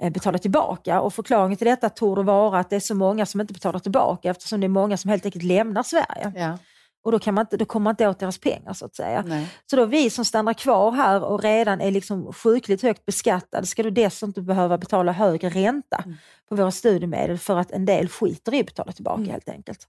betala 0.00 0.38
tillbaka. 0.38 1.00
Och 1.00 1.14
förklaringen 1.14 1.56
till 1.58 1.66
detta 1.66 1.88
torde 1.88 2.22
vara 2.22 2.58
att 2.58 2.70
det 2.70 2.76
är 2.76 2.80
så 2.80 2.94
många 2.94 3.26
som 3.26 3.40
inte 3.40 3.52
betalar 3.54 3.78
tillbaka 3.78 4.30
eftersom 4.30 4.60
det 4.60 4.66
är 4.66 4.68
många 4.68 4.96
som 4.96 5.08
helt 5.10 5.24
enkelt 5.24 5.44
lämnar 5.44 5.82
Sverige. 5.82 6.32
Ja. 6.36 6.58
Och 7.04 7.12
då, 7.12 7.18
kan 7.18 7.34
man 7.34 7.42
inte, 7.42 7.56
då 7.56 7.64
kommer 7.64 7.84
man 7.84 7.92
inte 7.92 8.08
åt 8.08 8.18
deras 8.18 8.38
pengar 8.38 8.72
så 8.72 8.84
att 8.86 8.94
säga. 8.94 9.24
Nej. 9.26 9.46
Så 9.70 9.76
då 9.76 9.84
vi 9.84 10.10
som 10.10 10.24
stannar 10.24 10.54
kvar 10.54 10.92
här 10.92 11.24
och 11.24 11.42
redan 11.42 11.80
är 11.80 11.90
liksom 11.90 12.32
sjukligt 12.32 12.82
högt 12.82 13.06
beskattade 13.06 13.66
ska 13.66 13.82
då 13.82 13.90
dessutom 13.90 14.46
behöva 14.46 14.78
betala 14.78 15.12
högre 15.12 15.48
ränta 15.48 16.02
Mm. 16.04 16.16
på 16.48 16.54
våra 16.56 16.70
studiemedel 16.70 17.38
för 17.38 17.56
att 17.58 17.70
en 17.70 17.84
del 17.86 18.08
skiter 18.08 18.54
i 18.54 18.60
att 18.60 18.66
betala 18.66 18.92
tillbaka 18.92 19.18
Mm. 19.20 19.30
helt 19.30 19.48
enkelt. 19.48 19.86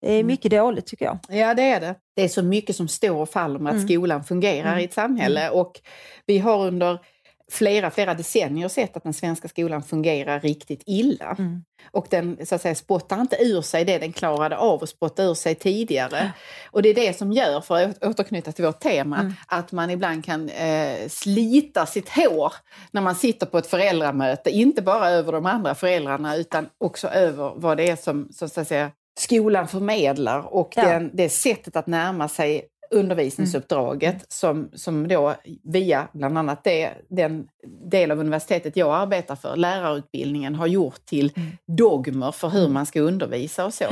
Det 0.00 0.12
är 0.12 0.14
Mm. 0.20 0.26
mycket 0.26 0.50
dåligt 0.50 0.86
tycker 0.86 1.04
jag. 1.04 1.18
Ja, 1.28 1.54
det 1.54 1.62
är 1.70 1.80
det. 1.80 1.94
Det 2.16 2.22
är 2.22 2.28
så 2.28 2.42
mycket 2.42 2.76
som 2.76 2.88
står 2.88 3.16
och 3.16 3.28
faller 3.28 3.58
med 3.58 3.70
att 3.70 3.76
Mm. 3.76 3.88
skolan 3.88 4.24
fungerar 4.24 4.68
Mm. 4.68 4.78
i 4.80 4.84
ett 4.84 4.94
samhälle. 4.94 5.50
Och 5.50 5.80
vi 6.26 6.38
har 6.38 6.66
under 6.66 6.98
flera, 7.52 7.90
flera 7.90 8.14
decennier 8.14 8.68
sett 8.68 8.96
att 8.96 9.02
den 9.02 9.14
svenska 9.14 9.48
skolan 9.48 9.82
fungerar 9.82 10.40
riktigt 10.40 10.82
illa. 10.86 11.36
Mm. 11.38 11.64
Och 11.90 12.06
den 12.10 12.46
så 12.46 12.54
att 12.54 12.62
säga, 12.62 12.74
spottar 12.74 13.20
inte 13.20 13.36
ur 13.36 13.62
sig 13.62 13.84
det 13.84 13.98
den 13.98 14.12
klarade 14.12 14.56
av 14.56 14.82
att 14.82 14.88
spotta 14.88 15.22
ur 15.22 15.34
sig 15.34 15.54
tidigare. 15.54 16.32
Och 16.70 16.82
det 16.82 16.88
är 16.88 16.94
det 16.94 17.16
som 17.18 17.32
gör, 17.32 17.60
för 17.60 17.74
att 17.84 18.04
återknyta 18.04 18.52
till 18.52 18.64
vårt 18.64 18.80
tema, 18.80 19.20
Mm. 19.20 19.32
att 19.46 19.72
man 19.72 19.90
ibland 19.90 20.24
kan 20.24 20.48
eh, 20.48 21.08
slita 21.08 21.86
sitt 21.86 22.08
hår 22.08 22.52
när 22.90 23.00
man 23.00 23.14
sitter 23.14 23.46
på 23.46 23.58
ett 23.58 23.66
föräldramöte. 23.66 24.50
Inte 24.50 24.82
bara 24.82 25.10
över 25.10 25.32
de 25.32 25.46
andra 25.46 25.74
föräldrarna 25.74 26.36
utan 26.36 26.68
också 26.78 27.08
över 27.08 27.52
vad 27.56 27.76
det 27.76 27.88
är 27.90 27.96
som, 27.96 28.28
som 28.32 28.48
så 28.48 28.60
att 28.60 28.68
säga, 28.68 28.90
skolan 29.18 29.68
förmedlar 29.68 30.54
och 30.54 30.72
Ja. 30.76 30.82
den, 30.82 31.10
det 31.14 31.28
sättet 31.28 31.76
att 31.76 31.86
närma 31.86 32.28
sig 32.28 32.62
undervisningsuppdraget 32.90 34.14
Mm. 34.14 34.24
som, 34.28 34.70
som 34.74 35.08
då 35.08 35.34
via 35.64 36.08
bland 36.12 36.38
annat 36.38 36.64
det, 36.64 36.90
den 37.08 37.46
del 37.90 38.10
av 38.10 38.18
universitetet 38.18 38.76
jag 38.76 38.94
arbetar 38.94 39.36
för, 39.36 39.56
lärarutbildningen, 39.56 40.54
har 40.54 40.66
gjort 40.66 41.04
till 41.06 41.32
Mm. 41.36 41.48
dogmer 41.76 42.32
för 42.32 42.48
hur 42.48 42.68
man 42.68 42.86
ska 42.86 43.00
undervisa 43.00 43.64
och 43.66 43.74
så. 43.74 43.84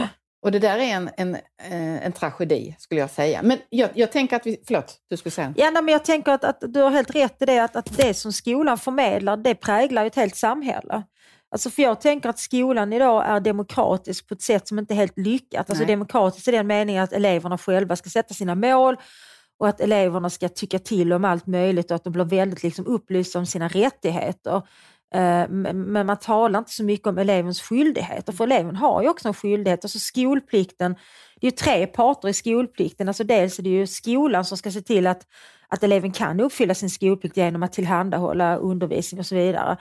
Och 0.42 0.53
det 0.53 0.59
där 0.59 0.78
är 0.78 0.82
en, 0.82 1.11
en, 1.16 1.34
eh, 1.34 2.07
en 2.07 2.12
tragedi 2.12 2.74
skulle 2.78 3.01
jag 3.01 3.11
säga. 3.11 3.40
Men 3.42 3.59
jag, 3.70 3.90
jag 3.95 4.12
tänker 4.12 4.36
att 4.36 4.47
vi... 4.47 4.62
Förlåt, 4.66 4.97
du 5.11 5.16
skulle 5.16 5.30
säga? 5.30 5.55
Ja, 5.57 5.70
nej, 5.70 5.82
men 5.82 5.92
jag 5.92 6.05
tänker 6.05 6.32
att, 6.32 6.45
att 6.45 6.59
du 6.61 6.80
har 6.80 6.90
helt 6.90 7.14
rätt 7.14 7.42
i 7.42 7.45
det, 7.45 7.59
att, 7.59 7.76
att 7.76 7.97
det 7.97 8.14
som 8.14 8.32
skolan 8.32 8.78
förmedlar, 8.78 9.36
det 9.36 9.55
präglar 9.55 10.07
ett 10.07 10.16
helt 10.16 10.36
samhälle. 10.36 11.03
Alltså 11.51 11.70
för 11.70 11.82
jag 11.82 12.01
tänker 12.01 12.28
att 12.28 12.38
skolan 12.38 12.92
idag 12.92 13.26
är 13.26 13.40
demokratisk 13.40 14.28
på 14.28 14.34
ett 14.34 14.42
sätt 14.42 14.68
som 14.68 14.78
inte 14.78 14.95
är 14.95 14.97
helt 14.97 15.18
lyckat. 15.18 15.70
Alltså 15.70 15.84
Nej. 15.84 15.92
demokratiskt 15.92 16.49
i 16.49 16.51
den 16.51 16.66
meningen 16.66 17.05
att 17.05 17.12
eleverna 17.12 17.59
själva 17.59 17.97
ska 17.97 18.11
sätta 18.11 18.34
sina 18.34 18.55
mål 18.55 18.97
och 19.59 19.68
att 19.68 19.80
eleverna 19.80 20.30
ska 20.30 20.49
tycka 20.49 20.78
till 20.78 21.12
om 21.12 21.24
allt 21.24 21.47
möjligt 21.47 21.90
och 21.90 21.95
att 21.95 22.05
de 22.05 22.12
blir 22.12 22.24
väldigt 22.24 22.62
liksom 22.62 22.86
upplysta 22.86 23.38
om 23.38 23.47
sina 23.47 23.68
rättigheter. 23.68 24.62
Eh, 25.14 25.49
men 25.49 26.07
man 26.07 26.16
talar 26.16 26.59
inte 26.59 26.70
så 26.70 26.84
mycket 26.84 27.07
om 27.07 27.18
elevens 27.18 27.62
skyldigheter, 27.62 28.32
för 28.32 28.45
eleven 28.45 28.76
har 28.76 29.03
ju 29.03 29.09
också 29.09 29.28
en 29.28 29.34
skyldighet. 29.34 29.84
Alltså 29.84 29.99
skolplikten, 29.99 30.97
det 31.40 31.47
är 31.47 31.51
ju 31.51 31.57
tre 31.57 31.86
parter 31.86 32.28
i 32.28 32.32
skolplikten. 32.32 33.09
Alltså 33.09 33.24
dels 33.24 33.59
är 33.59 33.62
det 33.62 33.70
ju 33.70 33.86
skolan 33.86 34.45
som 34.45 34.59
ska 34.59 34.70
se 34.70 34.80
till 34.80 35.07
att, 35.07 35.26
att 35.68 35.82
eleven 35.82 36.12
kan 36.12 36.40
uppfylla 36.40 36.74
sin 36.74 36.90
skolplikt 36.90 37.36
genom 37.36 37.62
att 37.62 37.72
tillhandahålla 37.72 38.57
undervisning 38.57 39.18
och 39.18 39.26
så 39.26 39.34
vidare. 39.34 39.76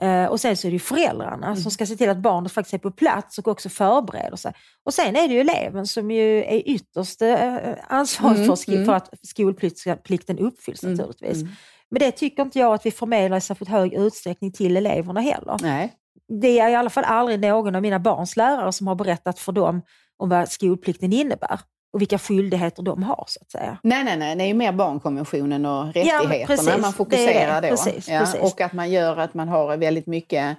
Eh, 0.00 0.24
Och 0.26 0.40
sen 0.40 0.56
så 0.56 0.66
är 0.66 0.70
det 0.70 0.74
ju 0.74 0.78
föräldrarna 0.78 1.56
som 1.56 1.70
ska 1.70 1.86
se 1.86 1.96
till 1.96 2.10
att 2.10 2.16
barnet 2.16 2.52
faktiskt 2.52 2.74
är 2.74 2.78
på 2.78 2.90
plats 2.90 3.38
och 3.38 3.48
också 3.48 3.68
förbereder 3.68 4.36
sig. 4.36 4.52
Och 4.84 4.94
sen 4.94 5.16
är 5.16 5.28
det 5.28 5.34
ju 5.34 5.40
eleven 5.40 5.86
som 5.86 6.10
ju 6.10 6.38
är 6.44 6.68
ytterst 6.68 7.22
eh, 7.22 7.56
ansvarig 7.88 8.36
Mm, 8.44 8.56
för, 8.56 8.72
mm. 8.72 8.84
för 8.86 8.92
att 8.92 9.10
skolplikten 9.22 10.38
uppfylls 10.38 10.82
Mm, 10.82 10.94
naturligtvis. 10.96 11.42
mm. 11.42 11.52
Men 11.90 12.00
det 12.00 12.10
tycker 12.10 12.42
inte 12.42 12.58
jag 12.58 12.74
att 12.74 12.86
vi 12.86 12.90
förmedlar 12.90 13.36
i 13.36 13.40
särskilt 13.40 13.70
hög 13.70 13.92
utsträckning 13.94 14.52
till 14.52 14.76
eleverna 14.76 15.20
heller. 15.20 15.56
Nej. 15.62 15.92
Det 16.40 16.58
är 16.60 16.68
i 16.70 16.74
alla 16.74 16.90
fall 16.90 17.04
aldrig 17.04 17.40
någon 17.40 17.74
av 17.74 17.82
mina 17.82 17.98
barns 17.98 18.36
lärare 18.36 18.72
som 18.72 18.86
har 18.86 18.94
berättat 18.94 19.38
för 19.38 19.52
dem 19.52 19.82
om 20.16 20.28
vad 20.28 20.48
skolplikten 20.48 21.12
innebär 21.12 21.60
och 21.92 22.00
vilka 22.00 22.18
skyldigheter 22.18 22.82
de 22.82 23.02
har 23.02 23.24
så 23.28 23.40
att 23.42 23.50
säga. 23.50 23.78
Nej, 23.82 24.04
nej, 24.04 24.16
nej, 24.16 24.36
det 24.36 24.44
är 24.44 24.48
ju 24.48 24.54
mer 24.54 24.72
barnkonventionen 24.72 25.66
och 25.66 25.86
rättigheterna 25.86 26.46
precis, 26.46 26.66
man 26.66 26.80
det 26.80 26.92
fokuserar 26.92 27.60
det. 27.60 27.70
då. 27.70 27.76
Precis, 27.76 28.08
ja, 28.08 28.18
precis. 28.18 28.40
Och 28.40 28.60
att 28.60 28.72
man 28.72 28.90
gör 28.90 29.16
att 29.16 29.34
man 29.34 29.48
har 29.48 29.76
väldigt 29.76 30.06
mycket 30.06 30.56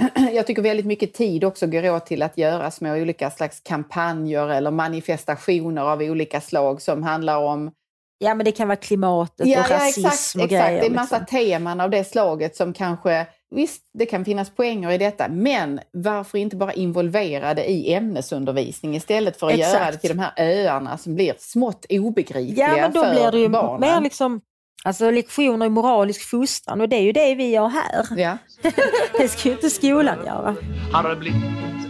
jag 0.32 0.46
tycker 0.46 0.62
väldigt 0.62 0.86
mycket 0.86 1.14
tid 1.14 1.44
också 1.44 1.66
går 1.66 1.90
åt 1.90 2.06
till 2.06 2.22
att 2.22 2.38
göra 2.38 2.70
små 2.70 2.94
olika 2.94 3.30
slags 3.30 3.60
kampanjer 3.60 4.48
eller 4.48 4.70
manifestationer 4.70 5.82
av 5.82 6.00
olika 6.00 6.40
slag 6.40 6.82
som 6.82 7.02
handlar 7.02 7.36
om 7.36 7.70
Ja 8.18 8.34
men 8.34 8.44
det 8.44 8.52
kan 8.52 8.68
vara 8.68 8.76
klimatet 8.76 9.46
och 9.46 9.70
rasism 9.70 10.06
exakt, 10.06 10.36
och 10.36 10.42
exakt. 10.42 10.50
grejer. 10.50 10.80
Det 10.80 10.86
är 10.86 10.90
en 10.90 10.94
massa 10.94 11.18
liksom. 11.18 11.38
teman 11.38 11.80
av 11.80 11.90
det 11.90 12.04
slaget 12.04 12.56
som 12.56 12.72
kanske, 12.72 13.26
visst 13.56 13.82
det 13.98 14.06
kan 14.06 14.24
finnas 14.24 14.50
poänger 14.50 14.90
i 14.90 14.98
detta, 14.98 15.28
men 15.28 15.80
varför 15.92 16.38
inte 16.38 16.56
bara 16.56 16.72
involvera 16.72 17.54
det 17.54 17.70
i 17.70 17.94
ämnesundervisning 17.94 18.96
istället 18.96 19.40
för 19.40 19.46
att 19.46 19.52
Exakt. 19.52 19.74
göra 19.74 19.90
det 19.90 19.96
till 19.98 20.10
de 20.10 20.18
här 20.18 20.32
öarna 20.36 20.98
som 20.98 21.14
blir 21.14 21.34
smått 21.38 21.86
obegripliga 21.90 22.68
Ja 22.68 22.76
men 22.76 22.92
då 22.92 23.04
för 23.04 23.10
blir 23.10 23.30
det 23.32 23.38
ju 23.38 23.48
barnen. 23.48 23.80
mer 23.80 24.00
liksom 24.00 24.40
Alltså 24.84 25.10
lektioner 25.10 25.66
i 25.66 25.68
moralisk 25.68 26.30
fostran 26.30 26.80
och 26.80 26.88
det 26.88 26.96
är 26.96 27.00
ju 27.02 27.12
det 27.12 27.34
vi 27.34 27.50
gör 27.50 27.68
här. 27.68 28.06
Ja. 28.16 28.38
Det 29.18 29.28
ska 29.28 29.48
ju 29.48 29.54
inte 29.54 29.70
skolan 29.70 30.18
göra. 30.26 30.56
Har 30.92 31.16
blivit 31.16 31.42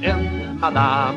en 0.04 0.58
madam 0.60 1.14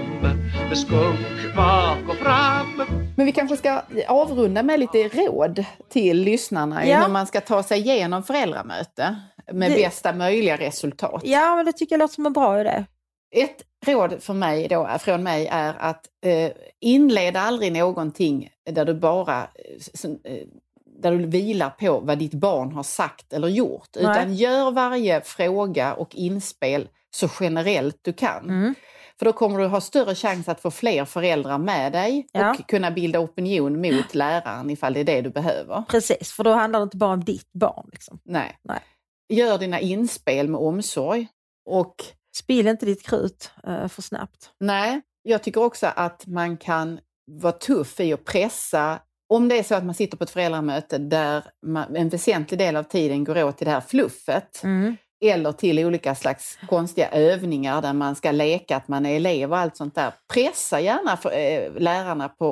med 0.70 0.78
skunk 0.78 1.56
bak 1.56 1.98
och 2.10 2.16
fram 2.16 2.84
Men 3.18 3.26
vi 3.26 3.32
kanske 3.32 3.58
ska 3.58 3.82
avrunda 4.08 4.64
med 4.64 4.80
lite 4.80 4.98
råd 5.08 5.64
till 5.90 6.18
lyssnarna 6.22 6.86
Ja. 6.88 7.02
hur 7.02 7.08
man 7.10 7.28
ska 7.28 7.42
ta 7.42 7.64
sig 7.64 7.80
igenom 7.80 8.24
föräldramöte 8.24 9.16
med 9.54 9.72
Det- 9.72 9.76
bästa 9.76 10.14
möjliga 10.14 10.58
resultat. 10.58 11.22
Ja 11.26 11.56
men 11.56 11.66
det 11.66 11.74
tycker 11.74 11.96
jag 11.96 12.00
låter 12.00 12.14
som 12.16 12.26
en 12.26 12.34
bra 12.34 12.62
idé. 12.62 12.86
Ett 13.36 13.64
råd 13.86 14.24
för 14.24 14.34
mig 14.34 14.68
då, 14.68 14.98
från 15.00 15.24
mig 15.24 15.48
är 15.52 15.74
att 15.80 16.06
eh, 16.26 16.52
inleda 16.80 17.40
aldrig 17.42 17.72
någonting 17.74 18.50
där 18.72 18.86
du 18.86 18.94
bara 18.94 19.38
eh, 19.44 20.32
eh, 20.34 20.48
där 21.02 21.12
du 21.12 21.26
vilar 21.26 21.70
på 21.70 22.00
vad 22.00 22.18
ditt 22.18 22.34
barn 22.34 22.72
har 22.72 22.84
sagt 22.84 23.34
eller 23.34 23.48
gjort. 23.48 23.90
Nej. 23.96 24.04
Utan 24.04 24.34
gör 24.36 24.72
varje 24.72 25.22
fråga 25.22 25.94
och 25.94 26.16
inspel 26.16 26.88
så 27.12 27.30
generellt 27.40 27.98
du 28.02 28.14
kan. 28.14 28.44
Mm. 28.50 28.76
För 29.20 29.26
då 29.26 29.34
kommer 29.34 29.60
du 29.60 29.68
ha 29.68 29.82
större 29.82 30.16
chans 30.16 30.50
att 30.50 30.62
få 30.62 30.72
fler 30.72 31.06
föräldrar 31.06 31.58
med 31.58 31.92
dig 31.92 32.28
Ja. 32.32 32.50
och 32.60 32.68
kunna 32.70 32.92
bilda 32.92 33.20
opinion 33.20 33.82
mot 33.82 34.16
läraren 34.16 34.70
ifall 34.70 34.94
det 34.94 35.00
är 35.00 35.04
det 35.04 35.22
du 35.22 35.30
behöver. 35.30 35.84
Precis, 35.90 36.32
för 36.32 36.44
då 36.44 36.52
handlar 36.54 36.80
det 36.80 36.84
inte 36.84 36.98
bara 36.98 37.14
om 37.14 37.24
ditt 37.24 37.52
barn. 37.54 37.90
Liksom. 37.92 38.20
Nej. 38.26 38.58
Nej. 38.64 38.80
Gör 39.30 39.58
dina 39.58 39.80
inspel 39.80 40.48
med 40.48 40.62
omsorg. 40.62 41.28
Och 41.66 41.96
Spill 42.36 42.68
inte 42.68 42.86
ditt 42.86 43.04
krut 43.08 43.52
eh, 43.68 43.88
för 43.88 44.02
snabbt. 44.02 44.52
nej, 44.60 45.02
jag 45.24 45.44
tycker 45.44 45.64
också 45.64 45.88
att 45.96 46.28
man 46.28 46.58
kan 46.58 47.00
vara 47.32 47.54
tuff 47.54 48.00
i 48.00 48.14
att 48.14 48.26
pressa 48.26 49.00
om 49.30 49.48
det 49.48 49.60
är 49.60 49.64
så 49.64 49.76
att 49.76 49.86
man 49.86 49.96
sitter 49.96 50.18
på 50.18 50.24
ett 50.24 50.30
föräldramöte 50.30 50.98
där 50.98 51.44
man, 51.66 51.96
en 51.96 52.10
väsentlig 52.10 52.58
del 52.58 52.76
av 52.76 52.84
tiden 52.84 53.24
går 53.24 53.44
åt 53.44 53.58
till 53.58 53.66
det 53.66 53.72
här 53.72 53.82
fluffet 53.82 54.64
Mm. 54.64 54.98
eller 55.26 55.52
till 55.52 55.80
olika 55.80 56.16
slags 56.16 56.58
konstiga 56.70 57.10
övningar 57.10 57.82
där 57.82 57.94
man 57.94 58.16
ska 58.16 58.32
leka 58.32 58.76
att 58.78 58.88
man 58.88 59.06
är 59.06 59.16
elev 59.16 59.52
och 59.52 59.58
allt 59.58 59.78
sånt 59.78 59.96
där. 59.96 60.14
Pressa 60.34 60.80
gärna 60.80 61.18
för, 61.18 61.32
eh, 61.38 61.72
lärarna 61.74 62.30
på 62.30 62.48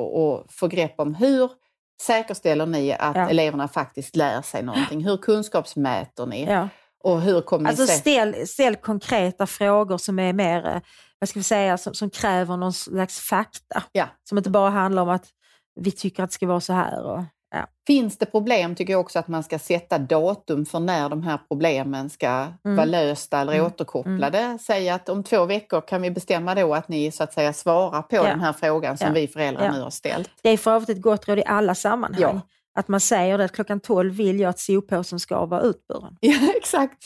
att 0.46 0.52
få 0.54 0.66
grepp 0.66 0.94
om 1.00 1.14
hur 1.14 1.50
säkerställer 2.02 2.66
ni 2.66 2.92
att 2.92 3.16
Ja. 3.16 3.30
eleverna 3.30 3.68
faktiskt 3.68 4.16
lär 4.16 4.42
sig 4.42 4.62
någonting? 4.62 5.04
Hur 5.04 5.16
kunskapsmäter 5.16 6.26
ni? 6.26 6.44
Ja. 6.44 6.68
Och 7.04 7.20
hur 7.20 7.40
kommunicerar 7.40 7.82
Alltså 7.82 7.98
ställ, 7.98 8.46
ställ 8.48 8.76
konkreta 8.76 9.46
frågor 9.46 9.98
som 9.98 10.18
är 10.18 10.32
mer, 10.32 10.66
eh, 10.66 10.80
vad 11.18 11.28
ska 11.28 11.38
vi 11.38 11.42
säga, 11.44 11.78
som, 11.78 11.94
som 11.94 12.10
kräver 12.10 12.56
någon 12.56 12.72
slags 12.72 13.20
fakta. 13.20 13.82
Ja. 13.92 14.08
Som 14.28 14.38
inte 14.38 14.50
bara 14.50 14.70
handlar 14.70 15.02
om 15.02 15.08
att 15.08 15.26
vi 15.80 15.90
tycker 15.90 16.22
att 16.22 16.30
det 16.30 16.34
ska 16.34 16.46
vara 16.46 16.60
så 16.60 16.72
här. 16.72 17.02
Och, 17.04 17.24
ja. 17.50 17.66
Finns 17.86 18.18
det 18.18 18.26
problem 18.26 18.74
tycker 18.74 18.92
jag 18.92 19.00
också 19.00 19.18
att 19.18 19.28
man 19.28 19.42
ska 19.42 19.58
sätta 19.58 19.98
datum 19.98 20.66
för 20.66 20.80
när 20.80 21.08
de 21.08 21.22
här 21.22 21.38
problemen 21.48 22.10
ska 22.10 22.46
vara 22.62 22.84
lösta 22.84 23.40
eller 23.40 23.52
Mm. 23.52 23.66
återkopplade. 23.66 24.58
Säg 24.60 24.88
att 24.90 25.08
om 25.08 25.24
två 25.24 25.44
veckor 25.44 25.80
kan 25.80 26.02
vi 26.02 26.10
bestämma 26.10 26.54
då 26.54 26.74
att 26.74 26.88
ni 26.88 27.10
så 27.10 27.22
att 27.24 27.32
säga 27.32 27.52
svarar 27.52 28.02
på 28.02 28.16
Ja. 28.16 28.22
den 28.22 28.40
här 28.40 28.52
frågan 28.52 28.98
som 28.98 29.06
Ja. 29.06 29.12
vi 29.12 29.28
föräldrar 29.28 29.72
nu 29.72 29.80
har 29.80 29.90
ställt. 29.90 30.30
Det 30.42 30.50
är 30.50 30.56
för 30.56 30.70
övrigt 30.74 30.88
ett 30.88 31.02
gott 31.02 31.28
råd 31.28 31.38
i 31.38 31.44
alla 31.46 31.74
sammanhang. 31.74 32.40
Att 32.78 32.88
man 32.88 33.00
säger 33.00 33.38
det 33.38 33.44
att 33.44 33.52
klockan 33.52 33.80
12 33.80 34.14
vill 34.14 34.40
jag 34.40 34.48
att 34.50 34.58
soppåsen 34.58 35.20
ska 35.20 35.46
vara 35.46 35.60
utburen. 35.62 36.16
Ja, 36.20 36.38
exakt. 36.56 37.04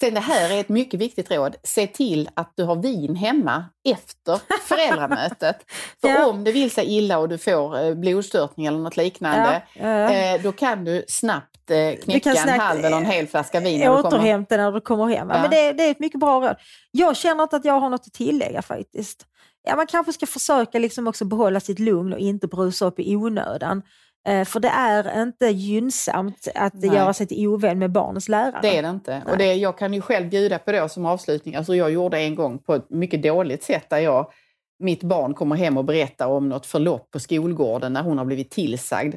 Sen 0.00 0.14
det 0.14 0.20
här 0.20 0.50
är 0.50 0.60
ett 0.60 0.68
mycket 0.68 1.00
viktigt 1.00 1.30
råd. 1.30 1.56
Se 1.62 1.86
till 1.86 2.28
att 2.34 2.52
du 2.56 2.64
har 2.64 2.76
vin 2.76 3.16
hemma 3.16 3.64
efter 3.88 4.40
föräldramötet. 4.68 5.56
För 6.00 6.08
Ja. 6.08 6.26
om 6.26 6.44
det 6.44 6.52
vill 6.52 6.70
sig 6.70 6.84
illa 6.96 7.18
och 7.18 7.28
du 7.28 7.38
får 7.38 7.84
eh, 7.84 7.94
blodstörtning 7.94 8.66
eller 8.66 8.78
något 8.78 8.96
liknande, 8.96 9.62
Ja, 9.74 9.86
ja. 9.88 10.12
eh, 10.12 10.42
då 10.42 10.52
kan 10.52 10.84
du 10.84 11.04
snabbt 11.08 11.70
eh, 11.70 12.00
knäcka 12.04 12.34
snabbt, 12.34 12.48
en 12.48 12.60
halv 12.60 12.84
eller 12.84 12.96
en 12.96 13.04
hel 13.06 13.26
flaska 13.26 13.60
vin. 13.60 13.80
när. 13.80 13.90
Återhämta 13.90 14.56
när 14.56 14.72
du 14.72 14.80
kommer 14.80 15.06
hem. 15.06 15.28
Men 15.28 15.50
det, 15.50 15.72
det 15.72 15.82
är 15.86 15.90
ett 15.90 16.00
mycket 16.00 16.20
bra 16.20 16.40
råd. 16.40 16.56
Jag 16.90 17.16
känner 17.16 17.42
inte 17.42 17.56
att 17.56 17.64
jag 17.64 17.80
har 17.80 17.90
något 17.90 18.06
att 18.06 18.12
tillägga 18.12 18.62
faktiskt. 18.62 19.26
Ja, 19.62 19.76
man 19.76 19.86
kanske 19.86 20.12
ska 20.12 20.26
försöka 20.26 20.78
liksom 20.78 21.06
också 21.08 21.24
behålla 21.24 21.60
sitt 21.60 21.78
lugn 21.78 22.12
och 22.12 22.18
inte 22.18 22.46
brusa 22.46 22.84
upp 22.86 22.98
i 23.00 23.16
onödan. 23.16 23.82
Eh, 24.28 24.44
för 24.44 24.60
det 24.60 24.68
är 24.68 25.22
inte 25.22 25.46
gynnsamt 25.46 26.48
att 26.54 26.74
Nej. 26.74 26.94
göra 26.96 27.12
sig 27.12 27.26
till 27.26 27.46
ovän 27.48 27.78
med 27.78 27.90
barnens 27.92 28.28
lärare. 28.28 28.58
Det 28.62 28.76
är 28.76 28.82
det 28.82 28.88
inte. 28.88 29.22
Och 29.30 29.38
det, 29.38 29.54
jag 29.54 29.78
kan 29.78 29.94
ju 29.94 30.00
själv 30.00 30.28
bjuda 30.28 30.58
på 30.58 30.72
det 30.72 30.88
som 30.88 31.06
avslutning. 31.06 31.54
Alltså 31.54 31.74
jag 31.74 31.90
gjorde 31.90 32.18
en 32.18 32.34
gång 32.34 32.58
på 32.58 32.74
ett 32.74 32.90
mycket 32.90 33.22
dåligt 33.22 33.62
sätt 33.62 33.90
där 33.90 33.98
jag, 33.98 34.30
mitt 34.78 35.02
barn 35.02 35.34
kommer 35.34 35.56
hem 35.56 35.76
och 35.76 35.84
berättar 35.84 36.26
om 36.26 36.48
något 36.48 36.66
förlopp 36.66 37.10
på 37.10 37.18
skolgården 37.20 37.92
när 37.92 38.02
hon 38.02 38.18
har 38.18 38.24
blivit 38.24 38.50
tillsagd. 38.50 39.14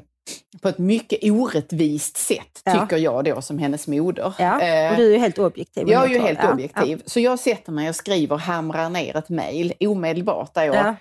På 0.62 0.70
ett 0.70 0.78
mycket 0.78 1.20
orättvist 1.32 2.18
sätt, 2.18 2.62
Ja. 2.66 2.72
tycker 2.82 2.98
jag 2.98 3.24
då 3.26 3.42
som 3.42 3.58
hennes 3.60 3.88
moder. 3.88 4.34
Ja, 4.40 4.62
Eh, 4.62 4.92
och 4.92 4.98
du 4.98 5.08
är 5.08 5.12
ju 5.12 5.18
helt 5.18 5.40
objektiv. 5.40 5.90
jag 5.90 6.04
är 6.06 6.10
ju 6.10 6.20
helt 6.20 6.40
Ja, 6.44 6.52
objektiv. 6.54 7.02
Så 7.06 7.20
jag 7.20 7.40
sätter 7.40 7.72
mig 7.72 7.90
och 7.90 7.96
skriver, 7.96 8.38
hamrar 8.38 8.90
ner 8.90 9.18
ett 9.18 9.30
mejl 9.30 9.74
omedelbart 9.80 10.54
där 10.54 10.64
jag 10.64 10.76
Ja. 10.76 10.96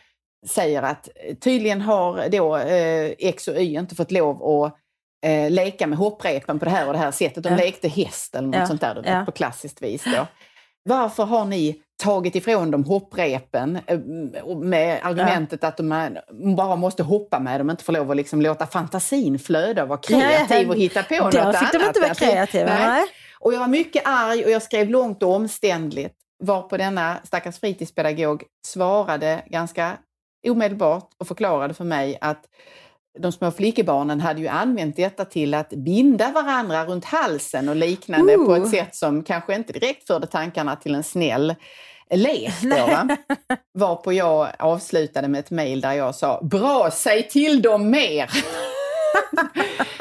Säger 0.47 0.83
att 0.83 1.09
tydligen 1.41 1.81
har 1.81 2.29
då 2.29 2.57
eh, 2.57 3.13
X 3.19 3.49
och 3.49 3.57
Y 3.63 3.79
inte 3.79 3.95
fått 3.95 4.11
lov 4.11 4.43
att 4.65 4.75
eh, 5.27 5.51
leka 5.51 5.87
med 5.87 5.99
hopprepen 5.99 6.59
på 6.59 6.65
det 6.65 6.71
här 6.71 6.87
och 6.87 6.93
det 6.93 6.99
här 6.99 7.11
sättet. 7.11 7.43
De 7.43 7.49
Ja. 7.49 7.57
lekte 7.57 7.89
häst 7.89 8.35
eller 8.35 8.49
något 8.49 8.57
Ja. 8.57 8.67
sånt 8.67 8.81
där 8.81 8.95
du 8.95 9.01
vet, 9.01 9.11
Ja. 9.11 9.25
på 9.25 9.33
klassiskt 9.33 9.83
vis. 9.83 10.05
Då. 10.05 10.27
Varför 10.85 11.25
har 11.25 11.45
ni 11.45 11.77
tagit 12.03 12.35
ifrån 12.37 12.71
dem 12.71 12.85
hopprepen 12.85 13.79
eh, 13.87 13.99
med 14.57 15.01
argumentet 15.03 15.65
att 15.65 15.77
de 15.77 16.17
bara 16.57 16.77
måste 16.77 17.03
hoppa 17.03 17.39
med 17.39 17.61
dem, 17.61 17.71
inte 17.71 17.85
får 17.85 17.93
lov 17.93 18.11
att 18.11 18.17
liksom 18.17 18.43
låta 18.43 18.67
fantasin 18.67 19.39
flöda 19.39 19.83
och 19.83 19.89
vara 19.89 19.99
kreativ 20.01 20.69
och 20.71 20.77
hitta 20.77 21.03
på 21.03 21.15
något 21.25 21.33
Där 21.33 21.41
annat? 21.41 21.59
fick 21.59 21.73
de 21.81 21.87
inte 21.87 22.01
vara 22.01 22.15
kreativa. 22.15 22.75
Nej. 22.79 23.03
Och 23.41 23.55
jag 23.55 23.61
var 23.61 23.69
mycket 23.69 24.03
arg 24.07 24.45
och 24.45 24.51
jag 24.51 24.63
skrev 24.63 24.89
långt 24.91 25.23
och 25.23 25.31
omständligt 25.35 26.15
varpå 26.45 26.77
denna 26.77 27.17
stackars 27.25 27.59
fritidspedagog 27.61 28.43
svarade 28.67 29.43
ganska 29.47 29.93
omedelbart 30.51 31.11
och 31.19 31.29
förklarade 31.29 31.75
för 31.75 31.85
mig 31.85 32.19
att 32.21 32.45
de 33.19 33.33
små 33.33 33.51
flickebarnen 33.51 34.21
hade 34.21 34.41
ju 34.41 34.49
använt 34.49 34.97
detta 34.97 35.25
till 35.25 35.55
att 35.55 35.71
binda 35.71 36.33
varandra 36.33 36.85
runt 36.85 37.05
halsen 37.05 37.69
och 37.69 37.77
liknande 37.77 38.35
på 38.35 38.43
Ooh. 38.43 38.63
ett 38.63 38.71
sätt 38.71 38.97
som 38.97 39.23
kanske 39.23 39.55
inte 39.55 39.73
direkt 39.73 40.07
förde 40.07 40.27
tankarna 40.27 40.77
till 40.77 40.95
en 40.95 41.03
snäll 41.03 41.55
lek. 42.11 42.53
Då, 42.63 42.87
va? 42.87 43.17
Varpå 43.79 44.13
jag 44.13 44.49
avslutade 44.59 45.29
med 45.29 45.39
ett 45.39 45.51
mejl 45.51 45.81
där 45.81 45.93
jag 45.93 46.15
sa 46.15 46.43
Bra, 46.43 46.91
säg 46.93 47.29
till 47.29 47.63
dem 47.63 47.91
mer! 47.91 48.31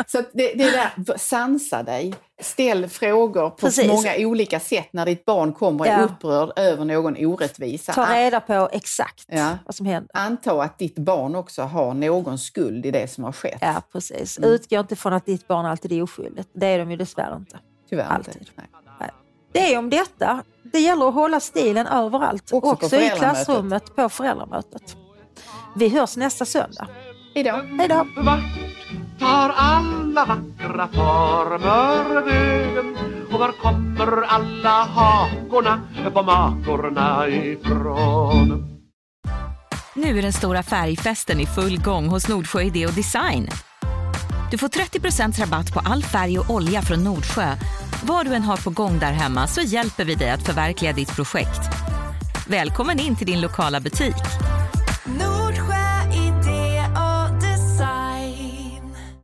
Så 0.07 0.17
det, 0.17 0.53
det 0.53 0.63
är 0.63 0.71
där, 0.95 1.17
sansa 1.17 1.83
dig. 1.83 2.13
Ställ 2.41 2.87
frågor 2.87 3.49
på 3.49 3.55
Precis. 3.57 3.87
många 3.87 4.13
olika 4.17 4.59
sätt 4.59 4.87
när 4.93 5.05
ditt 5.05 5.25
barn 5.25 5.53
kommer 5.53 5.79
och 5.79 5.87
är 5.87 5.99
Ja. 5.99 6.03
upprörd 6.05 6.51
över 6.55 6.85
någon 6.85 7.25
orättvisa. 7.25 7.93
Ta 7.93 8.13
reda 8.15 8.39
på 8.39 8.69
exakt 8.71 9.25
Ja. 9.27 9.57
vad 9.65 9.75
som 9.75 9.85
händer. 9.85 10.09
Anta 10.13 10.61
att 10.63 10.77
ditt 10.79 10.95
barn 10.95 11.35
också 11.35 11.61
har 11.61 11.93
någon 11.93 12.37
skuld 12.39 12.85
i 12.85 12.91
det 12.91 13.11
som 13.11 13.23
har 13.23 13.31
skett. 13.31 13.57
Ja, 13.61 13.81
precis. 13.91 14.37
Mm. 14.37 14.49
Utgå 14.49 14.79
inte 14.79 14.95
från 14.95 15.13
att 15.13 15.25
ditt 15.25 15.47
barn 15.47 15.65
alltid 15.65 15.91
är 15.91 16.01
oskyldigt. 16.03 16.49
Det 16.53 16.65
är 16.67 16.79
de 16.79 16.91
ju 16.91 16.97
dessvärre 16.97 17.35
inte. 17.35 17.59
Tyvärr 17.89 18.05
alltid. 18.05 18.35
inte. 18.39 18.51
Nej. 18.99 19.09
Det 19.51 19.73
är 19.73 19.77
om 19.77 19.89
detta. 19.89 20.43
Det 20.63 20.79
gäller 20.79 21.07
att 21.07 21.13
hålla 21.13 21.39
stilen 21.39 21.87
överallt. 21.87 22.49
Också 22.53 22.85
Också, 22.85 22.95
i 22.95 23.09
klassrummet 23.09 23.95
på 23.95 24.09
föräldramötet. 24.09 24.95
Vi 25.75 25.89
hörs 25.89 26.17
nästa 26.17 26.45
söndag. 26.45 26.87
Hejdå. 27.35 27.61
Hej 27.79 27.87
då! 27.87 28.05
Tar 29.21 29.49
alla 29.49 30.25
vackra 30.25 30.87
former 30.87 32.21
vägen? 32.25 32.97
Och 33.31 33.39
var 33.39 33.51
kommer 33.51 34.21
alla 34.21 34.83
hakorna 34.83 35.81
på 36.13 36.23
makorna 36.23 37.27
ifrån? 37.27 38.67
Nu 39.93 40.17
är 40.17 40.21
den 40.21 40.33
stora 40.33 40.63
färgfesten 40.63 41.39
i 41.39 41.45
full 41.45 41.81
gång 41.81 42.07
hos 42.07 42.27
Nordsjö 42.27 42.61
Idé 42.61 42.87
och 42.87 42.93
Design. 42.93 43.49
Du 44.51 44.57
får 44.57 44.67
30% 44.67 45.39
rabatt 45.39 45.73
på 45.73 45.79
all 45.79 46.03
färg 46.03 46.39
och 46.39 46.49
olja 46.49 46.81
från 46.81 47.03
Nordsjö. 47.03 47.55
Vad 48.03 48.25
du 48.25 48.33
än 48.33 48.43
har 48.43 48.57
på 48.57 48.69
gång 48.69 48.99
där 48.99 49.11
hemma 49.11 49.47
så 49.47 49.61
hjälper 49.61 50.05
vi 50.05 50.15
dig 50.15 50.29
att 50.29 50.45
förverkliga 50.45 50.93
ditt 50.93 51.15
projekt. 51.15 51.61
Välkommen 52.47 52.99
in 52.99 53.15
till 53.15 53.27
din 53.27 53.41
lokala 53.41 53.79
butik. 53.79 54.15